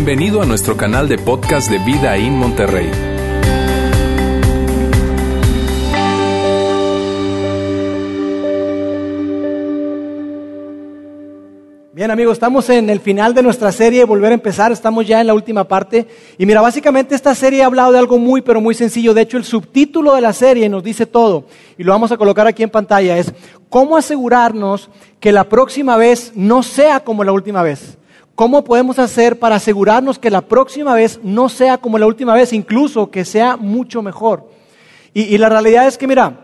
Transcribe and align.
Bienvenido 0.00 0.40
a 0.40 0.46
nuestro 0.46 0.76
canal 0.76 1.08
de 1.08 1.18
podcast 1.18 1.68
de 1.68 1.78
Vida 1.80 2.16
en 2.16 2.38
Monterrey. 2.38 2.88
Bien 11.92 12.12
amigos, 12.12 12.34
estamos 12.34 12.70
en 12.70 12.88
el 12.90 13.00
final 13.00 13.34
de 13.34 13.42
nuestra 13.42 13.72
serie, 13.72 14.04
volver 14.04 14.30
a 14.30 14.34
empezar, 14.34 14.70
estamos 14.70 15.04
ya 15.04 15.20
en 15.20 15.26
la 15.26 15.34
última 15.34 15.64
parte. 15.64 16.06
Y 16.38 16.46
mira, 16.46 16.60
básicamente 16.60 17.16
esta 17.16 17.34
serie 17.34 17.64
ha 17.64 17.66
hablado 17.66 17.90
de 17.90 17.98
algo 17.98 18.18
muy, 18.18 18.40
pero 18.40 18.60
muy 18.60 18.76
sencillo. 18.76 19.14
De 19.14 19.22
hecho, 19.22 19.36
el 19.36 19.44
subtítulo 19.44 20.14
de 20.14 20.20
la 20.20 20.32
serie 20.32 20.68
nos 20.68 20.84
dice 20.84 21.06
todo, 21.06 21.46
y 21.76 21.82
lo 21.82 21.90
vamos 21.90 22.12
a 22.12 22.16
colocar 22.16 22.46
aquí 22.46 22.62
en 22.62 22.70
pantalla, 22.70 23.18
es 23.18 23.34
cómo 23.68 23.96
asegurarnos 23.96 24.90
que 25.18 25.32
la 25.32 25.48
próxima 25.48 25.96
vez 25.96 26.30
no 26.36 26.62
sea 26.62 27.00
como 27.00 27.24
la 27.24 27.32
última 27.32 27.64
vez. 27.64 27.97
¿Cómo 28.38 28.62
podemos 28.62 29.00
hacer 29.00 29.40
para 29.40 29.56
asegurarnos 29.56 30.16
que 30.16 30.30
la 30.30 30.42
próxima 30.42 30.94
vez 30.94 31.18
no 31.24 31.48
sea 31.48 31.76
como 31.78 31.98
la 31.98 32.06
última 32.06 32.34
vez, 32.34 32.52
incluso 32.52 33.10
que 33.10 33.24
sea 33.24 33.56
mucho 33.56 34.00
mejor? 34.00 34.48
Y, 35.12 35.36
la 35.38 35.48
realidad 35.48 35.88
es 35.88 35.98
que, 35.98 36.06
mira, 36.06 36.38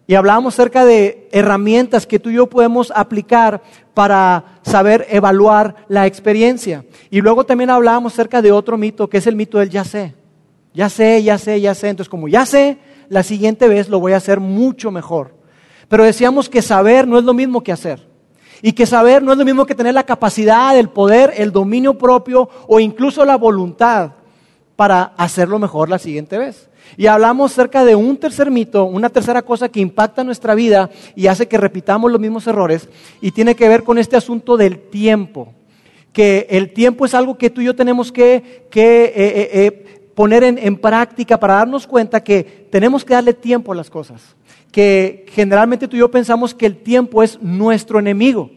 Y 0.06 0.14
hablábamos 0.14 0.54
acerca 0.54 0.86
de 0.86 1.28
herramientas 1.32 2.06
que 2.06 2.20
tú 2.20 2.30
y 2.30 2.36
yo 2.36 2.46
podemos 2.46 2.94
aplicar 2.96 3.64
para 3.96 4.60
saber 4.62 5.08
evaluar 5.10 5.88
la 5.88 6.06
experiencia. 6.06 6.86
Y 7.10 7.20
luego 7.22 7.48
también 7.48 7.72
hablábamos 7.72 8.14
acerca 8.14 8.44
de 8.44 8.52
otro 8.52 8.78
mito, 8.78 9.10
que 9.10 9.18
es 9.18 9.26
el 9.26 9.36
mito 9.36 9.58
del 9.58 9.72
ya 9.72 9.84
sé. 9.84 10.14
Ya 10.72 10.88
sé, 10.88 11.24
ya 11.24 11.40
sé, 11.40 11.60
ya 11.60 11.74
sé. 11.74 11.90
Entonces, 11.90 12.10
como 12.10 12.28
ya 12.28 12.46
sé, 12.46 12.78
la 13.10 13.24
siguiente 13.24 13.68
vez 13.68 13.90
lo 13.90 14.00
voy 14.00 14.14
a 14.14 14.18
hacer 14.18 14.40
mucho 14.40 14.92
mejor. 14.92 15.36
Pero 15.88 16.04
decíamos 16.04 16.50
que 16.50 16.62
saber 16.62 17.08
no 17.08 17.18
es 17.18 17.24
lo 17.24 17.34
mismo 17.34 17.64
que 17.64 17.72
hacer. 17.72 18.08
Y 18.62 18.74
que 18.74 18.86
saber 18.86 19.22
no 19.22 19.32
es 19.32 19.38
lo 19.38 19.46
mismo 19.46 19.66
que 19.66 19.76
tener 19.76 19.94
la 19.94 20.06
capacidad, 20.06 20.78
el 20.78 20.90
poder, 20.90 21.34
el 21.38 21.52
dominio 21.52 21.98
propio 21.98 22.50
o 22.68 22.80
incluso 22.80 23.24
la 23.24 23.38
voluntad 23.38 24.12
para 24.76 25.14
hacerlo 25.18 25.60
mejor 25.60 25.90
la 25.90 26.00
siguiente 26.00 26.38
vez. 26.38 26.70
Y 26.96 27.08
hablamos 27.08 27.52
acerca 27.52 27.84
de 27.84 27.96
un 27.96 28.18
tercer 28.18 28.50
mito, 28.50 28.86
una 28.86 29.10
tercera 29.10 29.42
cosa 29.42 29.70
que 29.70 29.80
impacta 29.80 30.24
nuestra 30.24 30.56
vida 30.56 30.90
y 31.16 31.28
hace 31.28 31.48
que 31.48 31.58
repitamos 31.58 32.12
los 32.12 32.22
mismos 32.22 32.48
errores 32.48 32.88
y 33.20 33.32
tiene 33.32 33.56
que 33.56 33.68
ver 33.68 33.84
con 33.84 33.98
este 33.98 34.16
asunto 34.16 34.56
del 34.56 34.80
tiempo. 34.80 35.54
Que 36.14 36.48
el 36.50 36.74
tiempo 36.74 37.06
es 37.06 37.14
algo 37.14 37.38
que 37.38 37.50
tú 37.50 37.62
y 37.62 37.66
yo 37.66 37.76
tenemos 37.76 38.12
que, 38.12 38.68
que 38.72 39.06
eh, 39.06 39.14
eh, 39.16 39.50
eh, 39.52 40.07
poner 40.18 40.44
en, 40.44 40.78
práctica 40.78 41.40
para 41.40 41.54
darnos 41.54 41.86
cuenta 41.86 42.24
que 42.24 42.68
tenemos 42.72 43.06
que 43.06 43.14
darle 43.14 43.36
tiempo 43.36 43.72
a 43.72 43.76
las 43.76 43.88
cosas. 43.88 44.36
Que 44.72 45.28
generalmente 45.30 45.88
tú 45.88 45.96
y 45.96 46.00
yo 46.00 46.10
pensamos 46.10 46.56
que 46.56 46.66
el 46.66 46.78
tiempo 46.78 47.22
es 47.22 47.40
nuestro 47.40 48.00
enemigo, 48.00 48.50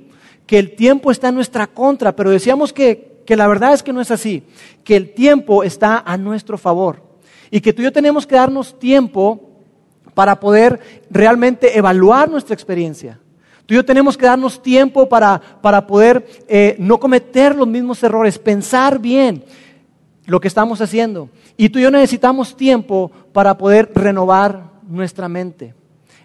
que 0.46 0.58
el 0.58 0.74
tiempo 0.74 1.10
está 1.10 1.28
en 1.28 1.34
nuestra 1.34 1.66
contra, 1.66 2.16
pero 2.16 2.30
decíamos 2.30 2.72
que, 2.72 3.20
que 3.26 3.36
la 3.36 3.46
verdad 3.46 3.74
es 3.74 3.82
que 3.82 3.92
no 3.92 4.00
es 4.00 4.10
así, 4.10 4.42
que 4.84 4.96
el 4.96 5.12
tiempo 5.12 5.62
está 5.62 5.98
a 5.98 6.16
nuestro 6.16 6.56
favor 6.56 7.02
y 7.50 7.60
que 7.60 7.74
tú 7.74 7.82
y 7.82 7.84
yo 7.84 7.92
tenemos 7.92 8.26
que 8.26 8.36
darnos 8.36 8.78
tiempo 8.78 9.50
para 10.14 10.40
poder 10.40 10.80
realmente 11.10 11.76
evaluar 11.76 12.30
nuestra 12.30 12.54
experiencia. 12.54 13.18
Tú 13.66 13.74
y 13.74 13.76
yo 13.76 13.84
tenemos 13.84 14.16
que 14.16 14.24
darnos 14.24 14.62
tiempo 14.62 15.10
para, 15.10 15.38
para 15.60 15.86
poder 15.86 16.26
eh, 16.48 16.74
no 16.78 16.98
cometer 16.98 17.54
los 17.54 17.68
mismos 17.68 18.02
errores, 18.02 18.38
pensar 18.38 18.98
bien 18.98 19.44
lo 20.30 20.40
que 20.40 20.46
estamos 20.46 20.80
haciendo. 20.80 21.28
Y 21.56 21.70
tú 21.70 21.80
y 21.80 21.82
yo 21.82 21.90
necesitamos 21.90 22.56
tiempo 22.56 23.10
para 23.32 23.58
poder 23.58 23.90
renovar 23.92 24.70
nuestra 24.88 25.28
mente. 25.28 25.74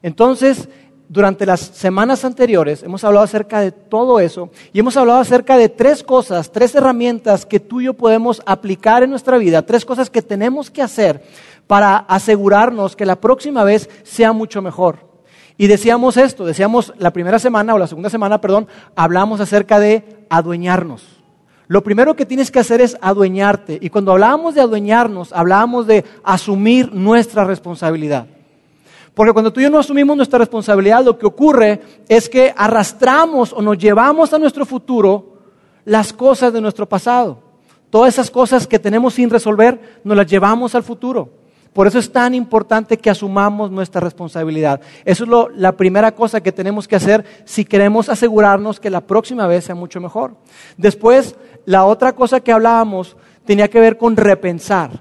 Entonces, 0.03 0.69
durante 1.09 1.47
las 1.47 1.61
semanas 1.61 2.23
anteriores 2.23 2.83
hemos 2.83 3.03
hablado 3.03 3.23
acerca 3.23 3.59
de 3.61 3.71
todo 3.71 4.19
eso 4.19 4.51
y 4.73 4.79
hemos 4.79 4.95
hablado 4.95 5.19
acerca 5.19 5.57
de 5.57 5.69
tres 5.69 6.03
cosas, 6.03 6.51
tres 6.51 6.75
herramientas 6.75 7.47
que 7.47 7.59
tú 7.59 7.81
y 7.81 7.85
yo 7.85 7.95
podemos 7.95 8.43
aplicar 8.45 9.01
en 9.01 9.09
nuestra 9.09 9.39
vida, 9.39 9.63
tres 9.63 9.85
cosas 9.85 10.11
que 10.11 10.21
tenemos 10.21 10.69
que 10.69 10.83
hacer 10.83 11.23
para 11.65 11.97
asegurarnos 11.97 12.95
que 12.95 13.07
la 13.07 13.15
próxima 13.15 13.63
vez 13.63 13.89
sea 14.03 14.33
mucho 14.33 14.61
mejor. 14.61 14.99
Y 15.57 15.65
decíamos 15.65 16.17
esto, 16.17 16.45
decíamos 16.45 16.93
la 16.99 17.11
primera 17.11 17.39
semana 17.39 17.73
o 17.73 17.79
la 17.79 17.87
segunda 17.87 18.11
semana, 18.11 18.39
perdón, 18.39 18.67
hablamos 18.95 19.39
acerca 19.39 19.79
de 19.79 20.25
adueñarnos. 20.29 21.24
Lo 21.67 21.83
primero 21.83 22.15
que 22.15 22.25
tienes 22.25 22.51
que 22.51 22.59
hacer 22.59 22.81
es 22.81 22.97
adueñarte. 23.01 23.77
Y 23.81 23.89
cuando 23.89 24.11
hablábamos 24.11 24.55
de 24.55 24.61
adueñarnos, 24.61 25.33
hablábamos 25.33 25.87
de 25.87 26.05
asumir 26.23 26.93
nuestra 26.93 27.43
responsabilidad. 27.43 28.27
Porque 29.15 29.33
cuando 29.33 29.51
tú 29.51 29.61
y 29.61 29.63
yo 29.63 29.69
no 29.69 29.79
asumimos 29.79 30.15
nuestra 30.17 30.39
responsabilidad, 30.39 31.03
lo 31.03 31.17
que 31.17 31.25
ocurre 31.25 31.81
es 32.07 32.29
que 32.29 32.53
arrastramos 32.55 33.53
o 33.53 33.61
nos 33.61 33.77
llevamos 33.77 34.33
a 34.33 34.37
nuestro 34.37 34.65
futuro 34.65 35.37
las 35.85 36.11
cosas 36.11 36.51
de 36.51 36.61
nuestro 36.61 36.87
pasado. 36.87 37.39
Todas 37.89 38.13
esas 38.13 38.29
cosas 38.29 38.67
que 38.67 38.77
tenemos 38.77 39.13
sin 39.13 39.29
resolver, 39.29 40.01
nos 40.03 40.17
las 40.17 40.27
llevamos 40.27 40.75
al 40.75 40.83
futuro. 40.83 41.29
Por 41.71 41.87
eso 41.87 41.99
es 41.99 42.09
tan 42.09 42.33
importante 42.33 42.97
que 42.97 43.09
asumamos 43.09 43.69
nuestra 43.69 43.99
responsabilidad. 43.99 44.79
Eso 45.03 45.25
es 45.25 45.57
la 45.57 45.75
primera 45.75 46.13
cosa 46.13 46.41
que 46.41 46.53
tenemos 46.53 46.87
que 46.87 46.95
hacer 46.95 47.25
si 47.43 47.65
queremos 47.65 48.07
asegurarnos 48.07 48.79
que 48.79 48.89
la 48.89 49.01
próxima 49.01 49.45
vez 49.45 49.65
sea 49.65 49.75
mucho 49.75 49.99
mejor. 49.99 50.37
Después, 50.77 51.35
la 51.65 51.85
otra 51.85 52.13
cosa 52.13 52.39
que 52.39 52.51
hablábamos 52.51 53.15
tenía 53.45 53.67
que 53.67 53.79
ver 53.79 53.97
con 53.97 54.15
repensar. 54.15 54.91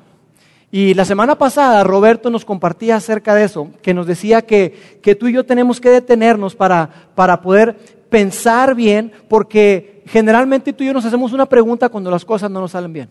Y 0.71 0.95
la 0.95 1.05
semana 1.05 1.37
pasada 1.39 1.85
Roberto 1.85 2.31
nos 2.31 2.45
compartía 2.45 2.97
acerca 2.97 3.35
de 3.35 3.45
eso, 3.45 3.69
que 3.81 3.95
nos 3.95 4.07
decía 4.07 4.43
que, 4.43 4.99
que 5.03 5.15
tú 5.15 5.29
y 5.29 5.33
yo 5.33 5.45
tenemos 5.45 5.81
que 5.81 5.91
detenernos 5.91 6.57
para, 6.57 6.91
para 7.15 7.41
poder 7.41 7.77
pensar 8.11 8.75
bien, 8.75 9.13
porque 9.29 10.03
generalmente 10.07 10.73
tú 10.73 10.83
y 10.83 10.89
yo 10.89 10.93
nos 10.93 11.05
hacemos 11.05 11.33
una 11.33 11.47
pregunta 11.47 11.89
cuando 11.89 12.11
las 12.11 12.25
cosas 12.25 12.51
no 12.51 12.61
nos 12.61 12.73
salen 12.73 12.93
bien. 12.93 13.09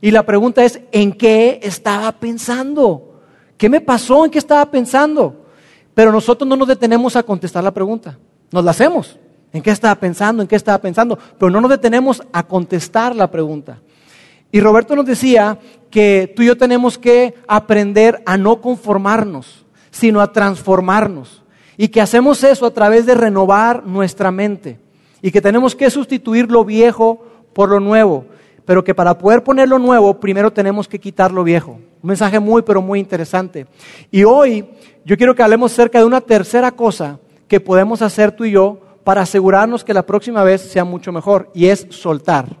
Y 0.00 0.10
la 0.10 0.24
pregunta 0.24 0.64
es, 0.64 0.80
¿en 0.90 1.12
qué 1.12 1.60
estaba 1.62 2.10
pensando? 2.10 3.20
¿Qué 3.56 3.68
me 3.68 3.80
pasó? 3.80 4.24
¿En 4.24 4.30
qué 4.32 4.38
estaba 4.38 4.68
pensando? 4.68 5.46
Pero 5.94 6.10
nosotros 6.10 6.48
no 6.48 6.56
nos 6.56 6.66
detenemos 6.66 7.14
a 7.14 7.22
contestar 7.22 7.62
la 7.62 7.70
pregunta. 7.70 8.18
Nos 8.50 8.64
la 8.64 8.72
hacemos. 8.72 9.18
¿En 9.52 9.62
qué 9.62 9.70
estaba 9.70 9.94
pensando? 9.94 10.42
¿En 10.42 10.48
qué 10.48 10.56
estaba 10.56 10.78
pensando? 10.78 11.18
Pero 11.38 11.50
no 11.50 11.60
nos 11.60 11.70
detenemos 11.70 12.22
a 12.32 12.42
contestar 12.42 13.14
la 13.14 13.30
pregunta. 13.30 13.78
Y 14.50 14.60
Roberto 14.60 14.96
nos 14.96 15.06
decía 15.06 15.58
que 15.90 16.32
tú 16.34 16.42
y 16.42 16.46
yo 16.46 16.56
tenemos 16.56 16.98
que 16.98 17.34
aprender 17.46 18.22
a 18.24 18.36
no 18.36 18.60
conformarnos, 18.60 19.64
sino 19.90 20.20
a 20.20 20.32
transformarnos. 20.32 21.42
Y 21.76 21.88
que 21.88 22.00
hacemos 22.00 22.44
eso 22.44 22.66
a 22.66 22.70
través 22.70 23.06
de 23.06 23.14
renovar 23.14 23.84
nuestra 23.84 24.30
mente. 24.30 24.78
Y 25.20 25.30
que 25.30 25.40
tenemos 25.40 25.74
que 25.74 25.90
sustituir 25.90 26.50
lo 26.50 26.64
viejo 26.64 27.24
por 27.52 27.68
lo 27.68 27.80
nuevo. 27.80 28.26
Pero 28.64 28.84
que 28.84 28.94
para 28.94 29.18
poder 29.18 29.42
poner 29.42 29.68
lo 29.68 29.78
nuevo, 29.78 30.20
primero 30.20 30.52
tenemos 30.52 30.86
que 30.86 30.98
quitar 30.98 31.32
lo 31.32 31.44
viejo. 31.44 31.72
Un 32.02 32.08
mensaje 32.08 32.38
muy, 32.38 32.62
pero 32.62 32.80
muy 32.80 33.00
interesante. 33.00 33.66
Y 34.10 34.24
hoy 34.24 34.66
yo 35.04 35.16
quiero 35.16 35.34
que 35.34 35.42
hablemos 35.42 35.72
acerca 35.72 35.98
de 35.98 36.04
una 36.04 36.20
tercera 36.20 36.70
cosa 36.70 37.18
que 37.48 37.58
podemos 37.60 38.02
hacer 38.02 38.32
tú 38.32 38.44
y 38.44 38.52
yo 38.52 38.81
para 39.04 39.22
asegurarnos 39.22 39.84
que 39.84 39.94
la 39.94 40.04
próxima 40.04 40.44
vez 40.44 40.60
sea 40.62 40.84
mucho 40.84 41.12
mejor. 41.12 41.50
Y 41.54 41.66
es 41.66 41.86
soltar. 41.90 42.56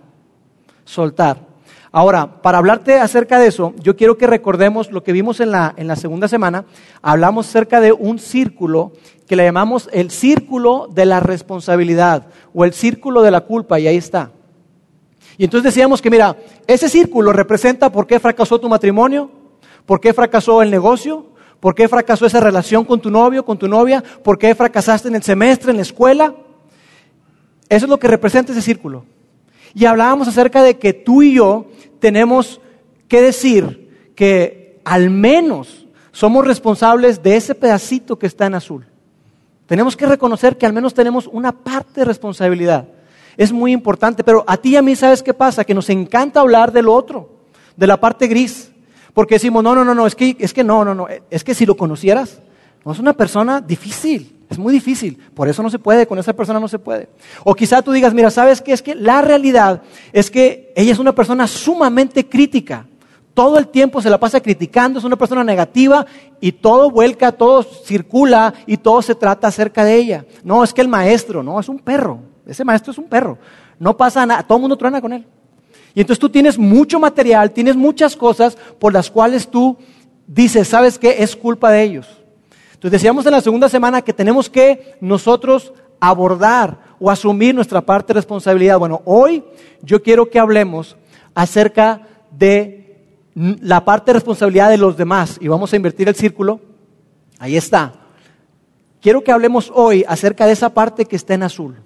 Soltar. 0.84 1.52
Ahora, 1.94 2.40
para 2.40 2.58
hablarte 2.58 2.98
acerca 2.98 3.38
de 3.38 3.48
eso, 3.48 3.74
yo 3.78 3.96
quiero 3.96 4.16
que 4.16 4.26
recordemos 4.26 4.90
lo 4.90 5.02
que 5.02 5.12
vimos 5.12 5.40
en 5.40 5.50
la, 5.50 5.74
en 5.76 5.86
la 5.86 5.96
segunda 5.96 6.26
semana. 6.26 6.64
Hablamos 7.02 7.46
acerca 7.46 7.80
de 7.80 7.92
un 7.92 8.18
círculo 8.18 8.92
que 9.26 9.36
le 9.36 9.44
llamamos 9.44 9.90
el 9.92 10.10
círculo 10.10 10.88
de 10.90 11.04
la 11.04 11.20
responsabilidad 11.20 12.26
o 12.54 12.64
el 12.64 12.72
círculo 12.72 13.22
de 13.22 13.30
la 13.30 13.42
culpa, 13.42 13.78
y 13.78 13.86
ahí 13.86 13.96
está. 13.96 14.30
Y 15.36 15.44
entonces 15.44 15.74
decíamos 15.74 16.00
que, 16.00 16.10
mira, 16.10 16.36
ese 16.66 16.88
círculo 16.88 17.32
representa 17.32 17.90
por 17.90 18.06
qué 18.06 18.20
fracasó 18.20 18.58
tu 18.58 18.68
matrimonio, 18.68 19.30
por 19.86 20.00
qué 20.00 20.12
fracasó 20.14 20.62
el 20.62 20.70
negocio, 20.70 21.26
por 21.62 21.76
qué 21.76 21.86
fracasó 21.86 22.26
esa 22.26 22.40
relación 22.40 22.84
con 22.84 23.00
tu 23.00 23.08
novio, 23.08 23.44
con 23.44 23.56
tu 23.56 23.68
novia, 23.68 24.02
por 24.24 24.36
qué 24.36 24.52
fracasaste 24.52 25.06
en 25.06 25.14
el 25.14 25.22
semestre, 25.22 25.70
en 25.70 25.76
la 25.76 25.82
escuela. 25.82 26.34
Eso 27.68 27.86
es 27.86 27.88
lo 27.88 28.00
que 28.00 28.08
representa 28.08 28.50
ese 28.50 28.62
círculo. 28.62 29.04
Y 29.72 29.84
hablábamos 29.84 30.26
acerca 30.26 30.64
de 30.64 30.76
que 30.76 30.92
tú 30.92 31.22
y 31.22 31.34
yo 31.34 31.66
tenemos 32.00 32.60
que 33.06 33.22
decir 33.22 34.12
que 34.16 34.80
al 34.84 35.08
menos 35.10 35.86
somos 36.10 36.44
responsables 36.44 37.22
de 37.22 37.36
ese 37.36 37.54
pedacito 37.54 38.18
que 38.18 38.26
está 38.26 38.46
en 38.46 38.56
azul. 38.56 38.84
Tenemos 39.66 39.96
que 39.96 40.06
reconocer 40.06 40.58
que 40.58 40.66
al 40.66 40.72
menos 40.72 40.94
tenemos 40.94 41.28
una 41.28 41.52
parte 41.52 42.00
de 42.00 42.06
responsabilidad. 42.06 42.88
Es 43.36 43.52
muy 43.52 43.70
importante, 43.70 44.24
pero 44.24 44.42
a 44.48 44.56
ti 44.56 44.70
y 44.70 44.76
a 44.76 44.82
mí, 44.82 44.96
¿sabes 44.96 45.22
qué 45.22 45.32
pasa? 45.32 45.62
Que 45.62 45.74
nos 45.74 45.88
encanta 45.90 46.40
hablar 46.40 46.72
del 46.72 46.88
otro, 46.88 47.30
de 47.76 47.86
la 47.86 48.00
parte 48.00 48.26
gris. 48.26 48.71
Porque 49.14 49.34
decimos, 49.34 49.62
no, 49.62 49.74
no, 49.74 49.84
no, 49.84 49.94
no, 49.94 50.06
es 50.06 50.14
que, 50.14 50.36
es 50.38 50.52
que 50.52 50.64
no, 50.64 50.84
no, 50.84 50.94
no, 50.94 51.06
es 51.30 51.44
que 51.44 51.54
si 51.54 51.66
lo 51.66 51.76
conocieras, 51.76 52.40
no 52.84 52.92
es 52.92 52.98
una 52.98 53.12
persona 53.12 53.60
difícil. 53.60 54.38
Es 54.52 54.58
muy 54.58 54.74
difícil, 54.74 55.16
por 55.34 55.48
eso 55.48 55.62
no 55.62 55.70
se 55.70 55.78
puede, 55.78 56.06
con 56.06 56.18
esa 56.18 56.34
persona 56.34 56.60
no 56.60 56.68
se 56.68 56.78
puede. 56.78 57.08
O 57.42 57.54
quizá 57.54 57.80
tú 57.80 57.90
digas, 57.90 58.12
mira, 58.12 58.30
¿sabes 58.30 58.60
qué? 58.60 58.72
Es 58.72 58.82
que 58.82 58.94
la 58.94 59.22
realidad 59.22 59.80
es 60.12 60.30
que 60.30 60.74
ella 60.76 60.92
es 60.92 60.98
una 60.98 61.14
persona 61.14 61.46
sumamente 61.46 62.28
crítica. 62.28 62.86
Todo 63.32 63.58
el 63.58 63.68
tiempo 63.68 64.02
se 64.02 64.10
la 64.10 64.20
pasa 64.20 64.42
criticando, 64.42 64.98
es 64.98 65.06
una 65.06 65.16
persona 65.16 65.42
negativa 65.42 66.04
y 66.38 66.52
todo 66.52 66.90
vuelca, 66.90 67.32
todo 67.32 67.62
circula 67.62 68.52
y 68.66 68.76
todo 68.76 69.00
se 69.00 69.14
trata 69.14 69.48
acerca 69.48 69.84
de 69.84 69.96
ella. 69.96 70.26
No, 70.44 70.62
es 70.62 70.74
que 70.74 70.82
el 70.82 70.88
maestro, 70.88 71.42
no, 71.42 71.58
es 71.58 71.70
un 71.70 71.78
perro. 71.78 72.18
Ese 72.46 72.62
maestro 72.62 72.92
es 72.92 72.98
un 72.98 73.08
perro. 73.08 73.38
No 73.78 73.96
pasa 73.96 74.26
nada, 74.26 74.42
todo 74.42 74.58
el 74.58 74.62
mundo 74.62 74.76
truena 74.76 75.00
con 75.00 75.14
él. 75.14 75.26
Y 75.94 76.00
entonces 76.00 76.18
tú 76.20 76.28
tienes 76.28 76.58
mucho 76.58 76.98
material, 76.98 77.50
tienes 77.50 77.76
muchas 77.76 78.16
cosas 78.16 78.56
por 78.78 78.92
las 78.92 79.10
cuales 79.10 79.48
tú 79.48 79.76
dices, 80.26 80.68
¿sabes 80.68 80.98
qué? 80.98 81.22
Es 81.22 81.36
culpa 81.36 81.70
de 81.70 81.82
ellos. 81.82 82.08
Entonces 82.72 82.92
decíamos 82.92 83.26
en 83.26 83.32
la 83.32 83.40
segunda 83.40 83.68
semana 83.68 84.02
que 84.02 84.12
tenemos 84.12 84.48
que 84.48 84.96
nosotros 85.00 85.72
abordar 86.00 86.78
o 86.98 87.10
asumir 87.10 87.54
nuestra 87.54 87.80
parte 87.80 88.08
de 88.08 88.18
responsabilidad. 88.18 88.78
Bueno, 88.78 89.02
hoy 89.04 89.44
yo 89.82 90.02
quiero 90.02 90.30
que 90.30 90.38
hablemos 90.38 90.96
acerca 91.34 92.08
de 92.30 92.82
la 93.34 93.84
parte 93.84 94.10
de 94.10 94.14
responsabilidad 94.14 94.70
de 94.70 94.78
los 94.78 94.96
demás 94.96 95.38
y 95.40 95.48
vamos 95.48 95.72
a 95.72 95.76
invertir 95.76 96.08
el 96.08 96.14
círculo. 96.14 96.60
Ahí 97.38 97.56
está. 97.56 97.92
Quiero 99.00 99.22
que 99.22 99.32
hablemos 99.32 99.70
hoy 99.74 100.04
acerca 100.06 100.46
de 100.46 100.52
esa 100.52 100.72
parte 100.72 101.04
que 101.04 101.16
está 101.16 101.34
en 101.34 101.42
azul. 101.42 101.76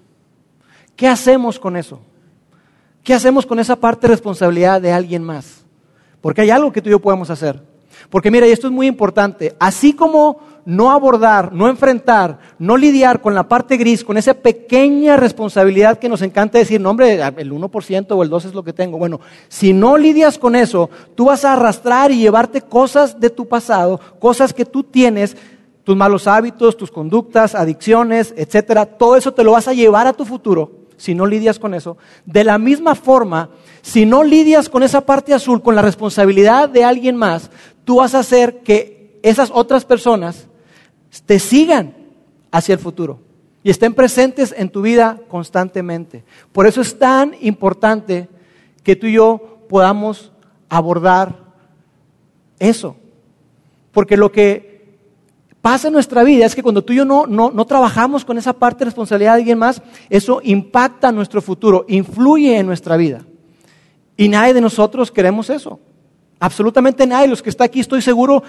¿Qué 0.96 1.08
hacemos 1.08 1.58
con 1.58 1.76
eso? 1.76 2.00
¿Qué 3.06 3.14
hacemos 3.14 3.46
con 3.46 3.60
esa 3.60 3.76
parte 3.76 4.08
de 4.08 4.14
responsabilidad 4.14 4.82
de 4.82 4.90
alguien 4.90 5.22
más? 5.22 5.64
Porque 6.20 6.40
hay 6.40 6.50
algo 6.50 6.72
que 6.72 6.82
tú 6.82 6.88
y 6.88 6.90
yo 6.90 6.98
podemos 6.98 7.30
hacer. 7.30 7.62
Porque 8.10 8.32
mira, 8.32 8.48
y 8.48 8.50
esto 8.50 8.66
es 8.66 8.72
muy 8.72 8.88
importante, 8.88 9.54
así 9.60 9.92
como 9.92 10.40
no 10.64 10.90
abordar, 10.90 11.52
no 11.52 11.68
enfrentar, 11.68 12.40
no 12.58 12.76
lidiar 12.76 13.20
con 13.20 13.32
la 13.32 13.46
parte 13.46 13.76
gris, 13.76 14.02
con 14.02 14.16
esa 14.16 14.34
pequeña 14.34 15.16
responsabilidad 15.16 16.00
que 16.00 16.08
nos 16.08 16.20
encanta 16.20 16.58
decir, 16.58 16.80
no 16.80 16.90
hombre, 16.90 17.22
el 17.22 17.52
1% 17.52 18.06
o 18.10 18.22
el 18.24 18.28
2% 18.28 18.44
es 18.44 18.54
lo 18.54 18.64
que 18.64 18.72
tengo. 18.72 18.98
Bueno, 18.98 19.20
si 19.46 19.72
no 19.72 19.96
lidias 19.96 20.36
con 20.36 20.56
eso, 20.56 20.90
tú 21.14 21.26
vas 21.26 21.44
a 21.44 21.52
arrastrar 21.52 22.10
y 22.10 22.18
llevarte 22.18 22.60
cosas 22.60 23.20
de 23.20 23.30
tu 23.30 23.46
pasado, 23.46 24.00
cosas 24.18 24.52
que 24.52 24.64
tú 24.64 24.82
tienes, 24.82 25.36
tus 25.84 25.96
malos 25.96 26.26
hábitos, 26.26 26.76
tus 26.76 26.90
conductas, 26.90 27.54
adicciones, 27.54 28.34
etcétera, 28.36 28.84
todo 28.84 29.14
eso 29.14 29.32
te 29.32 29.44
lo 29.44 29.52
vas 29.52 29.68
a 29.68 29.74
llevar 29.74 30.08
a 30.08 30.12
tu 30.12 30.24
futuro 30.24 30.85
si 30.96 31.14
no 31.14 31.26
lidias 31.26 31.58
con 31.58 31.74
eso. 31.74 31.96
De 32.24 32.44
la 32.44 32.58
misma 32.58 32.94
forma, 32.94 33.50
si 33.82 34.06
no 34.06 34.24
lidias 34.24 34.68
con 34.68 34.82
esa 34.82 35.02
parte 35.02 35.34
azul, 35.34 35.62
con 35.62 35.74
la 35.74 35.82
responsabilidad 35.82 36.68
de 36.68 36.84
alguien 36.84 37.16
más, 37.16 37.50
tú 37.84 37.96
vas 37.96 38.14
a 38.14 38.20
hacer 38.20 38.60
que 38.60 39.18
esas 39.22 39.50
otras 39.52 39.84
personas 39.84 40.46
te 41.24 41.38
sigan 41.38 41.94
hacia 42.50 42.74
el 42.74 42.78
futuro 42.78 43.20
y 43.62 43.70
estén 43.70 43.94
presentes 43.94 44.54
en 44.56 44.68
tu 44.68 44.82
vida 44.82 45.20
constantemente. 45.28 46.24
Por 46.52 46.66
eso 46.66 46.80
es 46.80 46.98
tan 46.98 47.34
importante 47.40 48.28
que 48.82 48.94
tú 48.94 49.06
y 49.06 49.14
yo 49.14 49.58
podamos 49.68 50.30
abordar 50.68 51.36
eso. 52.58 52.96
Porque 53.92 54.16
lo 54.16 54.30
que 54.30 54.75
pasa 55.66 55.88
en 55.88 55.94
nuestra 55.94 56.22
vida 56.22 56.46
es 56.46 56.54
que 56.54 56.62
cuando 56.62 56.84
tú 56.84 56.92
y 56.92 56.96
yo 56.98 57.04
no, 57.04 57.26
no, 57.26 57.50
no 57.50 57.64
trabajamos 57.64 58.24
con 58.24 58.38
esa 58.38 58.52
parte 58.52 58.78
de 58.78 58.84
responsabilidad 58.84 59.32
de 59.32 59.40
alguien 59.40 59.58
más, 59.58 59.82
eso 60.08 60.40
impacta 60.44 61.10
nuestro 61.10 61.42
futuro, 61.42 61.84
influye 61.88 62.56
en 62.56 62.66
nuestra 62.66 62.96
vida. 62.96 63.26
Y 64.16 64.28
nadie 64.28 64.54
de 64.54 64.60
nosotros 64.60 65.10
queremos 65.10 65.50
eso. 65.50 65.80
Absolutamente 66.38 67.04
nadie. 67.04 67.26
Los 67.26 67.42
que 67.42 67.50
está 67.50 67.64
aquí 67.64 67.80
estoy 67.80 68.00
seguro, 68.00 68.44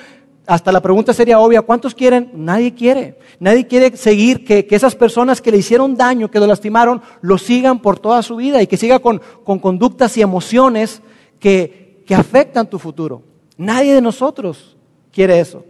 hasta 0.46 0.72
la 0.72 0.80
pregunta 0.80 1.12
sería 1.12 1.40
obvia, 1.40 1.64
¿cuántos 1.64 1.96
quieren? 1.96 2.30
Nadie 2.36 2.76
quiere. 2.76 3.18
Nadie 3.40 3.66
quiere 3.66 3.98
seguir 3.98 4.46
que, 4.46 4.68
esas 4.70 4.94
personas 4.94 5.42
que 5.42 5.50
le 5.50 5.58
hicieron 5.58 5.96
daño, 5.96 6.30
que 6.30 6.40
lo 6.40 6.46
lastimaron, 6.46 7.02
lo 7.22 7.40
sigan 7.40 7.80
por 7.80 7.98
toda 7.98 8.22
su 8.22 8.36
vida 8.36 8.62
y 8.62 8.68
que 8.68 8.78
siga 8.78 9.00
con, 9.00 9.24
conductas 9.44 10.16
y 10.18 10.22
emociones 10.22 11.02
que, 11.40 12.04
que 12.06 12.14
afectan 12.14 12.70
tu 12.70 12.78
futuro. 12.78 13.24
Nadie 13.58 13.96
de 13.96 14.02
nosotros 14.02 14.78
quiere 15.12 15.40
eso. 15.40 15.64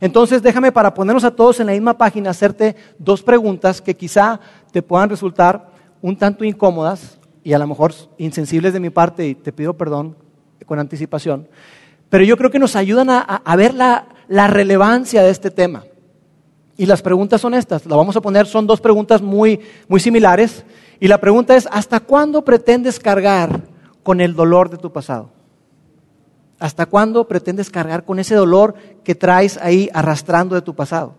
Entonces 0.00 0.42
déjame 0.42 0.72
para 0.72 0.92
ponernos 0.92 1.24
a 1.24 1.30
todos 1.30 1.60
en 1.60 1.66
la 1.66 1.72
misma 1.72 1.96
página 1.96 2.30
hacerte 2.30 2.76
dos 2.98 3.22
preguntas 3.22 3.80
que 3.80 3.96
quizá 3.96 4.40
te 4.72 4.82
puedan 4.82 5.08
resultar 5.08 5.70
un 6.02 6.16
tanto 6.16 6.44
incómodas 6.44 7.18
y 7.42 7.52
a 7.52 7.58
lo 7.58 7.66
mejor 7.66 7.94
insensibles 8.18 8.72
de 8.72 8.80
mi 8.80 8.90
parte 8.90 9.26
y 9.26 9.34
te 9.34 9.52
pido 9.52 9.74
perdón 9.74 10.16
con 10.66 10.78
anticipación, 10.78 11.48
pero 12.08 12.24
yo 12.24 12.36
creo 12.36 12.50
que 12.50 12.58
nos 12.58 12.76
ayudan 12.76 13.08
a, 13.10 13.56
ver 13.56 13.74
la, 13.74 14.06
relevancia 14.48 15.22
de 15.22 15.30
este 15.30 15.50
tema. 15.50 15.84
Y 16.76 16.86
las 16.86 17.00
preguntas 17.00 17.40
son 17.40 17.54
estas, 17.54 17.86
la 17.86 17.96
vamos 17.96 18.16
a 18.16 18.20
poner, 18.20 18.46
son 18.46 18.66
dos 18.66 18.80
preguntas 18.80 19.22
muy, 19.22 19.60
muy 19.88 19.98
similares. 19.98 20.64
Y 21.00 21.08
la 21.08 21.18
pregunta 21.18 21.56
es, 21.56 21.68
¿hasta 21.70 22.00
cuándo 22.00 22.44
pretendes 22.44 22.98
cargar 23.00 23.62
con 24.02 24.20
el 24.20 24.34
dolor 24.34 24.68
de 24.68 24.76
tu 24.76 24.92
pasado? 24.92 25.30
¿Hasta 26.58 26.86
cuándo 26.86 27.28
pretendes 27.28 27.70
cargar 27.70 28.04
con 28.04 28.18
ese 28.18 28.34
dolor 28.34 28.74
que 29.04 29.14
traes 29.14 29.58
ahí 29.58 29.90
arrastrando 29.92 30.54
de 30.54 30.62
tu 30.62 30.74
pasado? 30.74 31.14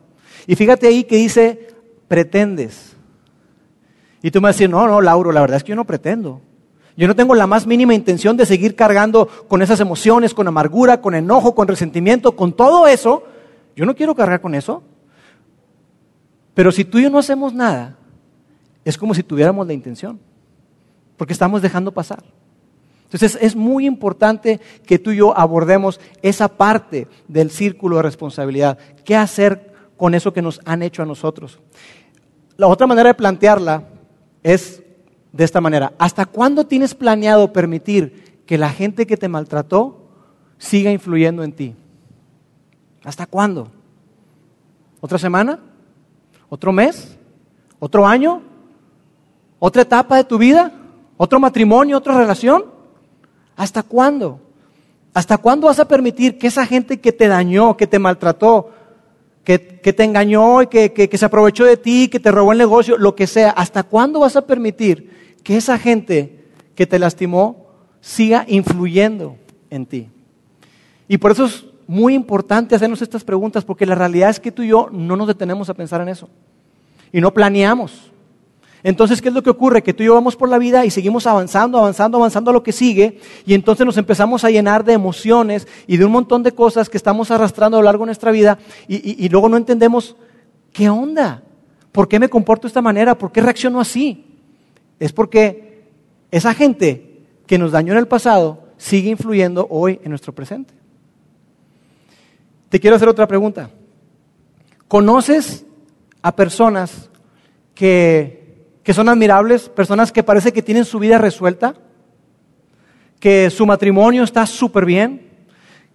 Y 0.47 0.55
fíjate 0.55 0.87
ahí 0.87 1.03
que 1.03 1.17
dice, 1.17 1.67
pretendes. 2.07 2.95
Y 4.21 4.31
tú 4.31 4.39
me 4.39 4.47
vas 4.47 4.55
a 4.55 4.57
decir, 4.57 4.69
no, 4.69 4.87
no, 4.87 5.01
Lauro, 5.01 5.31
la 5.31 5.41
verdad 5.41 5.57
es 5.57 5.63
que 5.63 5.69
yo 5.69 5.75
no 5.75 5.85
pretendo. 5.85 6.41
Yo 6.95 7.07
no 7.07 7.15
tengo 7.15 7.35
la 7.35 7.45
más 7.45 7.67
mínima 7.67 7.93
intención 7.93 8.35
de 8.37 8.45
seguir 8.47 8.75
cargando 8.75 9.27
con 9.47 9.61
esas 9.61 9.79
emociones, 9.79 10.33
con 10.33 10.47
amargura, 10.47 10.99
con 10.99 11.13
enojo, 11.13 11.53
con 11.53 11.67
resentimiento, 11.67 12.35
con 12.35 12.53
todo 12.53 12.87
eso. 12.87 13.23
Yo 13.75 13.85
no 13.85 13.95
quiero 13.95 14.15
cargar 14.15 14.41
con 14.41 14.55
eso. 14.55 14.81
Pero 16.55 16.71
si 16.71 16.83
tú 16.83 16.97
y 16.97 17.03
yo 17.03 17.11
no 17.11 17.19
hacemos 17.19 17.53
nada, 17.53 17.95
es 18.83 18.97
como 18.97 19.13
si 19.13 19.21
tuviéramos 19.21 19.67
la 19.67 19.73
intención, 19.73 20.19
porque 21.15 21.33
estamos 21.33 21.61
dejando 21.61 21.91
pasar. 21.91 22.23
Entonces 23.07 23.37
es 23.41 23.55
muy 23.55 23.85
importante 23.85 24.59
que 24.85 24.99
tú 24.99 25.11
y 25.11 25.17
yo 25.17 25.37
abordemos 25.37 26.01
esa 26.21 26.49
parte 26.49 27.07
del 27.29 27.51
círculo 27.51 27.95
de 27.95 28.01
responsabilidad. 28.01 28.77
¿Qué 29.05 29.15
hacer 29.15 29.73
con 29.95 30.13
eso 30.13 30.33
que 30.33 30.41
nos 30.41 30.59
han 30.65 30.83
hecho 30.83 31.03
a 31.03 31.05
nosotros? 31.05 31.59
La 32.57 32.67
otra 32.67 32.85
manera 32.85 33.07
de 33.07 33.13
plantearla 33.13 33.83
es 34.43 34.83
de 35.31 35.43
esta 35.45 35.61
manera. 35.61 35.93
¿Hasta 35.97 36.25
cuándo 36.25 36.65
tienes 36.65 36.93
planeado 36.93 37.53
permitir 37.53 38.41
que 38.45 38.57
la 38.57 38.69
gente 38.69 39.07
que 39.07 39.15
te 39.15 39.29
maltrató 39.29 40.09
siga 40.57 40.91
influyendo 40.91 41.43
en 41.43 41.53
ti? 41.53 41.75
¿Hasta 43.05 43.25
cuándo? 43.25 43.71
¿Otra 44.99 45.17
semana? 45.17 45.59
¿Otro 46.49 46.73
mes? 46.73 47.17
¿Otro 47.79 48.05
año? 48.05 48.41
¿Otra 49.59 49.83
etapa 49.83 50.17
de 50.17 50.25
tu 50.25 50.37
vida? 50.37 50.73
¿Otro 51.15 51.39
matrimonio? 51.39 51.97
¿Otra 51.97 52.17
relación? 52.17 52.76
¿Hasta 53.57 53.83
cuándo? 53.83 54.39
¿Hasta 55.13 55.37
cuándo 55.37 55.67
vas 55.67 55.79
a 55.79 55.87
permitir 55.87 56.37
que 56.37 56.47
esa 56.47 56.65
gente 56.65 57.01
que 57.01 57.11
te 57.11 57.27
dañó, 57.27 57.75
que 57.75 57.87
te 57.87 57.99
maltrató, 57.99 58.71
que, 59.43 59.57
te 59.59 60.03
engañó 60.03 60.61
y 60.61 60.67
que, 60.67 60.93
que 60.93 61.17
se 61.17 61.25
aprovechó 61.25 61.65
de 61.65 61.75
ti, 61.75 62.07
que 62.07 62.19
te 62.19 62.31
robó 62.31 62.51
el 62.51 62.57
negocio, 62.57 62.97
lo 62.97 63.15
que 63.15 63.27
sea, 63.27 63.49
¿hasta 63.49 63.83
cuándo 63.83 64.19
vas 64.19 64.35
a 64.35 64.45
permitir 64.45 65.37
que 65.43 65.57
esa 65.57 65.77
gente 65.79 66.45
que 66.75 66.85
te 66.85 66.99
lastimó 66.99 67.65
siga 67.99 68.45
influyendo 68.47 69.37
en 69.69 69.85
ti? 69.85 70.09
Y 71.07 71.17
por 71.17 71.31
eso 71.31 71.45
es 71.45 71.65
muy 71.87 72.13
importante 72.13 72.75
hacernos 72.75 73.01
estas 73.01 73.23
preguntas, 73.23 73.63
porque 73.65 73.85
la 73.85 73.95
realidad 73.95 74.29
es 74.29 74.39
que 74.39 74.51
tú 74.51 74.61
y 74.61 74.67
yo 74.67 74.89
no 74.91 75.15
nos 75.15 75.27
detenemos 75.27 75.69
a 75.69 75.73
pensar 75.73 76.01
en 76.01 76.09
eso. 76.09 76.29
Y 77.11 77.21
no 77.21 77.33
planeamos. 77.33 78.11
Entonces, 78.83 79.21
¿qué 79.21 79.29
es 79.29 79.33
lo 79.33 79.43
que 79.43 79.49
ocurre? 79.49 79.83
Que 79.83 79.93
tú 79.93 80.03
y 80.03 80.05
yo 80.05 80.13
vamos 80.13 80.35
por 80.35 80.49
la 80.49 80.57
vida 80.57 80.85
y 80.85 80.91
seguimos 80.91 81.27
avanzando, 81.27 81.77
avanzando, 81.79 82.17
avanzando 82.17 82.51
a 82.51 82.53
lo 82.53 82.63
que 82.63 82.71
sigue, 82.71 83.19
y 83.45 83.53
entonces 83.53 83.85
nos 83.85 83.97
empezamos 83.97 84.43
a 84.43 84.49
llenar 84.49 84.83
de 84.83 84.93
emociones 84.93 85.67
y 85.87 85.97
de 85.97 86.05
un 86.05 86.11
montón 86.11 86.43
de 86.43 86.51
cosas 86.51 86.89
que 86.89 86.97
estamos 86.97 87.31
arrastrando 87.31 87.77
a 87.77 87.81
lo 87.81 87.85
largo 87.85 88.03
de 88.03 88.07
nuestra 88.07 88.31
vida, 88.31 88.59
y, 88.87 89.25
y 89.25 89.29
luego 89.29 89.49
no 89.49 89.57
entendemos 89.57 90.15
qué 90.73 90.89
onda, 90.89 91.43
por 91.91 92.07
qué 92.07 92.19
me 92.19 92.29
comporto 92.29 92.63
de 92.63 92.69
esta 92.69 92.81
manera, 92.81 93.17
por 93.17 93.31
qué 93.31 93.41
reacciono 93.41 93.79
así. 93.79 94.25
Es 94.99 95.11
porque 95.11 95.83
esa 96.31 96.53
gente 96.53 97.23
que 97.45 97.57
nos 97.57 97.71
dañó 97.71 97.93
en 97.93 97.99
el 97.99 98.07
pasado 98.07 98.63
sigue 98.77 99.09
influyendo 99.09 99.67
hoy 99.69 99.99
en 100.03 100.09
nuestro 100.09 100.33
presente. 100.33 100.73
Te 102.69 102.79
quiero 102.79 102.95
hacer 102.95 103.07
otra 103.07 103.27
pregunta. 103.27 103.69
¿Conoces 104.87 105.65
a 106.21 106.35
personas 106.35 107.09
que, 107.73 108.46
que 108.87 108.93
son 108.93 109.09
admirables, 109.09 109.67
personas 109.67 110.13
que 110.13 110.23
parece 110.23 110.53
que 110.53 110.61
tienen 110.61 110.85
su 110.85 110.97
vida 110.97 111.17
resuelta, 111.17 111.75
que 113.19 113.49
su 113.49 113.65
matrimonio 113.65 114.23
está 114.23 114.45
súper 114.45 114.85
bien, 114.85 115.29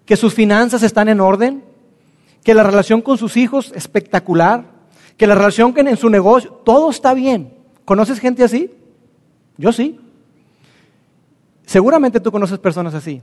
que 0.05 0.15
sus 0.15 0.35
finanzas 0.35 0.83
están 0.83 1.09
en 1.09 1.19
orden, 1.19 1.65
que 2.45 2.53
la 2.53 2.63
relación 2.63 3.01
con 3.01 3.17
sus 3.17 3.39
hijos 3.39 3.73
espectacular, 3.75 4.67
que 5.17 5.27
la 5.27 5.35
relación 5.35 5.73
en 5.75 5.97
su 5.97 6.11
negocio, 6.11 6.51
todo 6.67 6.91
está 6.91 7.15
bien. 7.15 7.55
¿Conoces 7.87 8.21
gente 8.21 8.45
así? 8.45 8.71
Yo 9.57 9.73
sí. 9.73 9.99
Seguramente 11.65 12.21
tú 12.21 12.31
conoces 12.31 12.59
personas 12.59 12.93
así. 12.93 13.23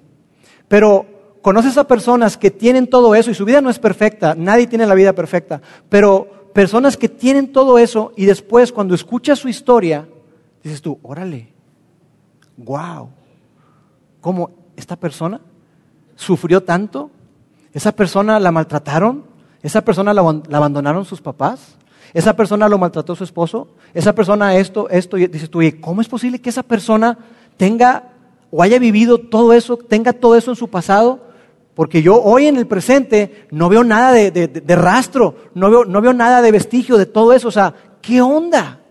Pero 0.68 1.06
conoces 1.44 1.78
a 1.78 1.88
personas 1.88 2.38
que 2.38 2.50
tienen 2.50 2.88
todo 2.88 3.14
eso 3.14 3.30
y 3.30 3.36
su 3.36 3.46
vida 3.46 3.62
no 3.62 3.70
es 3.70 3.78
perfecta, 3.78 4.34
nadie 4.34 4.66
tiene 4.66 4.88
la 4.88 4.96
vida 4.96 5.14
perfecta, 5.14 5.62
pero 5.90 6.39
personas 6.54 6.98
que 6.98 7.10
tienen 7.10 7.52
todo 7.52 7.78
eso 7.78 8.12
y 8.16 8.26
después 8.26 8.72
cuando 8.72 8.96
escuchas 8.96 9.40
su 9.40 9.48
historia, 9.48 10.08
dices 10.64 10.82
tú, 10.82 11.00
órale, 11.04 11.54
wow, 12.58 13.10
¿cómo 14.22 14.52
esta 14.76 14.96
persona 14.96 15.40
sufrió 16.16 16.64
tanto? 16.64 17.12
¿Esa 17.74 17.92
persona 17.92 18.40
la 18.40 18.52
maltrataron? 18.52 19.24
¿Esa 19.62 19.82
persona 19.82 20.14
la, 20.14 20.22
abandonaron 20.22 21.06
sus 21.06 21.22
papás? 21.22 21.76
¿Esa 22.14 22.36
persona 22.36 22.68
lo 22.68 22.78
maltrató 22.78 23.16
su 23.16 23.24
esposo? 23.24 23.68
¿Esa 23.94 24.14
persona 24.14 24.56
esto, 24.56 24.90
esto? 24.90 25.18
Y 25.18 25.28
dices 25.28 25.50
tú, 25.50 25.60
¿cómo 25.80 26.02
es 26.02 26.08
posible 26.08 26.40
que 26.40 26.50
esa 26.50 26.64
persona 26.64 27.18
tenga 27.58 28.10
o 28.52 28.64
haya 28.64 28.80
vivido 28.80 29.20
todo 29.20 29.54
eso, 29.54 29.78
tenga 29.78 30.14
todo 30.14 30.36
eso 30.36 30.52
en 30.52 30.58
su 30.58 30.68
pasado? 30.70 31.29
Porque 31.80 32.02
yo 32.02 32.22
hoy 32.22 32.48
en 32.48 32.58
el 32.58 32.68
presente 32.68 33.48
no 33.52 33.70
veo 33.70 33.86
nada 33.86 34.12
de, 34.12 34.76
rastro, 34.76 35.36
no 35.54 35.70
veo, 35.70 35.86
no 35.86 36.02
veo 36.02 36.12
nada 36.12 36.42
de 36.42 36.52
vestigio 36.52 36.98
de 36.98 37.06
todo 37.06 37.32
eso. 37.32 37.48
O 37.48 37.52
sea, 37.52 37.74
¿qué 38.02 38.22
onda? 38.22 38.82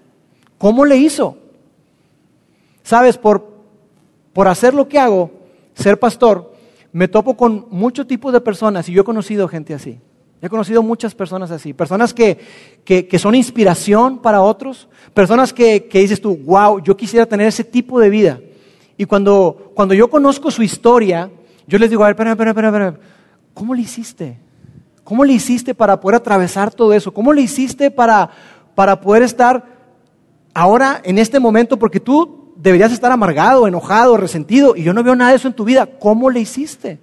¿Cómo 0.56 0.86
le 0.86 0.96
hizo? 0.96 1.36
Sabes, 2.82 3.18
por, 3.18 3.46
por 4.32 4.48
hacer 4.48 4.72
lo 4.72 4.88
que 4.88 4.98
hago, 4.98 5.30
ser 5.74 5.98
pastor, 5.98 6.54
me 6.90 7.08
topo 7.08 7.36
con 7.36 7.66
muchos 7.68 8.06
tipos 8.06 8.32
de 8.32 8.40
personas 8.40 8.88
y 8.88 8.92
yo 8.92 9.02
he 9.02 9.04
conocido 9.04 9.46
gente 9.48 9.74
así. 9.74 10.00
He 10.40 10.48
conocido 10.48 10.82
muchas 10.82 11.14
personas 11.14 11.50
así, 11.50 11.74
personas 11.74 12.14
que, 12.14 12.38
que, 12.86 13.18
son 13.18 13.34
inspiración 13.34 14.16
para 14.16 14.40
otros, 14.40 14.88
personas 15.12 15.52
que, 15.52 15.88
que, 15.88 15.98
dices 15.98 16.22
tú, 16.22 16.38
wow, 16.38 16.82
yo 16.82 16.96
quisiera 16.96 17.26
tener 17.26 17.48
ese 17.48 17.64
tipo 17.64 18.00
de 18.00 18.08
vida. 18.08 18.40
Y 18.96 19.04
cuando, 19.04 19.72
cuando 19.74 19.92
yo 19.92 20.08
conozco 20.08 20.50
su 20.50 20.62
historia, 20.62 21.30
yo 21.68 21.78
les 21.78 21.90
digo, 21.90 22.02
a 22.02 22.06
ver, 22.06 22.14
espera, 22.14 22.30
espera, 22.32 22.50
espera, 22.50 22.68
espera. 22.68 22.94
¿Cómo 23.52 23.74
le 23.74 23.82
hiciste? 23.82 24.38
¿Cómo 25.04 25.24
le 25.24 25.34
hiciste 25.34 25.74
para 25.74 26.00
poder 26.00 26.16
atravesar 26.16 26.72
todo 26.72 26.94
eso? 26.94 27.12
¿Cómo 27.12 27.32
le 27.32 27.42
hiciste 27.42 27.90
para, 27.90 28.30
para 28.74 29.00
poder 29.00 29.22
estar 29.22 29.64
ahora 30.54 31.00
en 31.04 31.18
este 31.18 31.38
momento? 31.38 31.78
Porque 31.78 32.00
tú 32.00 32.54
deberías 32.56 32.90
estar 32.90 33.12
amargado, 33.12 33.68
enojado, 33.68 34.16
resentido, 34.16 34.76
y 34.76 34.82
yo 34.82 34.92
no 34.94 35.02
veo 35.02 35.14
nada 35.14 35.30
de 35.30 35.36
eso 35.36 35.46
en 35.46 35.54
tu 35.54 35.64
vida. 35.64 35.86
¿Cómo 35.86 36.30
le 36.30 36.40
hiciste? 36.40 36.98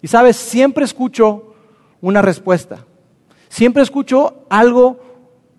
Y 0.00 0.06
sabes, 0.06 0.36
siempre 0.36 0.84
escucho 0.84 1.54
una 2.00 2.22
respuesta. 2.22 2.84
Siempre 3.48 3.82
escucho 3.82 4.44
algo 4.48 5.00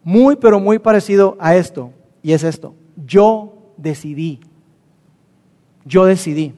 muy, 0.03 0.37
pero 0.37 0.59
muy 0.59 0.79
parecido 0.79 1.35
a 1.39 1.55
esto. 1.55 1.91
Y 2.23 2.31
es 2.31 2.43
esto. 2.43 2.75
Yo 3.05 3.53
decidí. 3.77 4.39
Yo 5.85 6.05
decidí. 6.05 6.53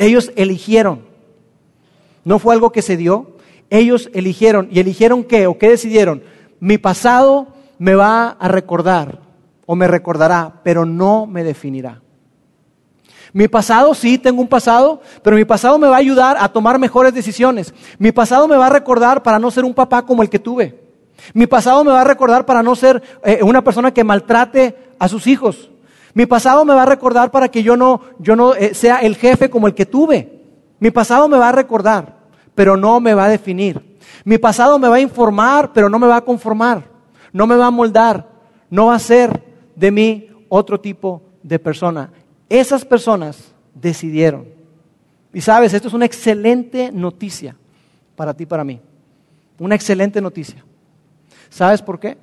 Ellos 0.00 0.32
eligieron. 0.34 1.02
No 2.24 2.38
fue 2.38 2.54
algo 2.54 2.72
que 2.72 2.80
se 2.80 2.96
dio. 2.96 3.36
Ellos 3.68 4.08
eligieron. 4.14 4.68
¿Y 4.72 4.80
eligieron 4.80 5.22
qué? 5.24 5.46
¿O 5.46 5.58
qué 5.58 5.68
decidieron? 5.68 6.22
Mi 6.58 6.78
pasado 6.78 7.48
me 7.78 7.94
va 7.94 8.30
a 8.30 8.48
recordar 8.48 9.20
o 9.66 9.76
me 9.76 9.86
recordará, 9.86 10.54
pero 10.64 10.86
no 10.86 11.26
me 11.26 11.44
definirá. 11.44 12.00
Mi 13.34 13.46
pasado, 13.46 13.94
sí, 13.94 14.16
tengo 14.16 14.40
un 14.40 14.48
pasado, 14.48 15.02
pero 15.22 15.36
mi 15.36 15.44
pasado 15.44 15.78
me 15.78 15.86
va 15.86 15.96
a 15.96 16.00
ayudar 16.00 16.36
a 16.40 16.48
tomar 16.48 16.78
mejores 16.78 17.12
decisiones. 17.12 17.74
Mi 17.98 18.10
pasado 18.10 18.48
me 18.48 18.56
va 18.56 18.68
a 18.68 18.70
recordar 18.70 19.22
para 19.22 19.38
no 19.38 19.50
ser 19.50 19.66
un 19.66 19.74
papá 19.74 20.06
como 20.06 20.22
el 20.22 20.30
que 20.30 20.38
tuve. 20.38 20.80
Mi 21.34 21.46
pasado 21.46 21.84
me 21.84 21.92
va 21.92 22.00
a 22.00 22.04
recordar 22.04 22.46
para 22.46 22.62
no 22.62 22.74
ser 22.74 23.02
eh, 23.22 23.40
una 23.42 23.62
persona 23.62 23.92
que 23.92 24.02
maltrate 24.02 24.76
a 24.98 25.08
sus 25.08 25.26
hijos. 25.26 25.70
Mi 26.14 26.26
pasado 26.26 26.64
me 26.64 26.74
va 26.74 26.82
a 26.82 26.86
recordar 26.86 27.30
para 27.30 27.48
que 27.48 27.62
yo 27.62 27.76
no, 27.76 28.00
yo 28.18 28.36
no 28.36 28.54
eh, 28.54 28.74
sea 28.74 28.98
el 28.98 29.16
jefe 29.16 29.50
como 29.50 29.66
el 29.66 29.74
que 29.74 29.86
tuve. 29.86 30.40
Mi 30.78 30.90
pasado 30.90 31.28
me 31.28 31.38
va 31.38 31.50
a 31.50 31.52
recordar, 31.52 32.16
pero 32.54 32.76
no 32.76 33.00
me 33.00 33.14
va 33.14 33.26
a 33.26 33.28
definir. 33.28 33.98
Mi 34.24 34.38
pasado 34.38 34.78
me 34.78 34.88
va 34.88 34.96
a 34.96 35.00
informar, 35.00 35.72
pero 35.72 35.88
no 35.88 35.98
me 35.98 36.06
va 36.06 36.16
a 36.16 36.24
conformar. 36.24 36.84
No 37.32 37.46
me 37.46 37.56
va 37.56 37.66
a 37.66 37.70
moldar. 37.70 38.28
No 38.68 38.86
va 38.86 38.94
a 38.94 38.98
ser 38.98 39.42
de 39.76 39.90
mí 39.90 40.28
otro 40.48 40.80
tipo 40.80 41.22
de 41.42 41.58
persona. 41.58 42.10
Esas 42.48 42.84
personas 42.84 43.52
decidieron. 43.74 44.46
Y 45.32 45.40
sabes, 45.40 45.72
esto 45.74 45.88
es 45.88 45.94
una 45.94 46.06
excelente 46.06 46.90
noticia 46.92 47.56
para 48.16 48.34
ti, 48.34 48.46
para 48.46 48.64
mí. 48.64 48.80
Una 49.58 49.74
excelente 49.74 50.20
noticia. 50.20 50.64
¿Sabes 51.48 51.82
por 51.82 52.00
qué? 52.00 52.16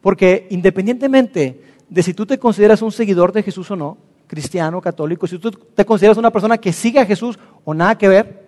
Porque 0.00 0.46
independientemente 0.50 1.62
de 1.90 2.02
si 2.02 2.14
tú 2.14 2.24
te 2.24 2.38
consideras 2.38 2.80
un 2.82 2.92
seguidor 2.92 3.32
de 3.32 3.42
Jesús 3.42 3.70
o 3.70 3.76
no, 3.76 3.98
cristiano, 4.28 4.80
católico, 4.80 5.26
si 5.26 5.38
tú 5.38 5.50
te 5.50 5.84
consideras 5.84 6.16
una 6.16 6.30
persona 6.30 6.56
que 6.56 6.72
sigue 6.72 7.00
a 7.00 7.06
Jesús 7.06 7.38
o 7.64 7.74
nada 7.74 7.98
que 7.98 8.08
ver, 8.08 8.46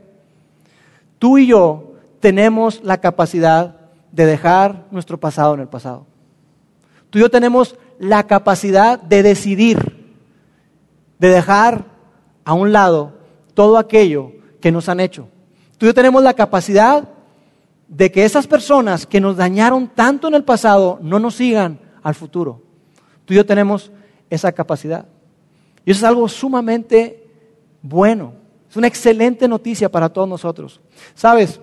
tú 1.19 1.39
y 1.39 1.49
yo 1.49 1.95
tenemos 2.21 2.81
la 2.85 2.99
capacidad 2.99 3.77
de 4.13 4.27
dejar 4.27 4.87
nuestro 4.93 5.19
pasado 5.19 5.55
en 5.55 5.61
el 5.61 5.69
pasado. 5.69 6.07
Tú 7.11 7.19
y 7.19 7.23
yo 7.23 7.31
tenemos 7.31 7.77
la 7.99 8.27
capacidad 8.29 9.01
de 9.01 9.25
decidir, 9.25 10.15
de 11.19 11.29
dejar 11.29 11.85
a 12.45 12.55
un 12.55 12.73
lado 12.73 13.15
todo 13.55 13.77
aquello 13.77 14.33
que 14.61 14.71
nos 14.71 14.89
han 14.89 15.01
hecho. 15.01 15.27
Tú 15.79 15.87
y 15.87 15.89
yo 15.89 15.95
tenemos 15.95 16.23
la 16.23 16.35
capacidad 16.35 17.09
de 17.89 18.13
que 18.13 18.25
esas 18.25 18.47
personas 18.47 19.05
que 19.05 19.21
nos 19.21 19.37
dañaron 19.37 19.89
tanto 19.89 20.29
en 20.29 20.35
el 20.35 20.45
pasado 20.45 21.01
no 21.03 21.19
nos 21.19 21.35
sigan 21.35 21.81
al 22.05 22.15
futuro. 22.15 22.72
Tú 23.25 23.35
y 23.35 23.37
yo 23.37 23.47
tenemos 23.47 23.91
esa 24.31 24.52
capacidad. 24.52 25.07
Y 25.85 25.91
eso 25.91 25.99
es 25.99 26.05
algo 26.05 26.29
sumamente 26.29 27.26
bueno. 27.83 28.35
Es 28.71 28.76
una 28.76 28.87
excelente 28.87 29.47
noticia 29.49 29.91
para 29.91 30.09
todos 30.09 30.29
nosotros. 30.29 30.81
Sabes, 31.14 31.61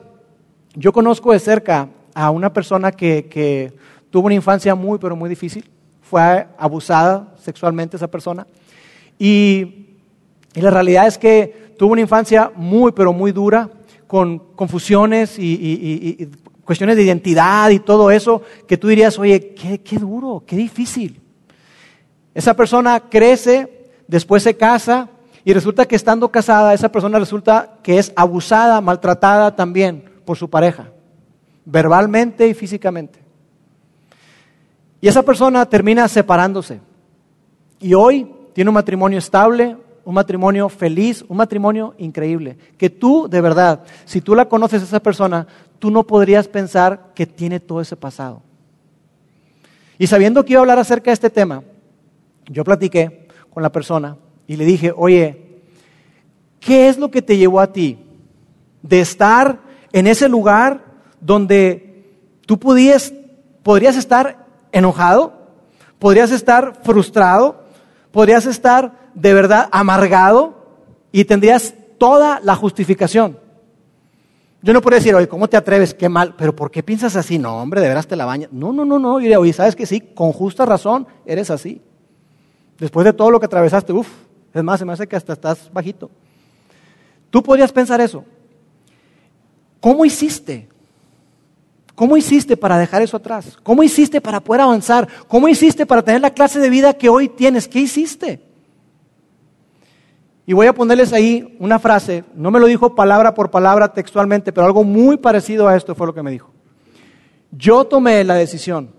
yo 0.75 0.93
conozco 0.93 1.33
de 1.33 1.39
cerca 1.39 1.89
a 2.13 2.29
una 2.29 2.53
persona 2.53 2.91
que, 2.91 3.73
tuvo 4.11 4.27
una 4.27 4.35
infancia 4.35 4.75
muy, 4.75 4.99
pero 4.99 5.15
muy 5.15 5.29
difícil. 5.29 5.65
Fue 6.01 6.47
abusada 6.57 7.33
sexualmente 7.41 7.97
esa 7.97 8.07
persona. 8.07 8.45
Y, 9.17 9.85
la 10.55 10.71
realidad 10.71 11.07
es 11.07 11.17
que 11.17 11.73
tuvo 11.77 11.93
una 11.93 12.01
infancia 12.01 12.51
muy, 12.55 12.91
pero 12.91 13.13
muy 13.13 13.31
dura, 13.31 13.69
con 14.07 14.39
confusiones 14.55 15.37
y, 15.37 16.27
cuestiones 16.65 16.95
de 16.95 17.03
identidad 17.03 17.69
y 17.69 17.79
todo 17.79 18.11
eso, 18.11 18.43
que 18.67 18.77
tú 18.77 18.87
dirías, 18.87 19.17
oye, 19.17 19.55
qué 19.55 19.97
duro, 19.97 20.43
qué 20.45 20.55
difícil. 20.55 21.19
Esa 22.33 22.55
persona 22.55 22.99
crece, 23.09 23.87
después 24.07 24.43
se 24.43 24.55
casa 24.55 25.09
y 25.43 25.53
resulta 25.53 25.85
que 25.85 25.95
estando 25.95 26.29
casada, 26.29 26.73
esa 26.73 26.91
persona 26.91 27.19
resulta 27.19 27.77
que 27.81 27.97
es 27.97 28.11
abusada, 28.15 28.81
maltratada 28.81 29.55
también 29.55 30.03
por 30.25 30.37
su 30.37 30.49
pareja, 30.49 30.91
verbalmente 31.65 32.47
y 32.47 32.53
físicamente. 32.53 33.19
Y 35.01 35.07
esa 35.07 35.23
persona 35.23 35.65
termina 35.65 36.07
separándose. 36.07 36.81
Y 37.79 37.93
hoy 37.93 38.29
tiene 38.53 38.69
un 38.69 38.75
matrimonio 38.75 39.17
estable, 39.17 39.77
un 40.03 40.13
matrimonio 40.13 40.67
feliz, 40.69 41.23
un 41.27 41.37
matrimonio 41.37 41.95
increíble. 41.97 42.57
Que 42.77 42.89
tú, 42.89 43.27
de 43.29 43.41
verdad, 43.41 43.83
si 44.05 44.21
tú 44.21 44.35
la 44.35 44.49
conoces 44.49 44.81
a 44.81 44.85
esa 44.85 44.99
persona, 44.99 45.47
tú 45.79 45.89
no 45.89 46.03
podrías 46.05 46.47
pensar 46.47 47.11
que 47.15 47.25
tiene 47.25 47.59
todo 47.59 47.79
ese 47.79 47.95
pasado. 47.95 48.41
Y 49.97 50.07
sabiendo 50.07 50.43
que 50.43 50.53
iba 50.53 50.59
a 50.59 50.63
hablar 50.63 50.79
acerca 50.79 51.11
de 51.11 51.13
este 51.13 51.29
tema, 51.29 51.63
yo 52.49 52.63
platiqué 52.63 53.27
con 53.49 53.63
la 53.63 53.71
persona 53.71 54.17
y 54.47 54.55
le 54.55 54.65
dije, 54.65 54.93
oye, 54.95 55.61
¿qué 56.59 56.89
es 56.89 56.97
lo 56.97 57.09
que 57.09 57.21
te 57.21 57.37
llevó 57.37 57.59
a 57.59 57.71
ti 57.71 57.99
de 58.81 58.99
estar 58.99 59.59
en 59.93 60.07
ese 60.07 60.27
lugar 60.27 60.83
donde 61.21 62.05
tú 62.45 62.59
podrías 62.59 63.11
estar 63.97 64.45
enojado, 64.71 65.33
podrías 65.99 66.31
estar 66.31 66.81
frustrado, 66.83 67.63
podrías 68.11 68.45
estar 68.45 69.11
de 69.13 69.33
verdad 69.33 69.69
amargado 69.71 70.55
y 71.11 71.25
tendrías 71.25 71.73
toda 71.97 72.39
la 72.43 72.55
justificación. 72.55 73.37
Yo 74.61 74.73
no 74.73 74.81
podría 74.81 74.99
decir, 74.99 75.15
oye, 75.15 75.27
¿cómo 75.27 75.47
te 75.47 75.55
atreves? 75.55 75.93
Qué 75.93 76.09
mal. 76.09 76.35
Pero 76.37 76.55
¿por 76.55 76.69
qué 76.69 76.83
piensas 76.83 77.15
así? 77.15 77.39
No, 77.39 77.61
hombre, 77.61 77.81
de 77.81 77.87
veras 77.87 78.07
te 78.07 78.15
la 78.15 78.25
bañas. 78.25 78.51
No, 78.51 78.73
no, 78.73 78.83
no, 78.83 78.99
no. 78.99 79.13
Yo 79.13 79.19
diría, 79.19 79.39
oye, 79.39 79.53
¿sabes 79.53 79.75
que 79.75 79.85
sí? 79.85 80.01
Con 80.01 80.33
justa 80.33 80.65
razón 80.65 81.07
eres 81.25 81.49
así. 81.49 81.81
Después 82.79 83.05
de 83.05 83.13
todo 83.13 83.29
lo 83.29 83.39
que 83.39 83.45
atravesaste, 83.45 83.93
uff, 83.93 84.07
es 84.53 84.63
más, 84.63 84.79
se 84.79 84.85
me 84.85 84.93
hace 84.93 85.07
que 85.07 85.15
hasta 85.15 85.33
estás 85.33 85.71
bajito. 85.71 86.09
Tú 87.29 87.43
podrías 87.43 87.71
pensar 87.71 88.01
eso. 88.01 88.23
¿Cómo 89.79 90.05
hiciste? 90.05 90.67
¿Cómo 91.95 92.15
hiciste 92.15 92.55
para 92.55 92.77
dejar 92.77 93.01
eso 93.01 93.17
atrás? 93.17 93.57
¿Cómo 93.61 93.83
hiciste 93.83 94.21
para 94.21 94.39
poder 94.39 94.61
avanzar? 94.61 95.07
¿Cómo 95.27 95.47
hiciste 95.49 95.85
para 95.85 96.01
tener 96.01 96.21
la 96.21 96.33
clase 96.33 96.59
de 96.59 96.69
vida 96.69 96.93
que 96.93 97.09
hoy 97.09 97.27
tienes? 97.27 97.67
¿Qué 97.67 97.81
hiciste? 97.81 98.41
Y 100.45 100.53
voy 100.53 100.65
a 100.65 100.73
ponerles 100.73 101.13
ahí 101.13 101.55
una 101.59 101.77
frase, 101.77 102.23
no 102.33 102.49
me 102.49 102.59
lo 102.59 102.65
dijo 102.65 102.95
palabra 102.95 103.35
por 103.35 103.51
palabra 103.51 103.93
textualmente, 103.93 104.51
pero 104.51 104.65
algo 104.65 104.83
muy 104.83 105.17
parecido 105.17 105.67
a 105.67 105.75
esto 105.75 105.93
fue 105.93 106.07
lo 106.07 106.13
que 106.13 106.23
me 106.23 106.31
dijo. 106.31 106.51
Yo 107.51 107.85
tomé 107.85 108.23
la 108.23 108.33
decisión, 108.33 108.89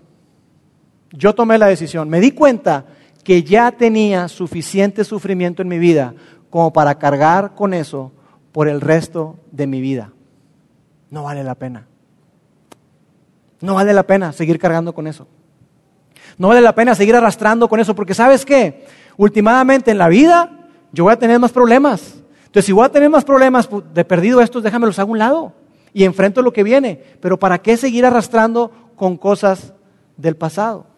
yo 1.11 1.35
tomé 1.35 1.57
la 1.57 1.67
decisión, 1.67 2.07
me 2.07 2.21
di 2.21 2.31
cuenta 2.31 2.85
que 3.23 3.43
ya 3.43 3.71
tenía 3.71 4.27
suficiente 4.27 5.03
sufrimiento 5.03 5.61
en 5.61 5.67
mi 5.67 5.79
vida 5.79 6.13
como 6.49 6.73
para 6.73 6.95
cargar 6.95 7.55
con 7.55 7.73
eso 7.73 8.11
por 8.51 8.67
el 8.67 8.81
resto 8.81 9.39
de 9.51 9.67
mi 9.67 9.81
vida. 9.81 10.11
No 11.09 11.23
vale 11.23 11.43
la 11.43 11.55
pena. 11.55 11.87
No 13.61 13.75
vale 13.75 13.93
la 13.93 14.03
pena 14.03 14.31
seguir 14.31 14.59
cargando 14.59 14.93
con 14.93 15.07
eso. 15.07 15.27
No 16.37 16.47
vale 16.47 16.61
la 16.61 16.73
pena 16.73 16.95
seguir 16.95 17.15
arrastrando 17.15 17.69
con 17.69 17.79
eso, 17.79 17.95
porque 17.95 18.13
sabes 18.13 18.45
qué, 18.45 18.85
últimamente 19.17 19.91
en 19.91 19.97
la 19.97 20.07
vida 20.07 20.51
yo 20.91 21.03
voy 21.03 21.13
a 21.13 21.19
tener 21.19 21.39
más 21.39 21.51
problemas. 21.51 22.21
Entonces, 22.45 22.65
si 22.65 22.71
voy 22.71 22.85
a 22.85 22.91
tener 22.91 23.09
más 23.09 23.23
problemas 23.23 23.67
pues, 23.67 23.85
de 23.93 24.03
perdido 24.03 24.41
estos, 24.41 24.63
déjamelos 24.63 24.99
a 24.99 25.05
un 25.05 25.19
lado 25.19 25.53
y 25.93 26.03
enfrento 26.03 26.41
lo 26.41 26.51
que 26.51 26.63
viene. 26.63 27.01
Pero 27.21 27.37
¿para 27.39 27.59
qué 27.59 27.77
seguir 27.77 28.05
arrastrando 28.05 28.71
con 28.95 29.17
cosas 29.17 29.73
del 30.17 30.35
pasado? 30.35 30.90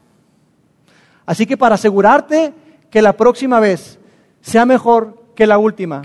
Así 1.25 1.46
que 1.46 1.58
para 1.58 1.75
asegurarte 1.75 2.53
que 2.89 3.01
la 3.01 3.13
próxima 3.13 3.60
vez 3.60 4.00
sea 4.42 4.65
mejor 4.65 5.24
que 5.36 5.48
la 5.48 5.58
última, 5.58 6.03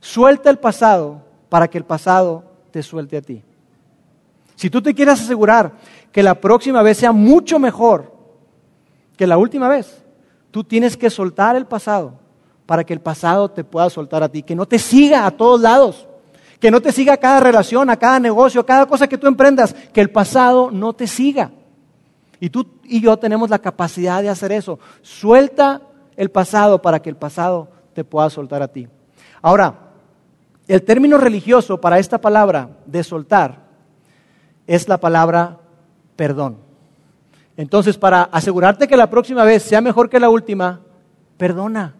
suelta 0.00 0.50
el 0.50 0.58
pasado 0.58 1.22
para 1.48 1.68
que 1.68 1.78
el 1.78 1.84
pasado 1.84 2.44
te 2.70 2.82
suelte 2.82 3.16
a 3.16 3.22
ti. 3.22 3.42
Si 4.56 4.70
tú 4.70 4.80
te 4.82 4.94
quieres 4.94 5.20
asegurar 5.20 5.72
que 6.10 6.22
la 6.22 6.34
próxima 6.34 6.82
vez 6.82 6.98
sea 6.98 7.12
mucho 7.12 7.58
mejor 7.58 8.12
que 9.16 9.26
la 9.26 9.36
última 9.36 9.68
vez, 9.68 10.02
tú 10.50 10.64
tienes 10.64 10.96
que 10.96 11.10
soltar 11.10 11.56
el 11.56 11.66
pasado 11.66 12.14
para 12.66 12.84
que 12.84 12.92
el 12.92 13.00
pasado 13.00 13.50
te 13.50 13.64
pueda 13.64 13.90
soltar 13.90 14.22
a 14.22 14.28
ti, 14.28 14.42
que 14.42 14.54
no 14.54 14.66
te 14.66 14.78
siga 14.78 15.26
a 15.26 15.30
todos 15.30 15.60
lados, 15.60 16.08
que 16.58 16.70
no 16.70 16.80
te 16.80 16.92
siga 16.92 17.14
a 17.14 17.18
cada 17.18 17.40
relación, 17.40 17.90
a 17.90 17.96
cada 17.96 18.18
negocio, 18.18 18.60
a 18.60 18.66
cada 18.66 18.86
cosa 18.86 19.06
que 19.06 19.18
tú 19.18 19.26
emprendas, 19.26 19.74
que 19.92 20.00
el 20.00 20.10
pasado 20.10 20.70
no 20.70 20.92
te 20.92 21.06
siga. 21.06 21.50
Y 22.40 22.50
tú 22.50 22.66
y 22.84 23.00
yo 23.00 23.16
tenemos 23.16 23.50
la 23.50 23.58
capacidad 23.58 24.22
de 24.22 24.28
hacer 24.28 24.52
eso. 24.52 24.78
Suelta 25.02 25.82
el 26.16 26.30
pasado 26.30 26.80
para 26.82 27.00
que 27.00 27.10
el 27.10 27.16
pasado 27.16 27.68
te 27.92 28.04
pueda 28.04 28.30
soltar 28.30 28.62
a 28.62 28.68
ti. 28.68 28.88
Ahora, 29.42 29.92
el 30.66 30.82
término 30.82 31.18
religioso 31.18 31.80
para 31.80 31.98
esta 31.98 32.20
palabra 32.20 32.70
de 32.86 33.04
soltar 33.04 33.64
es 34.66 34.88
la 34.88 34.98
palabra 34.98 35.60
perdón. 36.16 36.58
Entonces, 37.56 37.96
para 37.98 38.22
asegurarte 38.22 38.88
que 38.88 38.96
la 38.96 39.10
próxima 39.10 39.44
vez 39.44 39.62
sea 39.62 39.80
mejor 39.80 40.08
que 40.08 40.18
la 40.18 40.30
última, 40.30 40.80
perdona. 41.36 41.94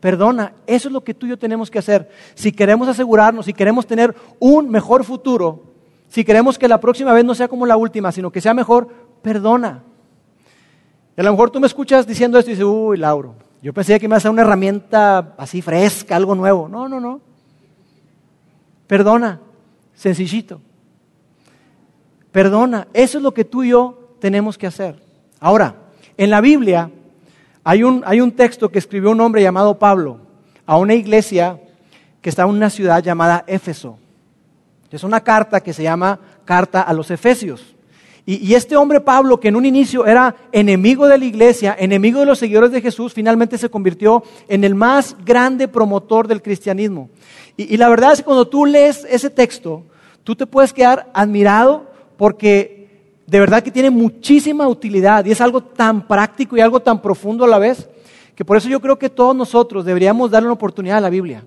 Perdona, 0.00 0.54
eso 0.66 0.88
es 0.88 0.92
lo 0.92 1.04
que 1.04 1.14
tú 1.14 1.26
y 1.26 1.30
yo 1.30 1.38
tenemos 1.38 1.70
que 1.70 1.78
hacer. 1.78 2.10
Si 2.34 2.52
queremos 2.52 2.88
asegurarnos, 2.88 3.46
si 3.46 3.52
queremos 3.52 3.86
tener 3.86 4.14
un 4.38 4.70
mejor 4.70 5.04
futuro, 5.04 5.69
si 6.10 6.24
queremos 6.24 6.58
que 6.58 6.66
la 6.66 6.80
próxima 6.80 7.12
vez 7.12 7.24
no 7.24 7.36
sea 7.36 7.46
como 7.46 7.64
la 7.66 7.76
última, 7.76 8.10
sino 8.10 8.32
que 8.32 8.40
sea 8.40 8.52
mejor, 8.52 8.88
perdona. 9.22 9.84
Y 11.16 11.20
a 11.20 11.24
lo 11.24 11.30
mejor 11.30 11.50
tú 11.50 11.60
me 11.60 11.68
escuchas 11.68 12.04
diciendo 12.04 12.36
esto 12.36 12.50
y 12.50 12.54
dices, 12.54 12.66
uy, 12.68 12.96
Lauro, 12.98 13.36
yo 13.62 13.72
pensé 13.72 13.98
que 14.00 14.08
me 14.08 14.12
iba 14.12 14.16
a 14.16 14.20
ser 14.20 14.32
una 14.32 14.42
herramienta 14.42 15.34
así 15.38 15.62
fresca, 15.62 16.16
algo 16.16 16.34
nuevo. 16.34 16.68
No, 16.68 16.88
no, 16.88 16.98
no. 16.98 17.20
Perdona, 18.88 19.40
sencillito. 19.94 20.60
Perdona, 22.32 22.88
eso 22.92 23.18
es 23.18 23.22
lo 23.22 23.32
que 23.32 23.44
tú 23.44 23.62
y 23.62 23.68
yo 23.68 24.16
tenemos 24.18 24.58
que 24.58 24.66
hacer. 24.66 25.00
Ahora, 25.38 25.76
en 26.16 26.30
la 26.30 26.40
Biblia 26.40 26.90
hay 27.62 27.84
un, 27.84 28.02
hay 28.04 28.20
un 28.20 28.32
texto 28.32 28.68
que 28.68 28.80
escribió 28.80 29.12
un 29.12 29.20
hombre 29.20 29.42
llamado 29.42 29.78
Pablo 29.78 30.18
a 30.66 30.76
una 30.76 30.94
iglesia 30.94 31.60
que 32.20 32.30
está 32.30 32.42
en 32.42 32.48
una 32.48 32.68
ciudad 32.68 33.00
llamada 33.00 33.44
Éfeso. 33.46 33.99
Es 34.90 35.04
una 35.04 35.20
carta 35.20 35.60
que 35.60 35.72
se 35.72 35.82
llama 35.82 36.18
Carta 36.44 36.82
a 36.82 36.92
los 36.92 37.10
Efesios. 37.10 37.76
Y, 38.26 38.54
este 38.54 38.76
hombre 38.76 39.00
Pablo, 39.00 39.40
que 39.40 39.48
en 39.48 39.56
un 39.56 39.64
inicio 39.64 40.06
era 40.06 40.36
enemigo 40.52 41.08
de 41.08 41.18
la 41.18 41.24
iglesia, 41.24 41.74
enemigo 41.76 42.20
de 42.20 42.26
los 42.26 42.38
seguidores 42.38 42.70
de 42.70 42.80
Jesús, 42.80 43.12
finalmente 43.12 43.58
se 43.58 43.70
convirtió 43.70 44.22
en 44.46 44.62
el 44.62 44.74
más 44.74 45.16
grande 45.24 45.66
promotor 45.66 46.28
del 46.28 46.42
cristianismo. 46.42 47.08
Y, 47.56 47.74
y 47.74 47.76
la 47.76 47.88
verdad 47.88 48.12
es 48.12 48.18
que 48.18 48.24
cuando 48.24 48.46
tú 48.46 48.66
lees 48.66 49.04
ese 49.10 49.30
texto, 49.30 49.82
tú 50.22 50.36
te 50.36 50.46
puedes 50.46 50.72
quedar 50.72 51.10
admirado 51.12 51.90
porque 52.16 52.80
de 53.26 53.40
verdad 53.40 53.62
que 53.62 53.70
tiene 53.70 53.90
muchísima 53.90 54.68
utilidad 54.68 55.24
y 55.24 55.32
es 55.32 55.40
algo 55.40 55.62
tan 55.62 56.06
práctico 56.06 56.56
y 56.56 56.60
algo 56.60 56.80
tan 56.80 57.00
profundo 57.00 57.44
a 57.44 57.48
la 57.48 57.58
vez, 57.58 57.88
que 58.34 58.44
por 58.44 58.56
eso 58.56 58.68
yo 58.68 58.80
creo 58.80 58.98
que 58.98 59.08
todos 59.08 59.34
nosotros 59.34 59.84
deberíamos 59.84 60.30
darle 60.30 60.48
una 60.48 60.54
oportunidad 60.54 60.98
a 60.98 61.00
la 61.00 61.10
Biblia. 61.10 61.44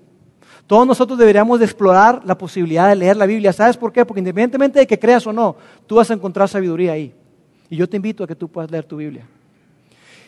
Todos 0.66 0.86
nosotros 0.86 1.18
deberíamos 1.18 1.58
de 1.58 1.66
explorar 1.66 2.22
la 2.24 2.38
posibilidad 2.38 2.88
de 2.88 2.96
leer 2.96 3.16
la 3.16 3.26
Biblia. 3.26 3.52
¿Sabes 3.52 3.76
por 3.76 3.92
qué? 3.92 4.04
Porque 4.06 4.20
independientemente 4.20 4.78
de 4.78 4.86
que 4.86 4.98
creas 4.98 5.26
o 5.26 5.32
no, 5.32 5.56
tú 5.86 5.96
vas 5.96 6.10
a 6.10 6.14
encontrar 6.14 6.48
sabiduría 6.48 6.92
ahí. 6.92 7.12
Y 7.68 7.76
yo 7.76 7.88
te 7.88 7.96
invito 7.96 8.24
a 8.24 8.26
que 8.26 8.34
tú 8.34 8.48
puedas 8.48 8.70
leer 8.70 8.84
tu 8.84 8.96
Biblia. 8.96 9.26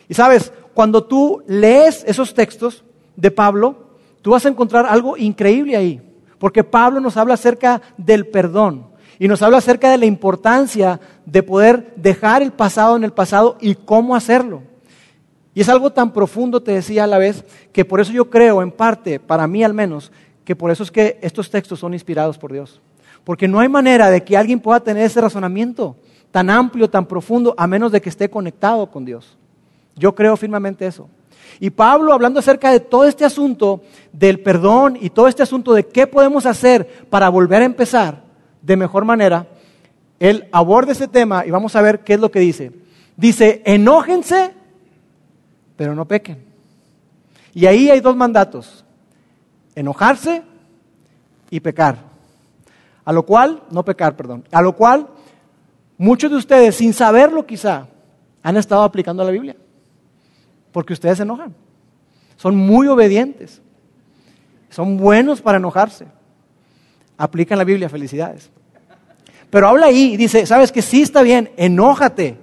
Y 0.07 0.13
sabes, 0.13 0.53
cuando 0.73 1.03
tú 1.03 1.43
lees 1.47 2.03
esos 2.07 2.33
textos 2.33 2.83
de 3.15 3.31
Pablo, 3.31 3.75
tú 4.21 4.31
vas 4.31 4.45
a 4.45 4.49
encontrar 4.49 4.85
algo 4.85 5.17
increíble 5.17 5.75
ahí. 5.75 6.01
Porque 6.37 6.63
Pablo 6.63 6.99
nos 6.99 7.17
habla 7.17 7.33
acerca 7.33 7.81
del 7.97 8.27
perdón. 8.27 8.87
Y 9.19 9.27
nos 9.27 9.41
habla 9.41 9.57
acerca 9.57 9.89
de 9.89 9.97
la 9.97 10.05
importancia 10.05 10.99
de 11.25 11.41
poder 11.41 11.93
dejar 11.95 12.43
el 12.43 12.51
pasado 12.51 12.95
en 12.95 13.03
el 13.03 13.11
pasado 13.11 13.57
y 13.59 13.73
cómo 13.73 14.15
hacerlo. 14.15 14.61
Y 15.55 15.61
es 15.61 15.69
algo 15.69 15.91
tan 15.91 16.13
profundo, 16.13 16.61
te 16.61 16.73
decía 16.73 17.05
a 17.05 17.07
la 17.07 17.17
vez, 17.17 17.43
que 17.73 17.83
por 17.83 17.99
eso 17.99 18.11
yo 18.11 18.29
creo, 18.29 18.61
en 18.61 18.71
parte, 18.71 19.19
para 19.19 19.47
mí 19.47 19.63
al 19.63 19.73
menos, 19.73 20.11
que 20.47 20.55
por 20.55 20.71
eso 20.71 20.81
es 20.81 20.91
que 20.91 21.19
estos 21.21 21.49
textos 21.49 21.77
son 21.77 21.93
inspirados 21.93 22.37
por 22.37 22.53
Dios. 22.53 22.79
Porque 23.25 23.49
no 23.49 23.59
hay 23.59 23.67
manera 23.67 24.09
de 24.09 24.23
que 24.23 24.37
alguien 24.37 24.61
pueda 24.61 24.79
tener 24.79 25.03
ese 25.03 25.19
razonamiento 25.19 25.97
tan 26.31 26.49
amplio, 26.49 26.89
tan 26.89 27.05
profundo, 27.05 27.53
a 27.57 27.67
menos 27.67 27.91
de 27.91 27.99
que 27.99 28.07
esté 28.07 28.29
conectado 28.29 28.89
con 28.89 29.03
Dios. 29.03 29.37
Yo 29.97 30.15
creo 30.15 30.37
firmemente 30.37 30.87
eso. 30.87 31.09
Y 31.59 31.69
Pablo, 31.69 32.13
hablando 32.13 32.39
acerca 32.39 32.71
de 32.71 32.79
todo 32.79 33.03
este 33.03 33.25
asunto 33.25 33.81
del 34.13 34.39
perdón 34.39 34.97
y 35.01 35.09
todo 35.09 35.27
este 35.27 35.43
asunto 35.43 35.73
de 35.73 35.85
qué 35.85 36.07
podemos 36.07 36.45
hacer 36.45 37.05
para 37.09 37.27
volver 37.27 37.61
a 37.61 37.65
empezar, 37.65 38.23
de 38.61 38.77
mejor 38.77 39.03
manera, 39.03 39.47
él 40.17 40.47
aborda 40.53 40.93
ese 40.93 41.09
tema 41.09 41.45
y 41.45 41.51
vamos 41.51 41.75
a 41.75 41.81
ver 41.81 42.05
qué 42.05 42.13
es 42.13 42.21
lo 42.21 42.31
que 42.31 42.39
dice. 42.39 42.71
Dice, 43.17 43.61
enójense, 43.65 44.53
pero 45.75 45.93
no 45.93 46.07
pequen. 46.07 46.41
Y 47.53 47.65
ahí 47.65 47.89
hay 47.89 47.99
dos 47.99 48.15
mandatos, 48.15 48.85
enojarse 49.77 50.41
y 51.51 51.59
pecar. 51.59 51.97
A 53.05 53.13
lo 53.13 53.23
cual, 53.23 53.61
no 53.69 53.85
pecar, 53.85 54.15
perdón, 54.15 54.43
a 54.51 54.61
lo 54.61 54.73
cual 54.75 55.07
muchos 55.97 56.31
de 56.31 56.37
ustedes, 56.37 56.75
sin 56.75 56.93
saberlo 56.93 57.45
quizá, 57.45 57.87
han 58.41 58.57
estado 58.57 58.81
aplicando 58.81 59.23
la 59.23 59.31
Biblia. 59.31 59.55
Porque 60.71 60.93
ustedes 60.93 61.17
se 61.17 61.23
enojan. 61.23 61.53
Son 62.37 62.55
muy 62.55 62.87
obedientes. 62.87 63.61
Son 64.69 64.97
buenos 64.97 65.41
para 65.41 65.57
enojarse. 65.57 66.07
Aplican 67.17 67.57
la 67.57 67.63
Biblia, 67.63 67.87
felicidades. 67.87 68.49
Pero 69.49 69.67
habla 69.69 69.85
ahí 69.85 70.13
y 70.13 70.17
dice, 70.17 70.45
sabes 70.45 70.71
que 70.71 70.81
sí 70.81 71.03
está 71.03 71.21
bien, 71.21 71.51
enójate. 71.55 72.37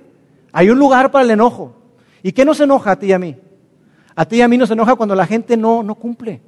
Hay 0.52 0.70
un 0.70 0.78
lugar 0.78 1.10
para 1.10 1.24
el 1.24 1.30
enojo. 1.32 1.74
¿Y 2.22 2.32
qué 2.32 2.44
nos 2.44 2.60
enoja 2.60 2.92
a 2.92 2.98
ti 2.98 3.06
y 3.06 3.12
a 3.12 3.18
mí? 3.18 3.36
A 4.14 4.24
ti 4.24 4.36
y 4.36 4.42
a 4.42 4.48
mí 4.48 4.56
nos 4.56 4.70
enoja 4.70 4.94
cuando 4.94 5.14
la 5.14 5.26
gente 5.26 5.56
no, 5.56 5.82
no 5.82 5.96
cumple. 5.96 6.40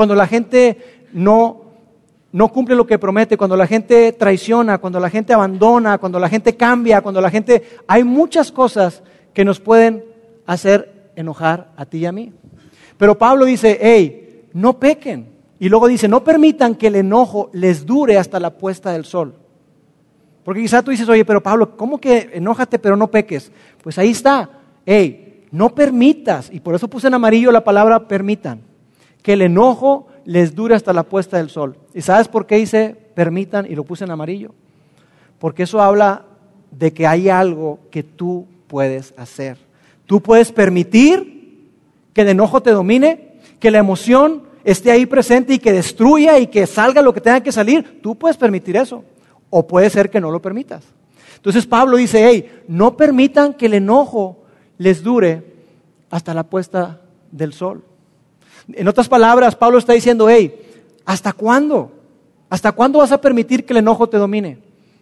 Cuando 0.00 0.14
la 0.14 0.26
gente 0.26 1.04
no, 1.12 1.60
no 2.32 2.48
cumple 2.48 2.74
lo 2.74 2.86
que 2.86 2.98
promete, 2.98 3.36
cuando 3.36 3.54
la 3.54 3.66
gente 3.66 4.12
traiciona, 4.12 4.78
cuando 4.78 4.98
la 4.98 5.10
gente 5.10 5.34
abandona, 5.34 5.98
cuando 5.98 6.18
la 6.18 6.30
gente 6.30 6.56
cambia, 6.56 7.02
cuando 7.02 7.20
la 7.20 7.28
gente... 7.28 7.62
Hay 7.86 8.02
muchas 8.02 8.50
cosas 8.50 9.02
que 9.34 9.44
nos 9.44 9.60
pueden 9.60 10.02
hacer 10.46 11.10
enojar 11.16 11.72
a 11.76 11.84
ti 11.84 11.98
y 11.98 12.06
a 12.06 12.12
mí. 12.12 12.32
Pero 12.96 13.18
Pablo 13.18 13.44
dice, 13.44 13.78
hey, 13.78 14.46
no 14.54 14.80
pequen. 14.80 15.34
Y 15.58 15.68
luego 15.68 15.86
dice, 15.86 16.08
no 16.08 16.24
permitan 16.24 16.76
que 16.76 16.86
el 16.86 16.96
enojo 16.96 17.50
les 17.52 17.84
dure 17.84 18.16
hasta 18.16 18.40
la 18.40 18.56
puesta 18.56 18.92
del 18.92 19.04
sol. 19.04 19.34
Porque 20.44 20.62
quizá 20.62 20.80
tú 20.80 20.92
dices, 20.92 21.10
oye, 21.10 21.26
pero 21.26 21.42
Pablo, 21.42 21.76
¿cómo 21.76 22.00
que 22.00 22.30
enójate 22.32 22.78
pero 22.78 22.96
no 22.96 23.10
peques? 23.10 23.52
Pues 23.82 23.98
ahí 23.98 24.12
está, 24.12 24.48
hey, 24.86 25.44
no 25.50 25.74
permitas, 25.74 26.48
y 26.50 26.60
por 26.60 26.74
eso 26.74 26.88
puse 26.88 27.08
en 27.08 27.12
amarillo 27.12 27.52
la 27.52 27.64
palabra 27.64 28.08
permitan, 28.08 28.62
que 29.22 29.34
el 29.34 29.42
enojo 29.42 30.06
les 30.24 30.54
dure 30.54 30.74
hasta 30.74 30.92
la 30.92 31.02
puesta 31.02 31.36
del 31.36 31.50
sol. 31.50 31.76
¿Y 31.94 32.02
sabes 32.02 32.28
por 32.28 32.46
qué 32.46 32.56
dice 32.56 32.96
permitan 33.14 33.66
y 33.70 33.74
lo 33.74 33.84
puse 33.84 34.04
en 34.04 34.10
amarillo? 34.10 34.52
Porque 35.38 35.64
eso 35.64 35.80
habla 35.80 36.24
de 36.70 36.92
que 36.92 37.06
hay 37.06 37.28
algo 37.28 37.80
que 37.90 38.02
tú 38.02 38.46
puedes 38.66 39.14
hacer. 39.16 39.58
Tú 40.06 40.20
puedes 40.20 40.52
permitir 40.52 41.68
que 42.12 42.22
el 42.22 42.28
enojo 42.28 42.62
te 42.62 42.70
domine, 42.70 43.34
que 43.58 43.70
la 43.70 43.78
emoción 43.78 44.42
esté 44.64 44.90
ahí 44.90 45.06
presente 45.06 45.54
y 45.54 45.58
que 45.58 45.72
destruya 45.72 46.38
y 46.38 46.46
que 46.46 46.66
salga 46.66 47.02
lo 47.02 47.14
que 47.14 47.20
tenga 47.20 47.42
que 47.42 47.52
salir. 47.52 48.00
Tú 48.02 48.16
puedes 48.16 48.36
permitir 48.36 48.76
eso. 48.76 49.04
O 49.48 49.66
puede 49.66 49.90
ser 49.90 50.10
que 50.10 50.20
no 50.20 50.30
lo 50.30 50.40
permitas. 50.40 50.84
Entonces 51.36 51.66
Pablo 51.66 51.96
dice, 51.96 52.28
hey, 52.28 52.62
no 52.68 52.96
permitan 52.96 53.54
que 53.54 53.66
el 53.66 53.74
enojo 53.74 54.44
les 54.78 55.02
dure 55.02 55.42
hasta 56.10 56.34
la 56.34 56.44
puesta 56.44 57.00
del 57.32 57.52
sol. 57.52 57.82
En 58.74 58.88
otras 58.88 59.08
palabras, 59.08 59.56
Pablo 59.56 59.78
está 59.78 59.92
diciendo, 59.92 60.28
hey, 60.28 60.54
¿hasta 61.04 61.32
cuándo? 61.32 61.92
¿Hasta 62.48 62.72
cuándo 62.72 62.98
vas 62.98 63.12
a 63.12 63.20
permitir 63.20 63.64
que 63.64 63.72
el 63.72 63.78
enojo 63.78 64.08
te 64.08 64.16
domine? 64.16 64.58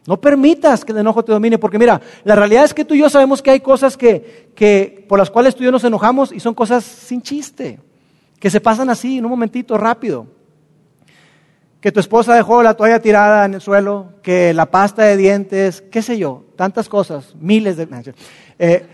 No 0.06 0.18
permitas 0.20 0.84
que 0.84 0.92
el 0.92 0.98
enojo 0.98 1.22
te 1.22 1.32
domine, 1.32 1.58
porque 1.58 1.78
mira, 1.78 2.00
la 2.24 2.34
realidad 2.34 2.64
es 2.64 2.72
que 2.72 2.84
tú 2.84 2.94
y 2.94 3.00
yo 3.00 3.10
sabemos 3.10 3.42
que 3.42 3.50
hay 3.50 3.60
cosas 3.60 3.96
que, 3.96 4.50
que 4.54 5.04
por 5.08 5.18
las 5.18 5.30
cuales 5.30 5.54
tú 5.54 5.62
y 5.62 5.66
yo 5.66 5.72
nos 5.72 5.84
enojamos 5.84 6.32
y 6.32 6.40
son 6.40 6.54
cosas 6.54 6.82
sin 6.84 7.20
chiste, 7.20 7.78
que 8.38 8.48
se 8.48 8.60
pasan 8.60 8.88
así 8.88 9.18
en 9.18 9.24
un 9.24 9.30
momentito 9.30 9.76
rápido. 9.76 10.26
Que 11.80 11.92
tu 11.92 12.00
esposa 12.00 12.34
dejó 12.34 12.62
la 12.62 12.74
toalla 12.74 13.00
tirada 13.00 13.44
en 13.44 13.54
el 13.54 13.60
suelo, 13.60 14.14
que 14.22 14.54
la 14.54 14.66
pasta 14.66 15.02
de 15.02 15.16
dientes, 15.16 15.82
qué 15.82 16.02
sé 16.02 16.18
yo, 16.18 16.44
tantas 16.56 16.88
cosas, 16.88 17.34
miles 17.38 17.76
de... 17.76 18.14
Eh, 18.58 18.86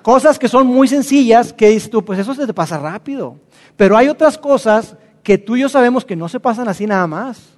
cosas 0.00 0.38
que 0.38 0.46
son 0.46 0.68
muy 0.68 0.86
sencillas 0.86 1.52
que 1.52 1.70
dices 1.70 1.90
tú, 1.90 2.04
pues 2.04 2.20
eso 2.20 2.32
se 2.34 2.46
te 2.46 2.54
pasa 2.54 2.78
rápido. 2.78 3.36
Pero 3.76 3.96
hay 3.96 4.08
otras 4.08 4.38
cosas 4.38 4.96
que 5.22 5.38
tú 5.38 5.56
y 5.56 5.60
yo 5.60 5.68
sabemos 5.68 6.04
que 6.04 6.16
no 6.16 6.28
se 6.28 6.40
pasan 6.40 6.68
así 6.68 6.86
nada 6.86 7.06
más, 7.06 7.56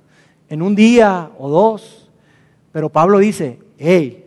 en 0.48 0.62
un 0.62 0.74
día 0.74 1.30
o 1.38 1.48
dos. 1.48 2.08
Pero 2.72 2.88
Pablo 2.88 3.18
dice, 3.18 3.58
hey, 3.78 4.26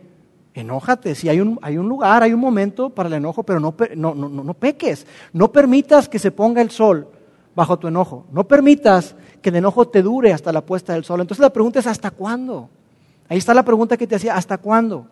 enójate, 0.53 1.15
si 1.15 1.29
hay 1.29 1.41
un, 1.41 1.59
hay 1.61 1.77
un 1.77 1.87
lugar, 1.87 2.23
hay 2.23 2.33
un 2.33 2.39
momento 2.39 2.89
para 2.89 3.07
el 3.07 3.13
enojo, 3.13 3.43
pero 3.43 3.59
no, 3.59 3.75
no, 3.95 4.13
no, 4.13 4.29
no 4.29 4.53
peques, 4.53 5.05
no 5.33 5.51
permitas 5.51 6.07
que 6.07 6.19
se 6.19 6.31
ponga 6.31 6.61
el 6.61 6.71
sol 6.71 7.07
bajo 7.55 7.77
tu 7.77 7.87
enojo, 7.87 8.25
no 8.31 8.47
permitas 8.47 9.15
que 9.41 9.49
el 9.49 9.57
enojo 9.57 9.87
te 9.87 10.01
dure 10.01 10.33
hasta 10.33 10.51
la 10.51 10.61
puesta 10.61 10.93
del 10.93 11.03
sol. 11.03 11.21
Entonces 11.21 11.41
la 11.41 11.51
pregunta 11.51 11.79
es, 11.79 11.87
¿hasta 11.87 12.11
cuándo? 12.11 12.69
Ahí 13.27 13.37
está 13.37 13.53
la 13.53 13.63
pregunta 13.63 13.97
que 13.97 14.07
te 14.07 14.15
hacía, 14.15 14.35
¿hasta 14.35 14.57
cuándo? 14.57 15.07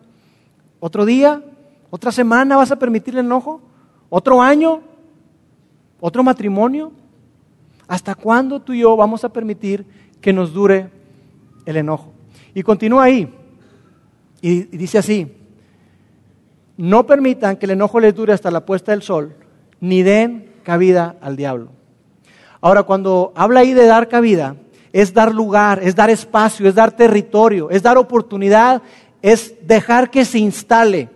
¿Otro 0.78 1.04
día? 1.04 1.42
¿Otra 1.90 2.12
semana 2.12 2.56
vas 2.56 2.70
a 2.70 2.76
permitir 2.76 3.14
el 3.14 3.26
enojo? 3.26 3.60
¿Otro 4.08 4.40
año? 4.40 4.82
¿Otro 6.00 6.22
matrimonio? 6.22 6.92
¿Hasta 7.86 8.14
cuándo 8.14 8.60
tú 8.60 8.72
y 8.72 8.80
yo 8.80 8.96
vamos 8.96 9.24
a 9.24 9.32
permitir 9.32 9.84
que 10.20 10.32
nos 10.32 10.52
dure 10.52 10.90
el 11.66 11.76
enojo? 11.76 12.12
Y 12.54 12.62
continúa 12.62 13.04
ahí. 13.04 13.32
Y, 14.40 14.62
dice 14.76 14.98
así, 14.98 15.30
no 16.76 17.04
permitan 17.04 17.56
que 17.56 17.66
el 17.66 17.72
enojo 17.72 18.00
les 18.00 18.14
dure 18.14 18.32
hasta 18.32 18.50
la 18.50 18.64
puesta 18.64 18.92
del 18.92 19.02
sol, 19.02 19.34
ni 19.80 20.02
den 20.02 20.50
cabida 20.62 21.16
al 21.20 21.36
diablo. 21.36 21.68
Ahora, 22.60 22.84
cuando 22.84 23.32
habla 23.34 23.60
ahí 23.60 23.74
de 23.74 23.86
dar 23.86 24.08
cabida, 24.08 24.56
es 24.92 25.12
dar 25.12 25.34
lugar, 25.34 25.80
es 25.82 25.94
dar 25.94 26.10
espacio, 26.10 26.68
es 26.68 26.74
dar 26.74 26.92
territorio, 26.92 27.70
es 27.70 27.82
dar 27.82 27.98
oportunidad, 27.98 28.82
es 29.22 29.54
dejar 29.66 30.10
que 30.10 30.24
se 30.24 30.38
instale 30.38 31.08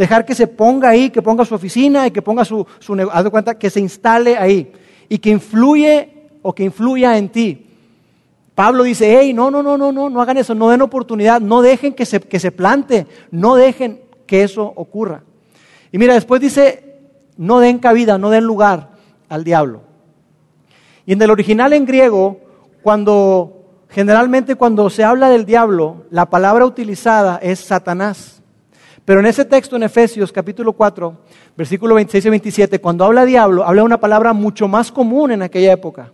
dejar 0.00 0.24
que 0.24 0.34
se 0.34 0.46
ponga 0.46 0.88
ahí, 0.88 1.10
que 1.10 1.20
ponga 1.20 1.44
su 1.44 1.54
oficina 1.54 2.06
y 2.06 2.10
que 2.10 2.22
ponga 2.22 2.42
su, 2.42 2.66
su 2.78 2.94
haz 3.12 3.22
de 3.22 3.28
cuenta, 3.28 3.58
que 3.58 3.68
se 3.68 3.80
instale 3.80 4.34
ahí 4.38 4.72
y 5.10 5.18
que 5.18 5.28
influye 5.28 6.30
o 6.40 6.54
que 6.54 6.64
influya 6.64 7.18
en 7.18 7.28
ti. 7.28 7.66
Pablo 8.54 8.82
dice, 8.82 9.18
hey, 9.20 9.34
no, 9.34 9.50
no, 9.50 9.62
no, 9.62 9.76
no, 9.76 9.92
no, 9.92 10.08
no 10.08 10.22
hagan 10.22 10.38
eso, 10.38 10.54
no 10.54 10.70
den 10.70 10.80
oportunidad, 10.80 11.42
no 11.42 11.60
dejen 11.60 11.92
que 11.92 12.06
se, 12.06 12.18
que 12.18 12.40
se 12.40 12.50
plante, 12.50 13.06
no 13.30 13.56
dejen 13.56 14.00
que 14.26 14.42
eso 14.42 14.72
ocurra. 14.74 15.22
Y 15.92 15.98
mira, 15.98 16.14
después 16.14 16.40
dice, 16.40 16.96
no 17.36 17.60
den 17.60 17.78
cabida, 17.78 18.16
no 18.16 18.30
den 18.30 18.44
lugar 18.44 18.92
al 19.28 19.44
diablo. 19.44 19.82
Y 21.04 21.12
en 21.12 21.20
el 21.20 21.30
original 21.30 21.74
en 21.74 21.84
griego, 21.84 22.40
cuando 22.82 23.84
generalmente 23.90 24.54
cuando 24.54 24.88
se 24.88 25.04
habla 25.04 25.28
del 25.28 25.44
diablo, 25.44 26.04
la 26.10 26.30
palabra 26.30 26.64
utilizada 26.64 27.38
es 27.42 27.60
Satanás. 27.60 28.39
Pero 29.04 29.20
en 29.20 29.26
ese 29.26 29.44
texto 29.44 29.76
en 29.76 29.82
Efesios 29.82 30.32
capítulo 30.32 30.72
4, 30.72 31.16
versículo 31.56 31.94
26 31.94 32.26
y 32.26 32.30
27, 32.30 32.80
cuando 32.80 33.04
habla 33.04 33.24
diablo, 33.24 33.64
habla 33.64 33.82
una 33.82 34.00
palabra 34.00 34.32
mucho 34.32 34.68
más 34.68 34.92
común 34.92 35.32
en 35.32 35.42
aquella 35.42 35.72
época, 35.72 36.12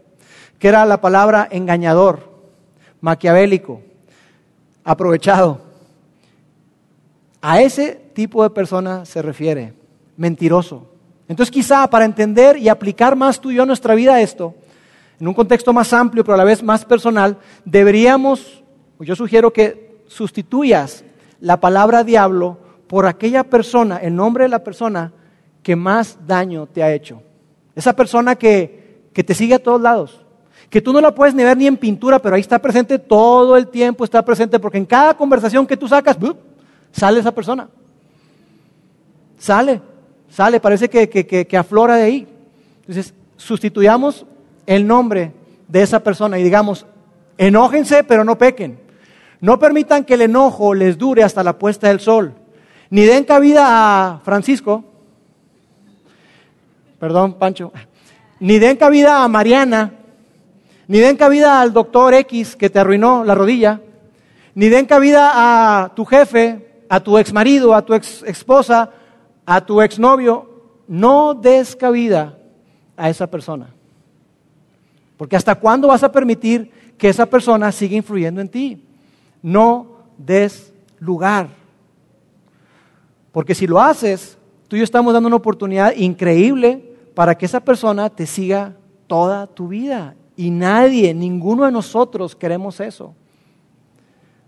que 0.59 0.68
era 0.68 0.87
la 0.87 1.01
palabra 1.01 1.49
engañador, 1.51 2.31
maquiavélico, 3.01 3.83
aprovechado. 4.85 5.61
A 7.42 7.61
ese 7.61 8.01
tipo 8.14 8.42
de 8.42 8.51
persona 8.51 9.05
se 9.05 9.20
refiere, 9.20 9.75
mentiroso. 10.16 10.87
Entonces 11.29 11.53
quizá 11.53 11.88
para 11.90 12.05
entender 12.05 12.57
y 12.57 12.68
aplicar 12.68 13.16
más 13.16 13.40
tú 13.40 13.51
y 13.51 13.57
yo 13.57 13.66
nuestra 13.66 13.94
vida 13.94 14.14
a 14.14 14.20
esto, 14.20 14.55
en 15.18 15.27
un 15.27 15.35
contexto 15.35 15.72
más 15.72 15.92
amplio 15.92 16.25
pero 16.25 16.35
a 16.35 16.38
la 16.38 16.44
vez 16.44 16.62
más 16.62 16.85
personal, 16.85 17.38
deberíamos, 17.64 18.62
yo 19.01 19.16
sugiero 19.16 19.53
que 19.53 20.03
sustituyas 20.07 21.05
la 21.40 21.61
palabra 21.61 22.05
diablo 22.05 22.65
por 22.87 23.07
aquella 23.07 23.44
persona, 23.44 23.96
el 23.99 24.14
nombre 24.14 24.44
de 24.44 24.49
la 24.49 24.62
persona 24.62 25.12
que 25.62 25.77
más 25.77 26.18
daño 26.27 26.66
te 26.66 26.83
ha 26.83 26.92
hecho. 26.92 27.22
Esa 27.75 27.94
persona 27.94 28.37
que, 28.37 29.09
que 29.12 29.25
te 29.25 29.35
sigue 29.35 29.55
a 29.55 29.62
todos 29.62 29.81
lados, 29.81 30.20
que 30.70 30.81
tú 30.81 30.92
no 30.92 31.01
la 31.01 31.14
puedes 31.14 31.35
ni 31.35 31.42
ver 31.42 31.57
ni 31.57 31.66
en 31.66 31.77
pintura, 31.77 32.18
pero 32.18 32.37
ahí 32.37 32.40
está 32.40 32.61
presente 32.61 32.99
todo 32.99 33.57
el 33.57 33.68
tiempo, 33.68 34.05
está 34.05 34.25
presente, 34.25 34.59
porque 34.59 34.79
en 34.79 34.87
cada 34.87 35.16
conversación 35.16 35.66
que 35.66 35.77
tú 35.77 35.88
sacas, 35.88 36.16
sale 36.92 37.20
esa 37.20 37.33
persona. 37.33 37.68
Sale, 39.38 39.81
sale, 40.29 40.61
parece 40.61 40.88
que, 40.88 41.09
que, 41.09 41.46
que 41.46 41.57
aflora 41.57 41.96
de 41.96 42.03
ahí. 42.03 42.29
Entonces, 42.81 43.12
sustituyamos 43.37 44.25
el 44.66 44.87
nombre 44.87 45.33
de 45.68 45.83
esa 45.83 46.01
persona 46.01 46.38
y 46.38 46.42
digamos, 46.42 46.87
enójense, 47.37 48.05
pero 48.05 48.25
no 48.25 48.38
pequen. 48.38 48.79
No 49.40 49.59
permitan 49.59 50.05
que 50.05 50.14
el 50.14 50.22
enojo 50.22 50.75
les 50.75 50.96
dure 50.96 51.22
hasta 51.22 51.42
la 51.42 51.59
puesta 51.59 51.88
del 51.88 52.01
sol 52.01 52.35
ni 52.90 53.03
den 53.03 53.25
cabida 53.25 53.64
a 53.68 54.20
Francisco, 54.20 54.85
perdón, 56.99 57.35
Pancho, 57.35 57.72
ni 58.40 58.59
den 58.59 58.77
cabida 58.77 59.25
a 59.25 59.29
Mariana, 59.29 59.92
ni 60.88 60.99
den 60.99 61.16
cabida 61.16 61.61
al 61.61 61.72
doctor 61.72 62.14
X 62.14 62.57
que 62.57 62.70
te 62.70 62.79
arruinó 62.79 63.25
la 63.25 63.35
rodilla, 63.35 63.81
ni 64.55 64.68
den 64.68 64.87
cabida 64.87 65.33
a 65.35 65.94
tu 65.94 66.05
jefe, 66.05 66.66
a 66.88 67.01
tu 67.01 67.18
ex 67.18 67.33
marido, 67.33 67.75
a 67.75 67.85
tu 67.85 67.94
ex 67.94 68.22
esposa, 68.22 68.90
a 69.44 69.61
tu 69.61 69.83
exnovio. 69.83 70.51
No 70.88 71.35
des 71.35 71.75
cabida 71.75 72.38
a 72.96 73.11
esa 73.11 73.27
persona. 73.27 73.68
Porque 75.16 75.37
hasta 75.37 75.55
cuándo 75.55 75.88
vas 75.88 76.03
a 76.05 76.12
permitir 76.12 76.70
que 76.96 77.09
esa 77.09 77.27
persona 77.27 77.72
siga 77.72 77.96
influyendo 77.96 78.40
en 78.40 78.49
ti? 78.49 78.85
No 79.42 79.87
des 80.16 80.72
lugar. 81.01 81.49
Porque 83.37 83.55
si 83.55 83.66
lo 83.66 83.79
haces, 83.79 84.38
tú 84.66 84.77
y 84.77 84.79
yo 84.79 84.85
estamos 84.85 85.12
dando 85.12 85.27
una 85.27 85.37
oportunidad 85.37 85.94
increíble 85.94 86.96
para 87.14 87.37
que 87.37 87.44
esa 87.44 87.61
persona 87.61 88.09
te 88.09 88.25
siga 88.25 88.72
toda 89.07 89.46
tu 89.46 89.68
vida. 89.68 90.14
Y 90.37 90.49
nadie, 90.49 91.12
ninguno 91.12 91.66
de 91.66 91.70
nosotros 91.70 92.35
queremos 92.35 92.81
eso. 92.81 93.14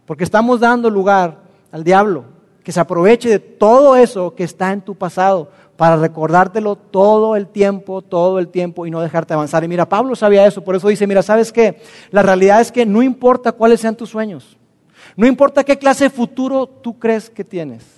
Porque 0.07 0.25
estamos 0.25 0.61
dando 0.61 0.89
lugar 0.89 1.43
al 1.71 1.85
diablo, 1.85 2.25
que 2.65 2.73
se 2.73 2.81
aproveche 2.81 3.29
de 3.29 3.39
todo 3.41 3.95
eso 3.95 4.35
que 4.35 4.45
está 4.45 4.73
en 4.73 4.81
tu 4.81 4.95
pasado 4.95 5.51
para 5.77 5.99
recordártelo 5.99 6.75
todo 6.75 7.37
el 7.37 7.47
tiempo, 7.47 8.01
todo 8.01 8.39
el 8.39 8.49
tiempo 8.49 8.87
y 8.87 8.91
no 8.91 9.03
dejarte 9.03 9.35
avanzar. 9.35 9.63
Y 9.65 9.69
mira, 9.69 9.87
Pablo 9.87 10.17
sabía 10.17 10.47
eso, 10.47 10.65
por 10.65 10.75
eso 10.75 10.89
dice, 10.89 11.07
mira, 11.07 11.23
¿sabes 11.23 11.53
qué? 11.53 11.79
La 12.11 12.23
realidad 12.23 12.63
es 12.63 12.73
que 12.73 12.87
no 12.87 13.03
importa 13.03 13.53
cuáles 13.53 13.83
sean 13.83 13.97
tus 13.97 14.09
sueños, 14.09 14.57
no 15.15 15.27
importa 15.27 15.63
qué 15.63 15.77
clase 15.77 16.05
de 16.05 16.11
futuro 16.11 16.67
tú 16.67 16.99
crees 16.99 17.29
que 17.29 17.45
tienes, 17.45 17.98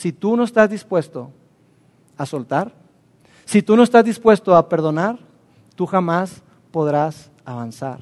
si 0.00 0.12
tú 0.12 0.34
no 0.34 0.44
estás 0.44 0.70
dispuesto 0.70 1.30
a 2.16 2.24
soltar, 2.24 2.72
si 3.44 3.60
tú 3.60 3.76
no 3.76 3.82
estás 3.82 4.02
dispuesto 4.02 4.56
a 4.56 4.66
perdonar, 4.66 5.18
tú 5.74 5.84
jamás 5.84 6.42
podrás 6.70 7.30
avanzar. 7.44 8.00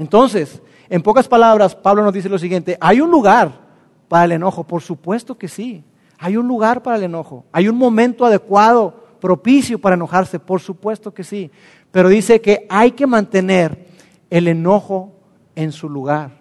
Entonces, 0.00 0.60
en 0.88 1.00
pocas 1.02 1.28
palabras, 1.28 1.76
Pablo 1.76 2.02
nos 2.02 2.12
dice 2.12 2.28
lo 2.28 2.40
siguiente, 2.40 2.76
hay 2.80 3.00
un 3.00 3.08
lugar 3.08 3.52
para 4.08 4.24
el 4.24 4.32
enojo, 4.32 4.64
por 4.64 4.82
supuesto 4.82 5.38
que 5.38 5.46
sí, 5.46 5.84
hay 6.18 6.36
un 6.36 6.48
lugar 6.48 6.82
para 6.82 6.96
el 6.96 7.04
enojo, 7.04 7.44
hay 7.52 7.68
un 7.68 7.76
momento 7.76 8.24
adecuado, 8.24 9.04
propicio 9.20 9.78
para 9.78 9.94
enojarse, 9.94 10.40
por 10.40 10.60
supuesto 10.60 11.14
que 11.14 11.22
sí, 11.22 11.52
pero 11.92 12.08
dice 12.08 12.40
que 12.40 12.66
hay 12.68 12.90
que 12.90 13.06
mantener 13.06 13.86
el 14.28 14.48
enojo 14.48 15.12
en 15.54 15.70
su 15.70 15.88
lugar, 15.88 16.32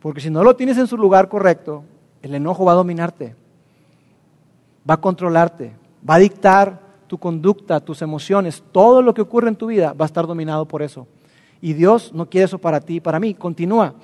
porque 0.00 0.20
si 0.20 0.28
no 0.28 0.44
lo 0.44 0.54
tienes 0.54 0.76
en 0.76 0.86
su 0.86 0.98
lugar 0.98 1.30
correcto, 1.30 1.84
el 2.28 2.34
enojo 2.34 2.64
va 2.64 2.72
a 2.72 2.76
dominarte, 2.76 3.34
va 4.88 4.94
a 4.94 5.00
controlarte, 5.00 5.72
va 6.08 6.16
a 6.16 6.18
dictar 6.18 6.80
tu 7.06 7.18
conducta, 7.18 7.80
tus 7.80 8.02
emociones, 8.02 8.62
todo 8.70 9.02
lo 9.02 9.14
que 9.14 9.22
ocurre 9.22 9.48
en 9.48 9.56
tu 9.56 9.66
vida 9.66 9.94
va 9.94 10.04
a 10.04 10.06
estar 10.06 10.26
dominado 10.26 10.66
por 10.66 10.82
eso. 10.82 11.06
Y 11.60 11.72
Dios 11.72 12.12
no 12.14 12.28
quiere 12.28 12.44
eso 12.44 12.58
para 12.58 12.80
ti 12.80 12.96
y 12.96 13.00
para 13.00 13.18
mí. 13.18 13.34
Continúa. 13.34 13.94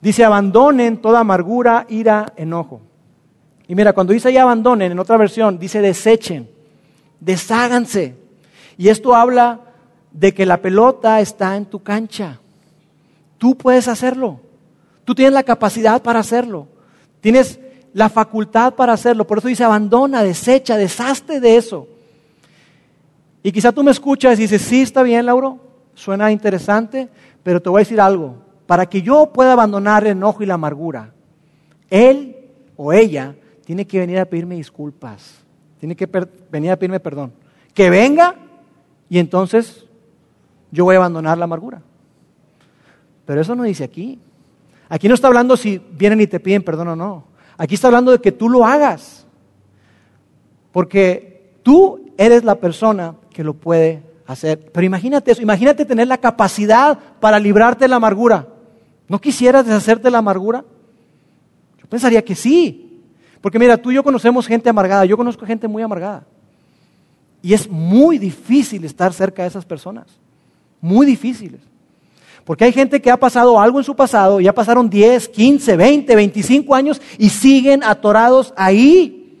Dice, 0.00 0.24
abandonen 0.24 0.98
toda 0.98 1.20
amargura, 1.20 1.86
ira, 1.88 2.32
enojo. 2.36 2.80
Y 3.68 3.74
mira, 3.74 3.92
cuando 3.92 4.12
dice 4.12 4.28
ahí 4.28 4.36
abandonen, 4.36 4.92
en 4.92 4.98
otra 4.98 5.16
versión, 5.16 5.58
dice 5.58 5.80
desechen, 5.80 6.50
desháganse. 7.20 8.16
Y 8.76 8.88
esto 8.88 9.14
habla 9.14 9.60
de 10.10 10.34
que 10.34 10.44
la 10.44 10.58
pelota 10.58 11.20
está 11.20 11.56
en 11.56 11.66
tu 11.66 11.82
cancha. 11.82 12.40
Tú 13.38 13.56
puedes 13.56 13.88
hacerlo. 13.88 14.40
Tú 15.04 15.14
tienes 15.14 15.32
la 15.32 15.44
capacidad 15.44 16.02
para 16.02 16.18
hacerlo. 16.18 16.66
Tienes 17.20 17.60
la 17.92 18.08
facultad 18.08 18.74
para 18.74 18.92
hacerlo. 18.92 19.26
Por 19.26 19.38
eso 19.38 19.48
dice 19.48 19.64
abandona, 19.64 20.22
desecha, 20.22 20.76
deshazte 20.76 21.40
de 21.40 21.56
eso. 21.56 21.88
Y 23.42 23.52
quizá 23.52 23.72
tú 23.72 23.82
me 23.82 23.90
escuchas 23.90 24.38
y 24.38 24.42
dices, 24.42 24.62
sí, 24.62 24.82
está 24.82 25.02
bien, 25.02 25.26
Lauro, 25.26 25.58
suena 25.94 26.30
interesante, 26.30 27.08
pero 27.42 27.60
te 27.60 27.68
voy 27.68 27.80
a 27.80 27.84
decir 27.84 28.00
algo. 28.00 28.36
Para 28.66 28.86
que 28.86 29.02
yo 29.02 29.26
pueda 29.26 29.52
abandonar 29.52 30.04
el 30.04 30.12
enojo 30.12 30.42
y 30.42 30.46
la 30.46 30.54
amargura, 30.54 31.12
él 31.88 32.36
o 32.76 32.92
ella 32.92 33.34
tiene 33.64 33.86
que 33.86 33.98
venir 33.98 34.18
a 34.18 34.24
pedirme 34.24 34.56
disculpas, 34.56 35.36
tiene 35.78 35.96
que 35.96 36.08
venir 36.50 36.70
a 36.70 36.76
pedirme 36.76 37.00
perdón. 37.00 37.32
Que 37.74 37.88
venga 37.88 38.36
y 39.08 39.18
entonces 39.18 39.84
yo 40.70 40.84
voy 40.84 40.94
a 40.94 40.98
abandonar 40.98 41.38
la 41.38 41.44
amargura. 41.44 41.82
Pero 43.24 43.40
eso 43.40 43.54
no 43.54 43.62
dice 43.62 43.84
aquí. 43.84 44.18
Aquí 44.90 45.08
no 45.08 45.14
está 45.14 45.28
hablando 45.28 45.56
si 45.56 45.80
vienen 45.92 46.20
y 46.20 46.26
te 46.26 46.40
piden 46.40 46.64
perdón 46.64 46.88
o 46.88 46.96
no. 46.96 47.24
Aquí 47.56 47.76
está 47.76 47.86
hablando 47.86 48.10
de 48.10 48.18
que 48.18 48.32
tú 48.32 48.48
lo 48.48 48.66
hagas. 48.66 49.24
Porque 50.72 51.54
tú 51.62 52.12
eres 52.18 52.42
la 52.42 52.56
persona 52.56 53.14
que 53.32 53.44
lo 53.44 53.54
puede 53.54 54.02
hacer. 54.26 54.70
Pero 54.72 54.84
imagínate 54.84 55.30
eso, 55.30 55.42
imagínate 55.42 55.84
tener 55.84 56.08
la 56.08 56.18
capacidad 56.18 56.98
para 57.20 57.38
librarte 57.38 57.84
de 57.84 57.88
la 57.88 57.96
amargura. 57.96 58.48
¿No 59.08 59.20
quisieras 59.20 59.64
deshacerte 59.64 60.04
de 60.04 60.10
la 60.10 60.18
amargura? 60.18 60.64
Yo 61.78 61.86
pensaría 61.88 62.24
que 62.24 62.34
sí. 62.34 63.00
Porque 63.40 63.60
mira, 63.60 63.76
tú 63.76 63.92
y 63.92 63.94
yo 63.94 64.02
conocemos 64.02 64.46
gente 64.48 64.68
amargada, 64.68 65.04
yo 65.04 65.16
conozco 65.16 65.46
gente 65.46 65.68
muy 65.68 65.84
amargada. 65.84 66.26
Y 67.42 67.54
es 67.54 67.70
muy 67.70 68.18
difícil 68.18 68.84
estar 68.84 69.12
cerca 69.12 69.42
de 69.42 69.48
esas 69.48 69.64
personas. 69.64 70.06
Muy 70.80 71.06
difíciles. 71.06 71.69
Porque 72.50 72.64
hay 72.64 72.72
gente 72.72 73.00
que 73.00 73.12
ha 73.12 73.16
pasado 73.16 73.60
algo 73.60 73.78
en 73.78 73.84
su 73.84 73.94
pasado, 73.94 74.40
ya 74.40 74.52
pasaron 74.52 74.90
10, 74.90 75.28
15, 75.28 75.76
20, 75.76 76.16
25 76.16 76.74
años 76.74 77.00
y 77.16 77.28
siguen 77.28 77.84
atorados 77.84 78.52
ahí. 78.56 79.38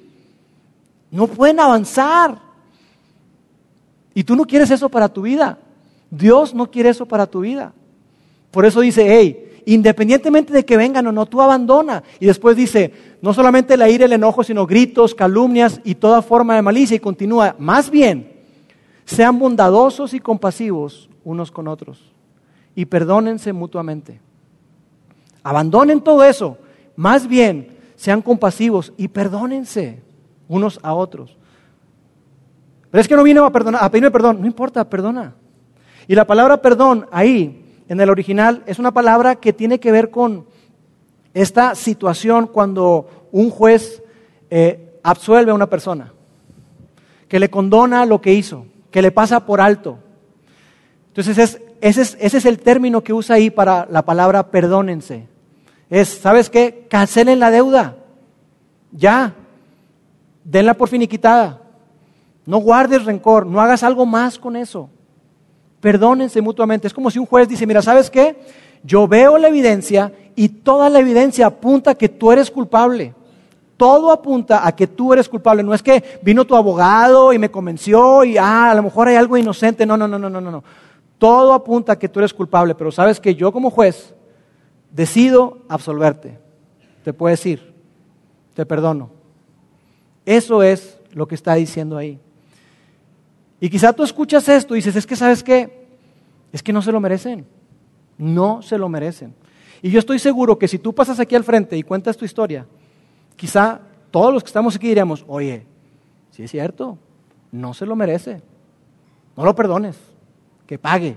No 1.10 1.26
pueden 1.26 1.58
avanzar. 1.58 2.38
Y 4.14 4.22
tú 4.22 4.36
no 4.36 4.44
quieres 4.44 4.70
eso 4.70 4.88
para 4.88 5.08
tu 5.08 5.22
vida. 5.22 5.58
Dios 6.08 6.54
no 6.54 6.70
quiere 6.70 6.90
eso 6.90 7.04
para 7.04 7.26
tu 7.26 7.40
vida. 7.40 7.72
Por 8.52 8.64
eso 8.64 8.80
dice, 8.80 9.04
hey, 9.04 9.60
independientemente 9.66 10.52
de 10.52 10.64
que 10.64 10.76
vengan 10.76 11.08
o 11.08 11.10
no, 11.10 11.26
tú 11.26 11.42
abandona. 11.42 12.04
Y 12.20 12.26
después 12.26 12.56
dice, 12.56 12.94
no 13.22 13.34
solamente 13.34 13.76
la 13.76 13.90
ira, 13.90 14.04
el 14.04 14.12
enojo, 14.12 14.44
sino 14.44 14.68
gritos, 14.68 15.16
calumnias 15.16 15.80
y 15.82 15.96
toda 15.96 16.22
forma 16.22 16.54
de 16.54 16.62
malicia. 16.62 16.94
Y 16.94 17.00
continúa, 17.00 17.56
más 17.58 17.90
bien, 17.90 18.30
sean 19.04 19.36
bondadosos 19.36 20.14
y 20.14 20.20
compasivos 20.20 21.10
unos 21.24 21.50
con 21.50 21.66
otros. 21.66 22.09
Y 22.80 22.86
perdónense 22.86 23.52
mutuamente. 23.52 24.22
Abandonen 25.42 26.00
todo 26.00 26.24
eso. 26.24 26.56
Más 26.96 27.26
bien, 27.28 27.76
sean 27.94 28.22
compasivos 28.22 28.94
y 28.96 29.08
perdónense 29.08 30.02
unos 30.48 30.80
a 30.82 30.94
otros. 30.94 31.36
Pero 32.90 33.02
es 33.02 33.06
que 33.06 33.16
no 33.16 33.22
vino 33.22 33.44
a, 33.44 33.52
perdonar, 33.52 33.84
a 33.84 33.90
pedirme 33.90 34.10
perdón. 34.10 34.40
No 34.40 34.46
importa, 34.46 34.88
perdona. 34.88 35.34
Y 36.08 36.14
la 36.14 36.26
palabra 36.26 36.62
perdón 36.62 37.04
ahí, 37.12 37.82
en 37.86 38.00
el 38.00 38.08
original, 38.08 38.62
es 38.64 38.78
una 38.78 38.92
palabra 38.92 39.36
que 39.36 39.52
tiene 39.52 39.78
que 39.78 39.92
ver 39.92 40.08
con 40.08 40.46
esta 41.34 41.74
situación 41.74 42.46
cuando 42.46 43.28
un 43.30 43.50
juez 43.50 44.02
eh, 44.48 44.98
absuelve 45.02 45.50
a 45.50 45.54
una 45.54 45.68
persona, 45.68 46.14
que 47.28 47.40
le 47.40 47.50
condona 47.50 48.06
lo 48.06 48.22
que 48.22 48.32
hizo, 48.32 48.64
que 48.90 49.02
le 49.02 49.12
pasa 49.12 49.44
por 49.44 49.60
alto. 49.60 49.98
Entonces 51.08 51.60
ese, 51.80 52.16
es, 52.20 52.44
el 52.44 52.58
término 52.58 53.02
que 53.02 53.12
usa 53.12 53.36
ahí 53.36 53.50
para 53.50 53.86
la 53.90 54.02
palabra 54.02 54.50
perdónense. 54.50 55.26
Es, 55.88 56.08
¿sabes 56.08 56.50
qué? 56.50 56.86
Cancelen 56.88 57.40
la 57.40 57.50
deuda. 57.50 57.96
Ya. 58.92 59.34
Denla 60.44 60.74
por 60.74 60.88
finiquitada. 60.88 61.60
No 62.46 62.58
guardes 62.58 63.04
rencor, 63.04 63.46
no 63.46 63.60
hagas 63.60 63.82
algo 63.82 64.06
más 64.06 64.38
con 64.38 64.56
eso. 64.56 64.88
Perdónense 65.80 66.40
mutuamente. 66.40 66.86
Es 66.86 66.94
como 66.94 67.10
si 67.10 67.18
un 67.18 67.26
juez 67.26 67.48
dice, 67.48 67.66
mira, 67.66 67.82
¿sabes 67.82 68.10
qué? 68.10 68.36
Yo 68.82 69.08
veo 69.08 69.38
la 69.38 69.48
evidencia 69.48 70.12
y 70.36 70.48
toda 70.48 70.88
la 70.88 71.00
evidencia 71.00 71.46
apunta 71.46 71.92
a 71.92 71.94
que 71.94 72.08
tú 72.08 72.32
eres 72.32 72.50
culpable. 72.50 73.14
Todo 73.76 74.12
apunta 74.12 74.66
a 74.66 74.76
que 74.76 74.86
tú 74.86 75.12
eres 75.12 75.28
culpable. 75.28 75.62
No 75.62 75.72
es 75.72 75.82
que 75.82 76.20
vino 76.22 76.44
tu 76.44 76.54
abogado 76.54 77.32
y 77.32 77.38
me 77.38 77.50
convenció 77.50 78.24
y 78.24 78.36
ah, 78.36 78.70
a 78.70 78.74
lo 78.74 78.82
mejor 78.82 79.08
hay 79.08 79.16
algo 79.16 79.36
inocente. 79.38 79.86
No, 79.86 79.96
no, 79.96 80.06
no, 80.06 80.18
no, 80.18 80.28
no, 80.28 80.40
no. 80.40 80.62
Todo 81.20 81.52
apunta 81.52 81.92
a 81.92 81.98
que 81.98 82.08
tú 82.08 82.18
eres 82.18 82.32
culpable, 82.32 82.74
pero 82.74 82.90
sabes 82.90 83.20
que 83.20 83.34
yo 83.34 83.52
como 83.52 83.68
juez 83.70 84.14
decido 84.90 85.58
absolverte. 85.68 86.38
Te 87.04 87.12
puedo 87.12 87.30
decir, 87.30 87.74
te 88.54 88.64
perdono. 88.64 89.10
Eso 90.24 90.62
es 90.62 90.98
lo 91.12 91.28
que 91.28 91.34
está 91.34 91.54
diciendo 91.56 91.98
ahí. 91.98 92.18
Y 93.60 93.68
quizá 93.68 93.92
tú 93.92 94.02
escuchas 94.02 94.48
esto 94.48 94.74
y 94.74 94.78
dices, 94.78 94.96
es 94.96 95.06
que 95.06 95.14
sabes 95.14 95.42
qué, 95.42 95.86
es 96.54 96.62
que 96.62 96.72
no 96.72 96.80
se 96.80 96.90
lo 96.90 97.00
merecen, 97.00 97.44
no 98.16 98.62
se 98.62 98.78
lo 98.78 98.88
merecen. 98.88 99.34
Y 99.82 99.90
yo 99.90 99.98
estoy 99.98 100.18
seguro 100.18 100.58
que 100.58 100.68
si 100.68 100.78
tú 100.78 100.94
pasas 100.94 101.20
aquí 101.20 101.34
al 101.34 101.44
frente 101.44 101.76
y 101.76 101.82
cuentas 101.82 102.16
tu 102.16 102.24
historia, 102.24 102.66
quizá 103.36 103.78
todos 104.10 104.32
los 104.32 104.42
que 104.42 104.48
estamos 104.48 104.74
aquí 104.74 104.88
diríamos, 104.88 105.22
oye, 105.28 105.66
si 106.30 106.44
es 106.44 106.50
cierto, 106.50 106.96
no 107.52 107.74
se 107.74 107.84
lo 107.84 107.94
merece, 107.94 108.40
no 109.36 109.44
lo 109.44 109.54
perdones, 109.54 109.98
que 110.70 110.78
pague. 110.78 111.16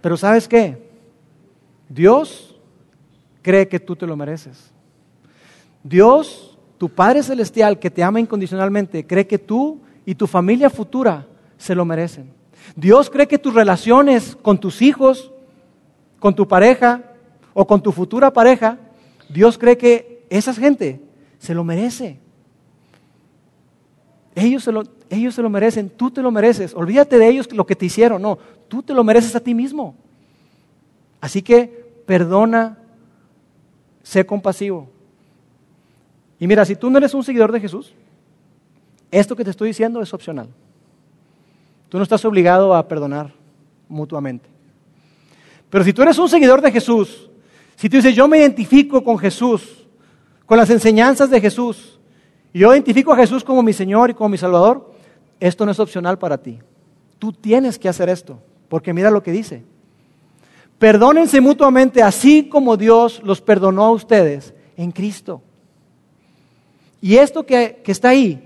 Pero 0.00 0.16
sabes 0.16 0.46
qué, 0.46 0.88
Dios 1.88 2.54
cree 3.42 3.66
que 3.66 3.80
tú 3.80 3.96
te 3.96 4.06
lo 4.06 4.16
mereces. 4.16 4.70
Dios 5.82 6.56
tu 6.78 6.88
Padre 6.88 7.24
Celestial 7.24 7.80
que 7.80 7.90
te 7.90 8.04
ama 8.04 8.20
incondicionalmente 8.20 9.04
cree 9.04 9.26
que 9.26 9.40
tú 9.40 9.80
y 10.06 10.14
tu 10.14 10.28
familia 10.28 10.70
futura 10.70 11.26
se 11.56 11.74
lo 11.74 11.84
merecen. 11.84 12.30
Dios 12.76 13.10
cree 13.10 13.26
que 13.26 13.38
tus 13.38 13.54
relaciones 13.54 14.36
con 14.36 14.60
tus 14.60 14.80
hijos, 14.80 15.32
con 16.20 16.36
tu 16.36 16.46
pareja 16.46 17.02
o 17.54 17.66
con 17.66 17.82
tu 17.82 17.90
futura 17.90 18.32
pareja, 18.32 18.78
Dios 19.28 19.58
cree 19.58 19.76
que 19.76 20.24
esa 20.30 20.54
gente 20.54 21.00
se 21.38 21.54
lo 21.54 21.64
merece. 21.64 22.20
Ellos 24.38 24.62
se 24.62 24.72
lo, 24.72 24.84
ellos 25.10 25.34
se 25.34 25.42
lo 25.42 25.50
merecen, 25.50 25.90
tú 25.90 26.10
te 26.10 26.22
lo 26.22 26.30
mereces. 26.30 26.72
Olvídate 26.74 27.18
de 27.18 27.28
ellos 27.28 27.52
lo 27.52 27.66
que 27.66 27.74
te 27.74 27.86
hicieron, 27.86 28.22
no, 28.22 28.38
tú 28.68 28.82
te 28.82 28.94
lo 28.94 29.02
mereces 29.02 29.34
a 29.34 29.40
ti 29.40 29.54
mismo. 29.54 29.96
Así 31.20 31.42
que 31.42 31.66
perdona, 32.06 32.78
sé 34.02 34.24
compasivo. 34.24 34.88
Y 36.38 36.46
mira, 36.46 36.64
si 36.64 36.76
tú 36.76 36.88
no 36.88 36.98
eres 36.98 37.14
un 37.14 37.24
seguidor 37.24 37.50
de 37.50 37.60
Jesús, 37.60 37.92
esto 39.10 39.34
que 39.34 39.42
te 39.42 39.50
estoy 39.50 39.68
diciendo 39.68 40.00
es 40.00 40.14
opcional. 40.14 40.48
Tú 41.88 41.96
no 41.96 42.04
estás 42.04 42.24
obligado 42.24 42.74
a 42.74 42.86
perdonar 42.86 43.32
mutuamente. 43.88 44.48
Pero 45.68 45.82
si 45.82 45.92
tú 45.92 46.02
eres 46.02 46.18
un 46.18 46.28
seguidor 46.28 46.60
de 46.60 46.70
Jesús, 46.70 47.28
si 47.74 47.88
tú 47.88 47.96
dices, 47.96 48.14
yo 48.14 48.28
me 48.28 48.38
identifico 48.38 49.02
con 49.02 49.18
Jesús, 49.18 49.84
con 50.46 50.58
las 50.58 50.70
enseñanzas 50.70 51.28
de 51.28 51.40
Jesús, 51.40 51.97
yo 52.54 52.72
identifico 52.72 53.12
a 53.12 53.16
Jesús 53.16 53.44
como 53.44 53.62
mi 53.62 53.72
Señor 53.72 54.10
y 54.10 54.14
como 54.14 54.30
mi 54.30 54.38
Salvador, 54.38 54.92
esto 55.40 55.64
no 55.64 55.72
es 55.72 55.80
opcional 55.80 56.18
para 56.18 56.38
ti. 56.38 56.58
Tú 57.18 57.32
tienes 57.32 57.78
que 57.78 57.88
hacer 57.88 58.08
esto, 58.08 58.38
porque 58.68 58.92
mira 58.92 59.10
lo 59.10 59.22
que 59.22 59.32
dice. 59.32 59.64
Perdónense 60.78 61.40
mutuamente 61.40 62.02
así 62.02 62.48
como 62.48 62.76
Dios 62.76 63.20
los 63.24 63.40
perdonó 63.40 63.84
a 63.84 63.90
ustedes 63.90 64.54
en 64.76 64.92
Cristo. 64.92 65.42
Y 67.00 67.16
esto 67.16 67.44
que, 67.44 67.80
que 67.84 67.92
está 67.92 68.10
ahí, 68.10 68.44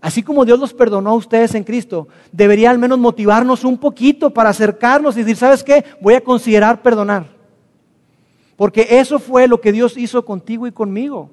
así 0.00 0.22
como 0.22 0.44
Dios 0.44 0.58
los 0.58 0.72
perdonó 0.72 1.10
a 1.10 1.14
ustedes 1.14 1.54
en 1.54 1.64
Cristo, 1.64 2.08
debería 2.30 2.70
al 2.70 2.78
menos 2.78 2.98
motivarnos 2.98 3.64
un 3.64 3.78
poquito 3.78 4.30
para 4.30 4.50
acercarnos 4.50 5.16
y 5.16 5.20
decir, 5.20 5.36
¿sabes 5.36 5.62
qué? 5.62 5.84
Voy 6.00 6.14
a 6.14 6.20
considerar 6.20 6.82
perdonar. 6.82 7.26
Porque 8.56 8.86
eso 8.90 9.18
fue 9.18 9.48
lo 9.48 9.60
que 9.60 9.72
Dios 9.72 9.96
hizo 9.96 10.24
contigo 10.24 10.66
y 10.66 10.72
conmigo. 10.72 11.30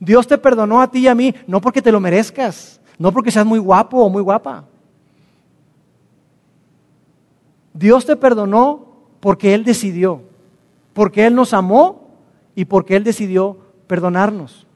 Dios 0.00 0.26
te 0.26 0.38
perdonó 0.38 0.80
a 0.80 0.90
ti 0.90 1.00
y 1.00 1.08
a 1.08 1.14
mí, 1.14 1.34
no 1.46 1.60
porque 1.60 1.82
te 1.82 1.92
lo 1.92 2.00
merezcas, 2.00 2.80
no 2.98 3.12
porque 3.12 3.30
seas 3.30 3.46
muy 3.46 3.58
guapo 3.58 3.98
o 3.98 4.08
muy 4.08 4.22
guapa. 4.22 4.64
Dios 7.74 8.06
te 8.06 8.16
perdonó 8.16 8.86
porque 9.20 9.54
Él 9.54 9.62
decidió, 9.62 10.22
porque 10.94 11.26
Él 11.26 11.34
nos 11.34 11.52
amó 11.52 12.08
y 12.54 12.64
porque 12.64 12.96
Él 12.96 13.04
decidió 13.04 13.58
perdonarnos. 13.86 14.66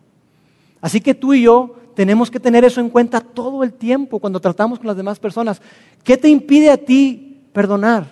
Así 0.80 1.00
que 1.00 1.14
tú 1.14 1.32
y 1.32 1.42
yo 1.42 1.76
tenemos 1.94 2.30
que 2.30 2.40
tener 2.40 2.64
eso 2.64 2.80
en 2.80 2.90
cuenta 2.90 3.20
todo 3.20 3.64
el 3.64 3.72
tiempo 3.72 4.18
cuando 4.18 4.40
tratamos 4.40 4.78
con 4.78 4.88
las 4.88 4.96
demás 4.96 5.18
personas. 5.18 5.62
¿Qué 6.02 6.18
te 6.18 6.28
impide 6.28 6.70
a 6.70 6.76
ti 6.76 7.42
perdonar? 7.52 8.06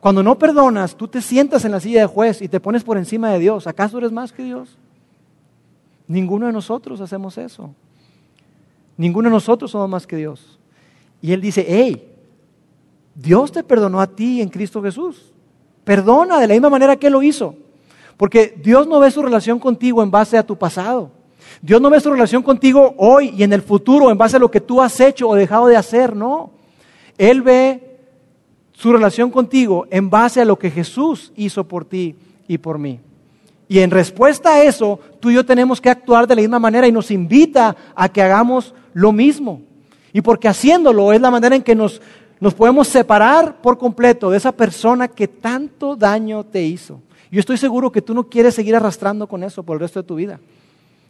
Cuando 0.00 0.22
no 0.22 0.38
perdonas, 0.38 0.96
tú 0.96 1.08
te 1.08 1.20
sientas 1.20 1.64
en 1.64 1.72
la 1.72 1.80
silla 1.80 2.00
de 2.00 2.06
juez 2.06 2.40
y 2.40 2.48
te 2.48 2.60
pones 2.60 2.84
por 2.84 2.96
encima 2.96 3.30
de 3.30 3.40
Dios. 3.40 3.66
¿Acaso 3.66 3.98
eres 3.98 4.12
más 4.12 4.32
que 4.32 4.44
Dios? 4.44 4.78
Ninguno 6.08 6.46
de 6.46 6.52
nosotros 6.52 7.00
hacemos 7.00 7.36
eso. 7.38 7.70
Ninguno 8.96 9.28
de 9.28 9.34
nosotros 9.34 9.70
somos 9.70 9.88
más 9.88 10.06
que 10.06 10.16
Dios. 10.16 10.58
Y 11.20 11.32
Él 11.32 11.40
dice, 11.40 11.64
hey, 11.68 12.10
Dios 13.14 13.52
te 13.52 13.62
perdonó 13.62 14.00
a 14.00 14.06
ti 14.06 14.40
en 14.40 14.48
Cristo 14.48 14.82
Jesús. 14.82 15.32
Perdona 15.84 16.40
de 16.40 16.46
la 16.46 16.54
misma 16.54 16.70
manera 16.70 16.96
que 16.96 17.08
Él 17.08 17.12
lo 17.12 17.22
hizo. 17.22 17.54
Porque 18.16 18.58
Dios 18.62 18.86
no 18.86 18.98
ve 18.98 19.10
su 19.10 19.22
relación 19.22 19.60
contigo 19.60 20.02
en 20.02 20.10
base 20.10 20.38
a 20.38 20.46
tu 20.46 20.56
pasado. 20.56 21.10
Dios 21.60 21.80
no 21.80 21.90
ve 21.90 22.00
su 22.00 22.10
relación 22.10 22.42
contigo 22.42 22.94
hoy 22.96 23.32
y 23.36 23.42
en 23.42 23.52
el 23.52 23.62
futuro 23.62 24.10
en 24.10 24.18
base 24.18 24.36
a 24.36 24.40
lo 24.40 24.50
que 24.50 24.60
tú 24.60 24.80
has 24.80 24.98
hecho 25.00 25.28
o 25.28 25.34
dejado 25.34 25.66
de 25.66 25.76
hacer, 25.76 26.16
no. 26.16 26.50
Él 27.16 27.42
ve 27.42 27.98
su 28.72 28.92
relación 28.92 29.30
contigo 29.30 29.86
en 29.90 30.08
base 30.08 30.40
a 30.40 30.44
lo 30.44 30.58
que 30.58 30.70
Jesús 30.70 31.32
hizo 31.36 31.64
por 31.64 31.84
ti 31.84 32.16
y 32.46 32.58
por 32.58 32.78
mí. 32.78 33.00
Y 33.68 33.80
en 33.80 33.90
respuesta 33.90 34.54
a 34.54 34.62
eso, 34.62 34.98
tú 35.20 35.30
y 35.30 35.34
yo 35.34 35.44
tenemos 35.44 35.80
que 35.80 35.90
actuar 35.90 36.26
de 36.26 36.34
la 36.34 36.40
misma 36.40 36.58
manera 36.58 36.88
y 36.88 36.92
nos 36.92 37.10
invita 37.10 37.76
a 37.94 38.08
que 38.08 38.22
hagamos 38.22 38.74
lo 38.94 39.12
mismo. 39.12 39.60
Y 40.12 40.22
porque 40.22 40.48
haciéndolo 40.48 41.12
es 41.12 41.20
la 41.20 41.30
manera 41.30 41.54
en 41.54 41.62
que 41.62 41.74
nos, 41.74 42.00
nos 42.40 42.54
podemos 42.54 42.88
separar 42.88 43.60
por 43.60 43.76
completo 43.76 44.30
de 44.30 44.38
esa 44.38 44.52
persona 44.52 45.08
que 45.08 45.28
tanto 45.28 45.96
daño 45.96 46.44
te 46.44 46.62
hizo. 46.62 47.02
Yo 47.30 47.40
estoy 47.40 47.58
seguro 47.58 47.92
que 47.92 48.00
tú 48.00 48.14
no 48.14 48.24
quieres 48.24 48.54
seguir 48.54 48.74
arrastrando 48.74 49.26
con 49.26 49.42
eso 49.42 49.62
por 49.62 49.76
el 49.76 49.80
resto 49.80 50.00
de 50.00 50.08
tu 50.08 50.14
vida, 50.14 50.40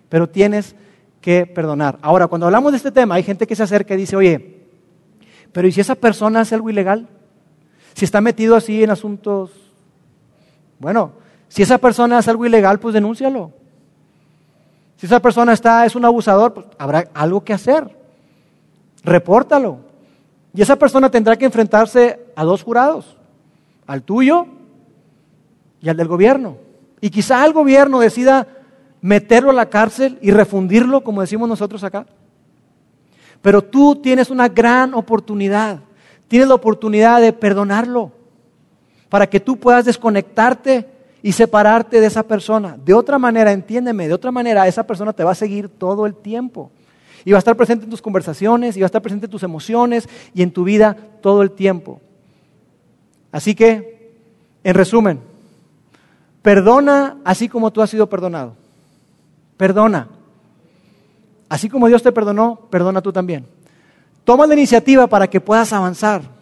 pero 0.08 0.28
tienes 0.28 0.74
que 1.20 1.46
perdonar. 1.46 1.98
Ahora, 2.02 2.26
cuando 2.26 2.46
hablamos 2.46 2.72
de 2.72 2.78
este 2.78 2.90
tema, 2.90 3.14
hay 3.14 3.22
gente 3.22 3.46
que 3.46 3.54
se 3.54 3.62
acerca 3.62 3.94
y 3.94 3.98
dice, 3.98 4.16
oye, 4.16 4.58
pero 5.52 5.68
¿y 5.68 5.72
si 5.72 5.80
esa 5.80 5.94
persona 5.94 6.40
hace 6.40 6.56
algo 6.56 6.70
ilegal? 6.70 7.08
Si 7.94 8.04
está 8.04 8.20
metido 8.20 8.56
así 8.56 8.82
en 8.82 8.90
asuntos... 8.90 9.50
Bueno, 10.80 11.12
si 11.48 11.62
esa 11.62 11.78
persona 11.78 12.18
hace 12.18 12.30
algo 12.30 12.46
ilegal, 12.46 12.78
pues 12.78 12.94
denúncialo. 12.94 13.52
Si 14.96 15.06
esa 15.06 15.20
persona 15.20 15.52
está, 15.52 15.86
es 15.86 15.94
un 15.94 16.04
abusador, 16.04 16.54
pues 16.54 16.66
habrá 16.78 17.08
algo 17.14 17.42
que 17.44 17.52
hacer. 17.52 17.88
Repórtalo. 19.04 19.78
Y 20.52 20.62
esa 20.62 20.76
persona 20.76 21.10
tendrá 21.10 21.36
que 21.36 21.44
enfrentarse 21.44 22.20
a 22.34 22.44
dos 22.44 22.62
jurados, 22.62 23.16
al 23.86 24.02
tuyo 24.02 24.46
y 25.80 25.88
al 25.88 25.96
del 25.96 26.08
gobierno. 26.08 26.56
Y 27.00 27.10
quizá 27.10 27.44
el 27.46 27.52
gobierno 27.52 28.00
decida 28.00 28.46
meterlo 29.00 29.50
a 29.50 29.54
la 29.54 29.70
cárcel 29.70 30.18
y 30.20 30.32
refundirlo, 30.32 31.04
como 31.04 31.20
decimos 31.20 31.48
nosotros 31.48 31.84
acá. 31.84 32.06
Pero 33.40 33.62
tú 33.62 33.96
tienes 33.96 34.30
una 34.30 34.48
gran 34.48 34.94
oportunidad. 34.94 35.78
Tienes 36.26 36.48
la 36.48 36.54
oportunidad 36.54 37.20
de 37.20 37.32
perdonarlo 37.32 38.10
para 39.08 39.28
que 39.28 39.40
tú 39.40 39.56
puedas 39.56 39.84
desconectarte 39.84 40.97
y 41.22 41.32
separarte 41.32 42.00
de 42.00 42.06
esa 42.06 42.22
persona. 42.22 42.76
De 42.84 42.94
otra 42.94 43.18
manera, 43.18 43.52
entiéndeme, 43.52 44.08
de 44.08 44.14
otra 44.14 44.30
manera 44.30 44.66
esa 44.66 44.86
persona 44.86 45.12
te 45.12 45.24
va 45.24 45.32
a 45.32 45.36
seguir 45.36 45.68
todo 45.68 46.06
el 46.06 46.14
tiempo. 46.14 46.70
Y 47.24 47.32
va 47.32 47.38
a 47.38 47.40
estar 47.40 47.56
presente 47.56 47.84
en 47.84 47.90
tus 47.90 48.02
conversaciones, 48.02 48.76
y 48.76 48.80
va 48.80 48.84
a 48.84 48.86
estar 48.86 49.02
presente 49.02 49.26
en 49.26 49.30
tus 49.30 49.42
emociones 49.42 50.08
y 50.34 50.42
en 50.42 50.52
tu 50.52 50.64
vida 50.64 50.96
todo 51.20 51.42
el 51.42 51.50
tiempo. 51.50 52.00
Así 53.32 53.54
que, 53.54 54.14
en 54.64 54.74
resumen, 54.74 55.20
perdona 56.42 57.18
así 57.24 57.48
como 57.48 57.72
tú 57.72 57.82
has 57.82 57.90
sido 57.90 58.08
perdonado. 58.08 58.54
Perdona. 59.56 60.08
Así 61.48 61.68
como 61.68 61.88
Dios 61.88 62.02
te 62.02 62.12
perdonó, 62.12 62.60
perdona 62.70 63.02
tú 63.02 63.12
también. 63.12 63.46
Toma 64.24 64.46
la 64.46 64.54
iniciativa 64.54 65.06
para 65.06 65.26
que 65.26 65.40
puedas 65.40 65.72
avanzar. 65.72 66.37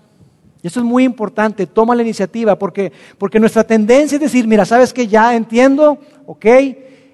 Eso 0.66 0.80
es 0.80 0.86
muy 0.86 1.04
importante, 1.04 1.64
toma 1.64 1.94
la 1.94 2.02
iniciativa, 2.02 2.58
porque, 2.58 2.92
porque 3.18 3.38
nuestra 3.38 3.62
tendencia 3.62 4.16
es 4.16 4.20
decir, 4.20 4.48
mira, 4.48 4.64
sabes 4.64 4.92
que 4.92 5.06
ya 5.06 5.36
entiendo, 5.36 5.96
ok, 6.26 6.44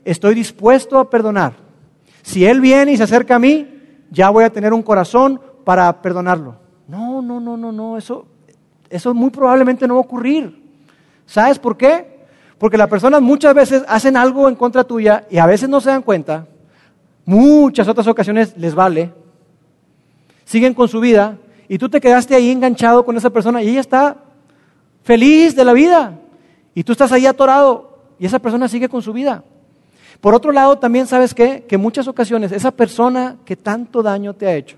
estoy 0.07 0.35
dispuesto 0.35 0.99
a 0.99 1.11
perdonar. 1.11 1.53
Si 2.23 2.47
Él 2.47 2.62
viene 2.62 2.93
y 2.93 2.97
se 2.97 3.03
acerca 3.03 3.35
a 3.35 3.38
mí, 3.38 3.69
ya 4.11 4.31
voy 4.31 4.45
a 4.45 4.51
tener 4.51 4.73
un 4.73 4.83
corazón 4.83 5.38
para 5.65 6.01
perdonarlo. 6.01 6.57
No, 6.88 7.21
no, 7.21 7.41
no, 7.41 7.59
no, 7.59 7.73
no, 7.73 7.99
eso, 7.99 8.25
eso 8.88 9.12
muy 9.12 9.29
probablemente 9.29 9.87
no 9.87 9.97
va 9.97 10.01
a 10.01 10.05
ocurrir. 10.05 10.62
¿Sabes 11.27 11.59
por 11.59 11.77
qué? 11.77 12.25
Porque 12.57 12.79
las 12.79 12.88
personas 12.88 13.21
muchas 13.21 13.53
veces 13.53 13.85
hacen 13.87 14.17
algo 14.17 14.49
en 14.49 14.55
contra 14.55 14.83
tuya 14.83 15.27
y 15.31 15.37
a 15.37 15.45
veces 15.45 15.69
no 15.69 15.79
se 15.79 15.91
dan 15.91 16.01
cuenta, 16.01 16.47
muchas 17.27 17.87
otras 17.87 18.07
ocasiones 18.07 18.57
les 18.57 18.75
vale, 18.75 19.12
siguen 20.47 20.73
con 20.73 20.88
su 20.88 21.01
vida 21.01 21.37
y 21.68 21.79
tú 21.79 21.88
te 21.88 22.01
quedaste 22.01 22.35
ahí 22.35 22.51
enganchado 22.51 23.05
con 23.05 23.16
esa 23.16 23.31
persona 23.31 23.62
y 23.62 23.68
ella 23.70 23.81
está 23.81 24.16
feliz 25.03 25.55
de 25.55 25.64
la 25.64 25.72
vida 25.72 26.18
y 26.75 26.85
tú 26.85 26.92
estás 26.92 27.12
ahí 27.12 27.27
atorado 27.27 27.98
y 28.18 28.27
esa 28.27 28.38
persona 28.38 28.68
sigue 28.68 28.88
con 28.88 29.03
su 29.03 29.12
vida. 29.12 29.44
Por 30.20 30.35
otro 30.35 30.53
lado, 30.53 30.79
también 30.79 31.07
sabes 31.07 31.35
qué? 31.35 31.64
que 31.68 31.75
en 31.75 31.81
muchas 31.81 32.07
ocasiones 32.07 32.53
esa 32.53 32.70
persona 32.70 33.37
que 33.44 33.57
tanto 33.57 34.03
daño 34.03 34.35
te 34.35 34.46
ha 34.46 34.55
hecho, 34.55 34.77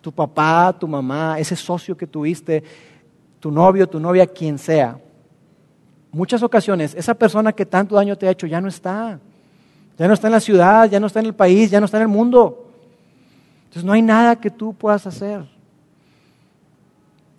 tu 0.00 0.12
papá, 0.12 0.74
tu 0.78 0.86
mamá, 0.86 1.38
ese 1.38 1.56
socio 1.56 1.96
que 1.96 2.06
tuviste, 2.06 2.62
tu 3.40 3.50
novio, 3.50 3.88
tu 3.88 3.98
novia, 3.98 4.26
quien 4.26 4.58
sea, 4.58 4.98
muchas 6.12 6.42
ocasiones 6.42 6.94
esa 6.94 7.14
persona 7.14 7.52
que 7.52 7.66
tanto 7.66 7.94
daño 7.94 8.16
te 8.16 8.26
ha 8.26 8.30
hecho 8.30 8.46
ya 8.46 8.60
no 8.60 8.68
está. 8.68 9.18
Ya 9.98 10.06
no 10.06 10.14
está 10.14 10.28
en 10.28 10.32
la 10.32 10.40
ciudad, 10.40 10.90
ya 10.90 11.00
no 11.00 11.06
está 11.06 11.20
en 11.20 11.26
el 11.26 11.34
país, 11.34 11.70
ya 11.70 11.80
no 11.80 11.86
está 11.86 11.96
en 11.96 12.02
el 12.02 12.08
mundo. 12.08 12.70
Entonces 13.64 13.84
no 13.84 13.92
hay 13.92 14.02
nada 14.02 14.36
que 14.36 14.50
tú 14.50 14.74
puedas 14.74 15.06
hacer. 15.06 15.55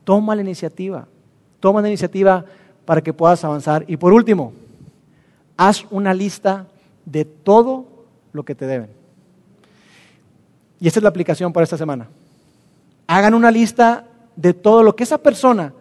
Toma 0.08 0.36
la 0.36 0.42
iniciativa. 0.42 1.06
Toma 1.60 1.82
la 1.82 1.90
iniciativa 1.90 2.46
para 2.86 3.02
que 3.02 3.12
puedas 3.12 3.44
avanzar. 3.44 3.84
Y 3.90 3.98
por 3.98 4.14
último, 4.14 4.54
haz 5.58 5.86
una 5.92 6.14
lista 6.14 6.66
de 7.04 7.26
todo 7.26 8.06
lo 8.32 8.46
que 8.46 8.56
te 8.56 8.66
deben. 8.66 8.90
Y 10.80 10.88
esta 10.88 11.00
es 11.00 11.04
la 11.04 11.10
aplicación 11.10 11.52
para 11.52 11.66
esta 11.66 11.76
semana. 11.76 12.08
Hagan 13.06 13.34
una 13.34 13.52
lista 13.52 14.06
de 14.38 14.54
todo 14.54 14.82
lo 14.82 14.96
que 14.96 15.04
esa 15.04 15.18
persona 15.18 15.74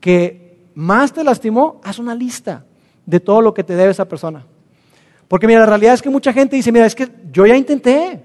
que 0.00 0.70
más 0.74 1.12
te 1.12 1.22
lastimó, 1.22 1.82
haz 1.84 1.98
una 1.98 2.14
lista 2.14 2.64
de 3.04 3.20
todo 3.20 3.42
lo 3.42 3.52
que 3.52 3.62
te 3.62 3.76
debe 3.76 3.90
esa 3.90 4.08
persona. 4.08 4.46
Porque 5.28 5.46
mira, 5.46 5.60
la 5.60 5.66
realidad 5.66 5.92
es 5.92 6.00
que 6.00 6.08
mucha 6.08 6.32
gente 6.32 6.56
dice, 6.56 6.72
mira, 6.72 6.86
es 6.86 6.94
que 6.94 7.10
yo 7.30 7.44
ya 7.44 7.58
intenté, 7.58 8.24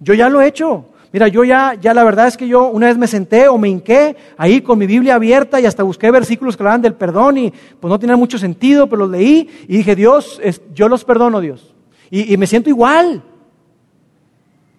yo 0.00 0.12
ya 0.12 0.28
lo 0.28 0.42
he 0.42 0.48
hecho, 0.48 0.84
Mira, 1.12 1.28
yo 1.28 1.42
ya, 1.42 1.74
ya 1.80 1.94
la 1.94 2.04
verdad 2.04 2.26
es 2.26 2.36
que 2.36 2.46
yo 2.46 2.68
una 2.68 2.86
vez 2.86 2.98
me 2.98 3.06
senté 3.06 3.48
o 3.48 3.56
me 3.56 3.68
hinqué 3.68 4.16
ahí 4.36 4.60
con 4.60 4.78
mi 4.78 4.86
Biblia 4.86 5.14
abierta 5.14 5.58
y 5.58 5.64
hasta 5.64 5.82
busqué 5.82 6.10
versículos 6.10 6.56
que 6.56 6.62
hablaban 6.62 6.82
del 6.82 6.94
perdón 6.94 7.38
y 7.38 7.52
pues 7.80 7.90
no 7.90 7.98
tenía 7.98 8.16
mucho 8.16 8.36
sentido, 8.38 8.88
pero 8.88 9.00
los 9.00 9.10
leí 9.10 9.48
y 9.66 9.78
dije, 9.78 9.96
Dios, 9.96 10.40
yo 10.74 10.88
los 10.88 11.04
perdono, 11.04 11.40
Dios. 11.40 11.74
Y, 12.10 12.36
me 12.36 12.46
siento 12.46 12.70
igual. 12.70 13.22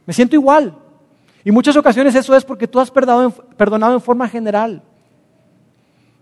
Me 0.06 0.14
siento 0.14 0.36
igual. 0.36 0.76
Y 1.44 1.52
muchas 1.52 1.76
ocasiones 1.76 2.16
eso 2.16 2.36
es 2.36 2.44
porque 2.44 2.68
tú 2.68 2.80
has 2.80 2.92
perdonado, 2.92 3.94
en 3.94 4.02
forma 4.02 4.28
general. 4.28 4.84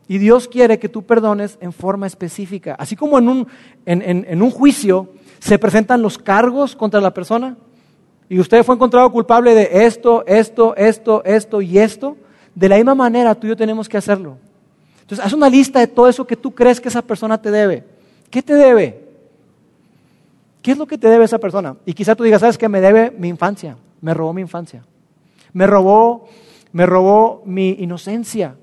Y 0.07 0.17
Dios 0.17 0.47
quiere 0.47 0.79
que 0.79 0.89
tú 0.89 1.03
perdones 1.03 1.57
en 1.61 1.73
forma 1.73 2.07
específica. 2.07 2.75
Así 2.77 2.95
como 2.95 3.17
en 3.17 3.27
un, 3.27 3.47
en, 3.85 4.01
en 4.27 4.41
un 4.41 4.51
juicio 4.51 5.09
se 5.39 5.59
presentan 5.59 6.01
los 6.01 6.17
cargos 6.17 6.75
contra 6.75 7.01
la 7.01 7.13
persona, 7.13 7.57
y 8.29 8.39
usted 8.39 8.63
fue 8.63 8.75
encontrado 8.75 9.11
culpable 9.11 9.53
de 9.53 9.85
esto, 9.85 10.25
esto, 10.27 10.75
esto, 10.75 11.23
esto 11.23 11.61
y 11.61 11.77
esto, 11.77 12.17
de 12.53 12.69
la 12.69 12.75
misma 12.75 12.95
manera 12.95 13.35
tú 13.35 13.47
y 13.47 13.49
yo 13.51 13.55
tenemos 13.55 13.87
que 13.87 13.97
hacerlo. 13.97 14.37
Entonces, 15.01 15.25
haz 15.25 15.31
una 15.31 15.49
lista 15.49 15.79
de 15.79 15.87
todo 15.87 16.09
eso 16.09 16.27
que 16.27 16.35
tú 16.35 16.53
crees 16.53 16.81
que 16.81 16.89
esa 16.89 17.01
persona 17.01 17.41
te 17.41 17.49
debe. 17.49 17.85
¿Qué 18.29 18.41
te 18.41 18.53
debe? 18.55 19.07
¿Qué 20.61 20.71
es 20.71 20.77
lo 20.77 20.85
que 20.85 20.97
te 20.97 21.07
debe 21.07 21.23
esa 21.23 21.37
persona? 21.37 21.77
Y 21.85 21.93
quizá 21.93 22.15
tú 22.15 22.25
digas, 22.25 22.41
¿sabes 22.41 22.57
qué? 22.57 22.67
Me 22.67 22.81
debe 22.81 23.11
mi 23.11 23.29
infancia. 23.29 23.77
Me 24.01 24.13
robó 24.13 24.33
mi 24.33 24.41
infancia. 24.41 24.83
Me 25.53 25.65
robó, 25.65 26.27
me 26.73 26.85
robó 26.85 27.41
mi 27.45 27.69
inocencia. 27.79 28.55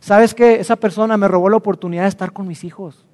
¿Sabes 0.00 0.34
qué? 0.34 0.54
Esa 0.54 0.76
persona 0.76 1.18
me 1.18 1.28
robó 1.28 1.50
la 1.50 1.58
oportunidad 1.58 2.04
de 2.04 2.08
estar 2.08 2.32
con 2.32 2.48
mis 2.48 2.64
hijos. 2.64 3.04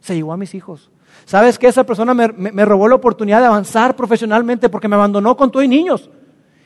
Se 0.00 0.14
llevó 0.14 0.32
a 0.32 0.38
mis 0.38 0.54
hijos. 0.54 0.90
¿Sabes 1.24 1.58
que 1.58 1.68
esa 1.68 1.84
persona 1.84 2.14
me, 2.14 2.64
robó 2.64 2.88
la 2.88 2.96
oportunidad 2.96 3.40
de 3.40 3.46
avanzar 3.46 3.94
profesionalmente 3.94 4.68
porque 4.68 4.88
me 4.88 4.96
abandonó 4.96 5.36
con 5.36 5.50
todo 5.50 5.62
y 5.62 5.68
niños? 5.68 6.10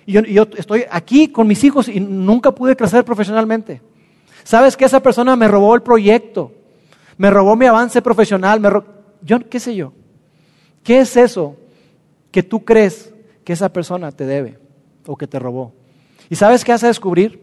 Y 0.06 0.12
yo, 0.12 0.46
estoy 0.56 0.84
aquí 0.90 1.28
con 1.28 1.46
mis 1.46 1.64
hijos 1.64 1.88
y 1.88 2.00
nunca 2.00 2.52
pude 2.52 2.76
crecer 2.76 3.04
profesionalmente. 3.04 3.82
¿Sabes 4.42 4.76
que 4.76 4.84
esa 4.84 5.00
persona 5.00 5.36
me 5.36 5.48
robó 5.48 5.74
el 5.74 5.82
proyecto? 5.82 6.52
Me 7.16 7.30
robó 7.30 7.56
mi 7.56 7.66
avance 7.66 8.02
profesional. 8.02 8.60
Me 8.60 8.70
yo, 9.22 9.38
¿Qué 9.48 9.60
sé 9.60 9.74
yo? 9.74 9.92
¿Qué 10.82 11.00
es 11.00 11.16
eso 11.16 11.56
que 12.30 12.42
tú 12.42 12.64
crees 12.64 13.12
que 13.44 13.54
esa 13.54 13.72
persona 13.72 14.12
te 14.12 14.26
debe 14.26 14.58
o 15.06 15.16
que 15.16 15.26
te 15.26 15.38
robó? 15.38 15.72
¿Y 16.28 16.36
sabes 16.36 16.64
qué 16.64 16.72
vas 16.72 16.84
a 16.84 16.88
descubrir? 16.88 17.40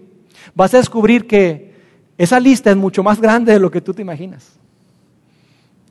Vas 0.54 0.74
a 0.74 0.78
descubrir 0.78 1.28
que 1.28 1.74
esa 2.18 2.40
lista 2.40 2.70
es 2.70 2.78
mucho 2.78 3.04
más 3.04 3.20
grande 3.20 3.54
de 3.54 3.60
lo 3.60 3.72
que 3.72 3.82
tú 3.82 3.94
te 3.94 4.02
imaginas. 4.02 4.61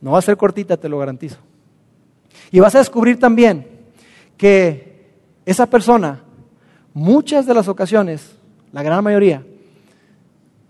No 0.01 0.11
va 0.11 0.19
a 0.19 0.23
ser 0.23 0.35
cortita, 0.35 0.77
te 0.77 0.89
lo 0.89 0.97
garantizo. 0.97 1.37
Y 2.51 2.59
vas 2.59 2.75
a 2.75 2.79
descubrir 2.79 3.19
también 3.19 3.67
que 4.35 5.11
esa 5.45 5.67
persona, 5.67 6.21
muchas 6.93 7.45
de 7.45 7.53
las 7.53 7.67
ocasiones, 7.67 8.35
la 8.71 8.83
gran 8.83 9.03
mayoría, 9.03 9.43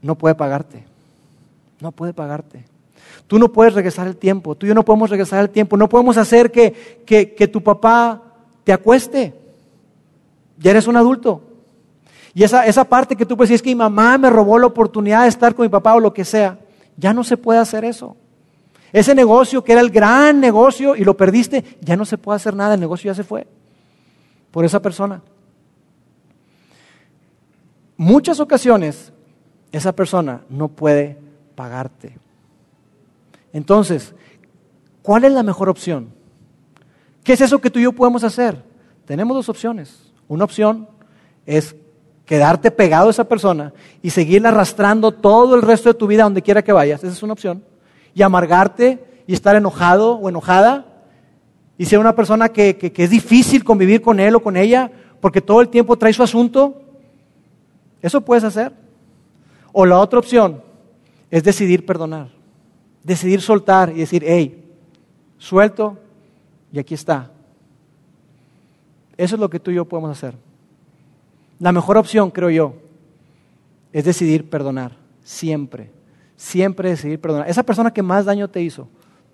no 0.01 0.15
puede 0.15 0.35
pagarte. 0.35 0.83
No 1.79 1.91
puede 1.91 2.13
pagarte. 2.13 2.65
Tú 3.27 3.39
no 3.39 3.51
puedes 3.51 3.73
regresar 3.73 4.07
el 4.07 4.17
tiempo. 4.17 4.55
Tú 4.55 4.65
y 4.65 4.69
yo 4.69 4.75
no 4.75 4.83
podemos 4.83 5.09
regresar 5.09 5.39
el 5.39 5.49
tiempo. 5.49 5.77
No 5.77 5.87
podemos 5.87 6.17
hacer 6.17 6.51
que, 6.51 7.03
que, 7.05 7.47
tu 7.47 7.63
papá 7.63 8.21
te 8.63 8.73
acueste. 8.73 9.33
Ya 10.57 10.71
eres 10.71 10.87
un 10.87 10.97
adulto. 10.97 11.41
Y 12.33 12.43
esa, 12.43 12.65
esa 12.65 12.83
parte 12.83 13.15
que 13.15 13.25
tú 13.25 13.35
puedes 13.35 13.49
decir 13.49 13.55
es 13.55 13.61
que 13.61 13.69
mi 13.69 13.75
mamá 13.75 14.17
me 14.17 14.29
robó 14.29 14.59
la 14.59 14.67
oportunidad 14.67 15.23
de 15.23 15.29
estar 15.29 15.55
con 15.55 15.63
mi 15.63 15.69
papá 15.69 15.95
o 15.95 15.99
lo 15.99 16.13
que 16.13 16.25
sea. 16.25 16.59
Ya 16.97 17.13
no 17.13 17.23
se 17.23 17.37
puede 17.37 17.59
hacer 17.59 17.85
eso. 17.85 18.15
Ese 18.93 19.15
negocio 19.15 19.63
que 19.63 19.71
era 19.71 19.81
el 19.81 19.89
gran 19.89 20.39
negocio 20.39 20.95
y 20.95 21.03
lo 21.03 21.15
perdiste, 21.15 21.77
ya 21.81 21.95
no 21.95 22.05
se 22.05 22.17
puede 22.17 22.35
hacer 22.35 22.55
nada. 22.55 22.73
El 22.73 22.79
negocio 22.79 23.11
ya 23.11 23.15
se 23.15 23.23
fue 23.23 23.47
por 24.51 24.65
esa 24.65 24.81
persona. 24.81 25.21
Muchas 27.95 28.39
ocasiones 28.39 29.13
esa 29.71 29.93
persona 29.93 30.41
no 30.49 30.67
puede 30.67 31.17
pagarte. 31.55 32.17
Entonces, 33.53 34.13
¿cuál 35.01 35.23
es 35.23 35.31
la 35.31 35.43
mejor 35.43 35.69
opción? 35.69 36.13
¿Qué 37.23 37.33
es 37.33 37.41
eso 37.41 37.59
que 37.59 37.69
tú 37.69 37.79
y 37.79 37.83
yo 37.83 37.93
podemos 37.93 38.23
hacer? 38.23 38.61
Tenemos 39.05 39.35
dos 39.35 39.49
opciones. 39.49 40.11
Una 40.27 40.43
opción 40.43 40.87
es 41.45 41.75
quedarte 42.25 42.71
pegado 42.71 43.07
a 43.07 43.11
esa 43.11 43.25
persona 43.25 43.73
y 44.01 44.09
seguirla 44.09 44.49
arrastrando 44.49 45.11
todo 45.11 45.55
el 45.55 45.61
resto 45.61 45.89
de 45.89 45.99
tu 45.99 46.07
vida 46.07 46.23
donde 46.23 46.41
quiera 46.41 46.63
que 46.63 46.73
vayas. 46.73 47.03
Esa 47.03 47.13
es 47.13 47.23
una 47.23 47.33
opción. 47.33 47.63
Y 48.13 48.21
amargarte 48.21 49.03
y 49.27 49.33
estar 49.33 49.55
enojado 49.55 50.15
o 50.15 50.29
enojada 50.29 50.85
y 51.77 51.85
ser 51.85 51.99
una 51.99 52.15
persona 52.15 52.49
que, 52.49 52.77
que- 52.77 53.03
es 53.03 53.09
difícil 53.09 53.63
convivir 53.63 54.01
con 54.01 54.19
él 54.19 54.35
o 54.35 54.43
con 54.43 54.57
ella 54.57 54.91
porque 55.19 55.41
todo 55.41 55.61
el 55.61 55.69
tiempo 55.69 55.97
trae 55.97 56.13
su 56.13 56.23
asunto. 56.23 56.81
Eso 58.01 58.21
puedes 58.21 58.43
hacer. 58.43 58.73
O 59.71 59.85
la 59.85 59.99
otra 59.99 60.19
opción 60.19 60.61
es 61.29 61.43
decidir 61.43 61.85
perdonar, 61.85 62.27
decidir 63.03 63.41
soltar 63.41 63.89
y 63.91 63.99
decir, 63.99 64.23
hey, 64.25 64.63
suelto 65.37 65.97
y 66.73 66.79
aquí 66.79 66.93
está. 66.93 67.31
Eso 69.17 69.35
es 69.35 69.39
lo 69.39 69.49
que 69.49 69.59
tú 69.59 69.71
y 69.71 69.75
yo 69.75 69.85
podemos 69.85 70.11
hacer. 70.11 70.35
La 71.59 71.71
mejor 71.71 71.97
opción, 71.97 72.31
creo 72.31 72.49
yo, 72.49 72.73
es 73.93 74.03
decidir 74.03 74.49
perdonar, 74.49 74.93
siempre, 75.23 75.91
siempre 76.41 76.89
decidir 76.89 77.21
perdonar. 77.21 77.47
Esa 77.47 77.61
persona 77.61 77.93
que 77.93 78.01
más 78.01 78.25
daño 78.25 78.49
te 78.49 78.61
hizo, 78.61 78.87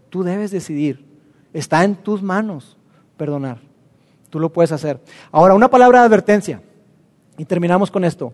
tú 0.09 0.23
debes 0.23 0.51
decidir, 0.51 1.05
está 1.53 1.85
en 1.85 1.95
tus 1.95 2.21
manos 2.21 2.75
perdonar. 3.15 3.59
Tú 4.29 4.41
lo 4.41 4.51
puedes 4.51 4.73
hacer. 4.73 4.99
Ahora, 5.31 5.53
una 5.53 5.69
palabra 5.69 6.01
de 6.01 6.07
advertencia, 6.07 6.61
y 7.37 7.45
terminamos 7.45 7.89
con 7.89 8.03
esto. 8.03 8.33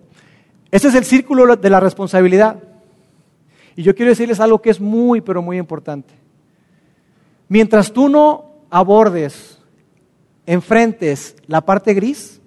Este 0.72 0.88
es 0.88 0.96
el 0.96 1.04
círculo 1.04 1.56
de 1.56 1.70
la 1.70 1.80
responsabilidad. 1.80 2.58
Y 3.76 3.84
yo 3.84 3.94
quiero 3.94 4.10
decirles 4.10 4.40
algo 4.40 4.60
que 4.60 4.72
es 4.72 4.82
muy, 4.82 5.22
pero 5.22 5.44
muy 5.44 5.58
importante. 5.60 6.16
Mientras 7.48 7.94
tú 7.94 8.10
no 8.10 8.54
abordes, 8.72 9.60
enfrentes 10.48 11.36
la 11.46 11.62
parte 11.62 11.94
gris, 11.94 12.42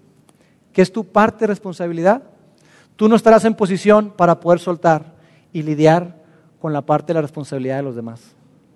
que 0.73 0.83
es 0.83 0.93
tu 0.93 1.05
parte 1.05 1.41
de 1.41 1.47
responsabilidad, 1.47 2.25
tú 2.97 3.09
no 3.09 3.15
estarás 3.15 3.45
en 3.45 3.55
posición 3.55 4.11
para 4.11 4.41
poder 4.41 4.59
soltar 4.59 5.16
y 5.57 5.63
lidiar 5.63 6.15
con 6.61 6.75
la 6.75 6.83
parte 6.83 7.07
de 7.07 7.15
la 7.15 7.23
responsabilidad 7.23 7.79
de 7.79 7.83
los 7.83 7.97
demás. 7.97 8.21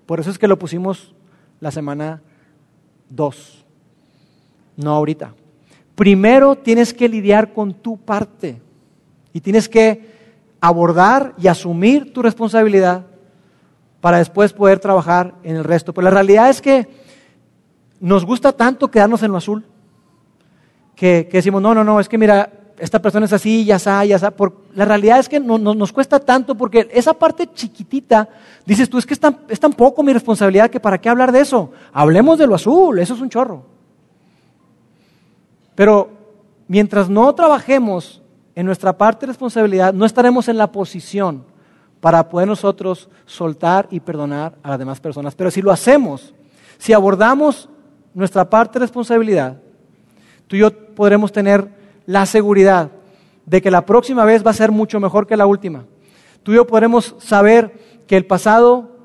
Por 0.06 0.18
eso 0.18 0.30
es 0.30 0.38
que 0.38 0.48
lo 0.48 0.58
pusimos 0.58 1.14
la 1.60 1.70
semana 1.70 2.22
2, 3.10 3.66
no 4.78 4.92
ahorita. 4.92 5.34
Primero 5.94 6.56
tienes 6.56 6.94
que 6.94 7.06
lidiar 7.06 7.52
con 7.52 7.74
tu 7.74 7.98
parte 7.98 8.62
y 9.34 9.42
tienes 9.42 9.68
que 9.68 10.08
abordar 10.58 11.34
y 11.36 11.48
asumir 11.48 12.14
tu 12.14 12.22
responsabilidad 12.22 13.04
para 14.00 14.16
después 14.16 14.54
poder 14.54 14.78
trabajar 14.78 15.34
en 15.42 15.56
el 15.56 15.64
resto. 15.64 15.92
Pero 15.92 16.06
la 16.06 16.12
realidad 16.12 16.48
es 16.48 16.62
que 16.62 16.88
nos 18.00 18.24
gusta 18.24 18.52
tanto 18.52 18.90
quedarnos 18.90 19.22
en 19.22 19.32
lo 19.32 19.36
azul 19.36 19.66
que, 20.96 21.28
que 21.30 21.36
decimos, 21.36 21.60
no, 21.60 21.74
no, 21.74 21.84
no, 21.84 22.00
es 22.00 22.08
que 22.08 22.16
mira, 22.16 22.50
esta 22.80 23.00
persona 23.00 23.26
es 23.26 23.32
así, 23.32 23.64
ya 23.64 23.76
está, 23.76 24.04
ya 24.04 24.16
está. 24.16 24.30
Por, 24.30 24.56
la 24.74 24.84
realidad 24.84 25.18
es 25.18 25.28
que 25.28 25.38
no, 25.38 25.58
no- 25.58 25.74
nos 25.74 25.92
cuesta 25.92 26.18
tanto 26.18 26.54
porque 26.54 26.88
esa 26.92 27.12
parte 27.14 27.46
chiquitita, 27.52 28.28
dices 28.66 28.88
tú, 28.88 28.98
es 28.98 29.06
que 29.06 29.14
es 29.14 29.20
tan, 29.20 29.38
es 29.48 29.60
tan 29.60 29.72
poco 29.72 30.02
mi 30.02 30.12
responsabilidad 30.12 30.70
que 30.70 30.80
para 30.80 30.98
qué 30.98 31.08
hablar 31.08 31.30
de 31.30 31.40
eso. 31.40 31.70
Hablemos 31.92 32.38
de 32.38 32.46
lo 32.46 32.54
azul, 32.54 32.98
eso 32.98 33.14
es 33.14 33.20
un 33.20 33.28
chorro. 33.28 33.64
Pero 35.74 36.10
mientras 36.68 37.08
no 37.08 37.34
trabajemos 37.34 38.22
en 38.54 38.66
nuestra 38.66 38.96
parte 38.96 39.26
de 39.26 39.32
responsabilidad, 39.32 39.92
no 39.94 40.04
estaremos 40.04 40.48
en 40.48 40.56
la 40.56 40.72
posición 40.72 41.44
para 42.00 42.28
poder 42.28 42.48
nosotros 42.48 43.08
soltar 43.26 43.86
y 43.90 44.00
perdonar 44.00 44.54
a 44.62 44.70
las 44.70 44.78
demás 44.78 45.00
personas. 45.00 45.34
Pero 45.34 45.50
si 45.50 45.62
lo 45.62 45.70
hacemos, 45.70 46.34
si 46.78 46.92
abordamos 46.92 47.68
nuestra 48.14 48.48
parte 48.48 48.78
de 48.78 48.84
responsabilidad, 48.84 49.58
tú 50.46 50.56
y 50.56 50.60
yo 50.60 50.70
podremos 50.94 51.30
tener 51.30 51.79
la 52.11 52.26
seguridad 52.26 52.90
de 53.46 53.62
que 53.62 53.70
la 53.70 53.86
próxima 53.86 54.24
vez 54.24 54.44
va 54.44 54.50
a 54.50 54.54
ser 54.54 54.72
mucho 54.72 54.98
mejor 54.98 55.28
que 55.28 55.36
la 55.36 55.46
última. 55.46 55.84
Tú 56.42 56.50
y 56.50 56.56
yo 56.56 56.66
podremos 56.66 57.14
saber 57.20 58.02
que 58.08 58.16
el 58.16 58.26
pasado 58.26 58.96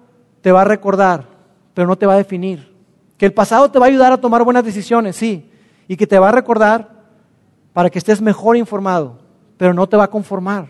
te 0.42 0.52
va 0.52 0.62
a 0.62 0.66
recordar, 0.66 1.28
pero 1.76 1.88
no 1.88 1.98
te 1.98 2.08
va 2.08 2.14
a 2.14 2.18
definir. 2.18 2.74
Que 3.20 3.28
el 3.28 3.34
pasado 3.34 3.70
te 3.70 3.78
va 3.78 3.86
a 3.86 3.90
ayudar 3.90 4.12
a 4.12 4.18
tomar 4.18 4.44
buenas 4.44 4.64
decisiones, 4.64 5.16
sí, 5.16 5.52
y 5.88 5.98
que 5.98 6.08
te 6.08 6.18
va 6.18 6.30
a 6.30 6.32
recordar 6.32 7.04
para 7.74 7.92
que 7.92 8.00
estés 8.00 8.22
mejor 8.22 8.58
informado, 8.58 9.20
pero 9.56 9.72
no 9.72 9.88
te 9.88 9.98
va 9.98 10.06
a 10.06 10.10
conformar. 10.10 10.70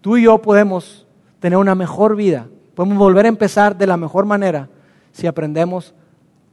Tú 0.00 0.16
y 0.16 0.22
yo 0.22 0.38
podemos 0.38 1.06
tener 1.40 1.58
una 1.58 1.74
mejor 1.74 2.16
vida, 2.16 2.46
podemos 2.74 2.96
volver 2.96 3.26
a 3.26 3.28
empezar 3.28 3.76
de 3.76 3.86
la 3.86 3.98
mejor 3.98 4.24
manera 4.24 4.70
si 5.12 5.26
aprendemos 5.26 5.94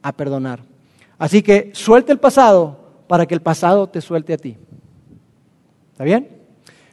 a 0.02 0.12
perdonar. 0.12 0.60
Así 1.18 1.42
que 1.42 1.72
suelte 1.74 2.12
el 2.12 2.20
pasado 2.20 2.81
para 3.12 3.26
que 3.26 3.34
el 3.34 3.42
pasado 3.42 3.90
te 3.90 4.00
suelte 4.00 4.32
a 4.32 4.38
ti. 4.38 4.58
¿Está 5.92 6.06
bien? 6.06 6.30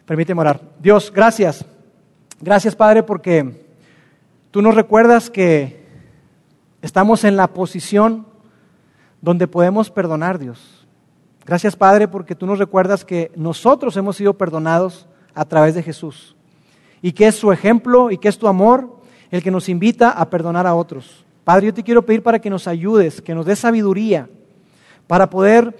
Permíteme 0.04 0.40
orar. 0.40 0.60
Dios, 0.80 1.12
gracias. 1.14 1.64
Gracias, 2.40 2.74
Padre, 2.74 3.04
porque 3.04 3.64
tú 4.50 4.60
nos 4.60 4.74
recuerdas 4.74 5.30
que 5.30 5.86
estamos 6.82 7.22
en 7.22 7.36
la 7.36 7.46
posición 7.46 8.26
donde 9.22 9.46
podemos 9.46 9.92
perdonar, 9.92 10.40
Dios. 10.40 10.88
Gracias, 11.46 11.76
Padre, 11.76 12.08
porque 12.08 12.34
tú 12.34 12.46
nos 12.46 12.58
recuerdas 12.58 13.04
que 13.04 13.30
nosotros 13.36 13.96
hemos 13.96 14.16
sido 14.16 14.34
perdonados 14.34 15.06
a 15.34 15.44
través 15.44 15.76
de 15.76 15.84
Jesús 15.84 16.34
y 17.00 17.12
que 17.12 17.28
es 17.28 17.36
su 17.36 17.52
ejemplo 17.52 18.10
y 18.10 18.18
que 18.18 18.26
es 18.26 18.38
tu 18.38 18.48
amor 18.48 18.98
el 19.30 19.40
que 19.40 19.52
nos 19.52 19.68
invita 19.68 20.10
a 20.10 20.28
perdonar 20.28 20.66
a 20.66 20.74
otros. 20.74 21.24
Padre, 21.44 21.66
yo 21.66 21.74
te 21.74 21.84
quiero 21.84 22.04
pedir 22.04 22.24
para 22.24 22.40
que 22.40 22.50
nos 22.50 22.66
ayudes, 22.66 23.22
que 23.22 23.36
nos 23.36 23.46
des 23.46 23.60
sabiduría 23.60 24.28
para 25.08 25.28
poder 25.30 25.74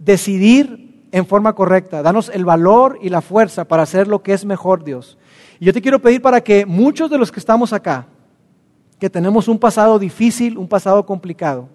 decidir 0.00 1.06
en 1.12 1.26
forma 1.26 1.52
correcta. 1.54 2.02
Danos 2.02 2.30
el 2.34 2.44
valor 2.44 2.98
y 3.00 3.10
la 3.10 3.20
fuerza 3.20 3.64
para 3.64 3.84
hacer 3.84 4.08
lo 4.08 4.22
que 4.22 4.32
es 4.32 4.44
mejor, 4.44 4.82
Dios. 4.82 5.16
Y 5.60 5.66
yo 5.66 5.72
te 5.72 5.82
quiero 5.82 6.00
pedir 6.00 6.22
para 6.22 6.40
que 6.40 6.66
muchos 6.66 7.10
de 7.10 7.18
los 7.18 7.30
que 7.30 7.38
estamos 7.38 7.72
acá, 7.72 8.06
que 8.98 9.10
tenemos 9.10 9.46
un 9.46 9.58
pasado 9.58 9.98
difícil, 9.98 10.58
un 10.58 10.68
pasado 10.68 11.04
complicado, 11.06 11.68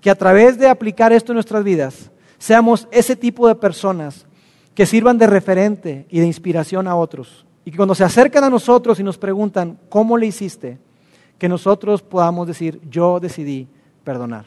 que 0.00 0.10
a 0.10 0.14
través 0.14 0.58
de 0.58 0.68
aplicar 0.68 1.12
esto 1.12 1.32
en 1.32 1.36
nuestras 1.36 1.64
vidas, 1.64 2.10
seamos 2.38 2.88
ese 2.90 3.16
tipo 3.16 3.46
de 3.46 3.54
personas 3.54 4.26
que 4.74 4.86
sirvan 4.86 5.18
de 5.18 5.26
referente 5.26 6.06
y 6.08 6.20
de 6.20 6.26
inspiración 6.26 6.88
a 6.88 6.96
otros. 6.96 7.46
Y 7.64 7.70
que 7.70 7.76
cuando 7.76 7.94
se 7.94 8.04
acercan 8.04 8.44
a 8.44 8.50
nosotros 8.50 8.98
y 8.98 9.02
nos 9.02 9.18
preguntan, 9.18 9.78
¿cómo 9.88 10.16
le 10.16 10.26
hiciste? 10.26 10.78
Que 11.38 11.48
nosotros 11.48 12.02
podamos 12.02 12.46
decir, 12.46 12.80
yo 12.88 13.20
decidí 13.20 13.68
perdonar. 14.04 14.46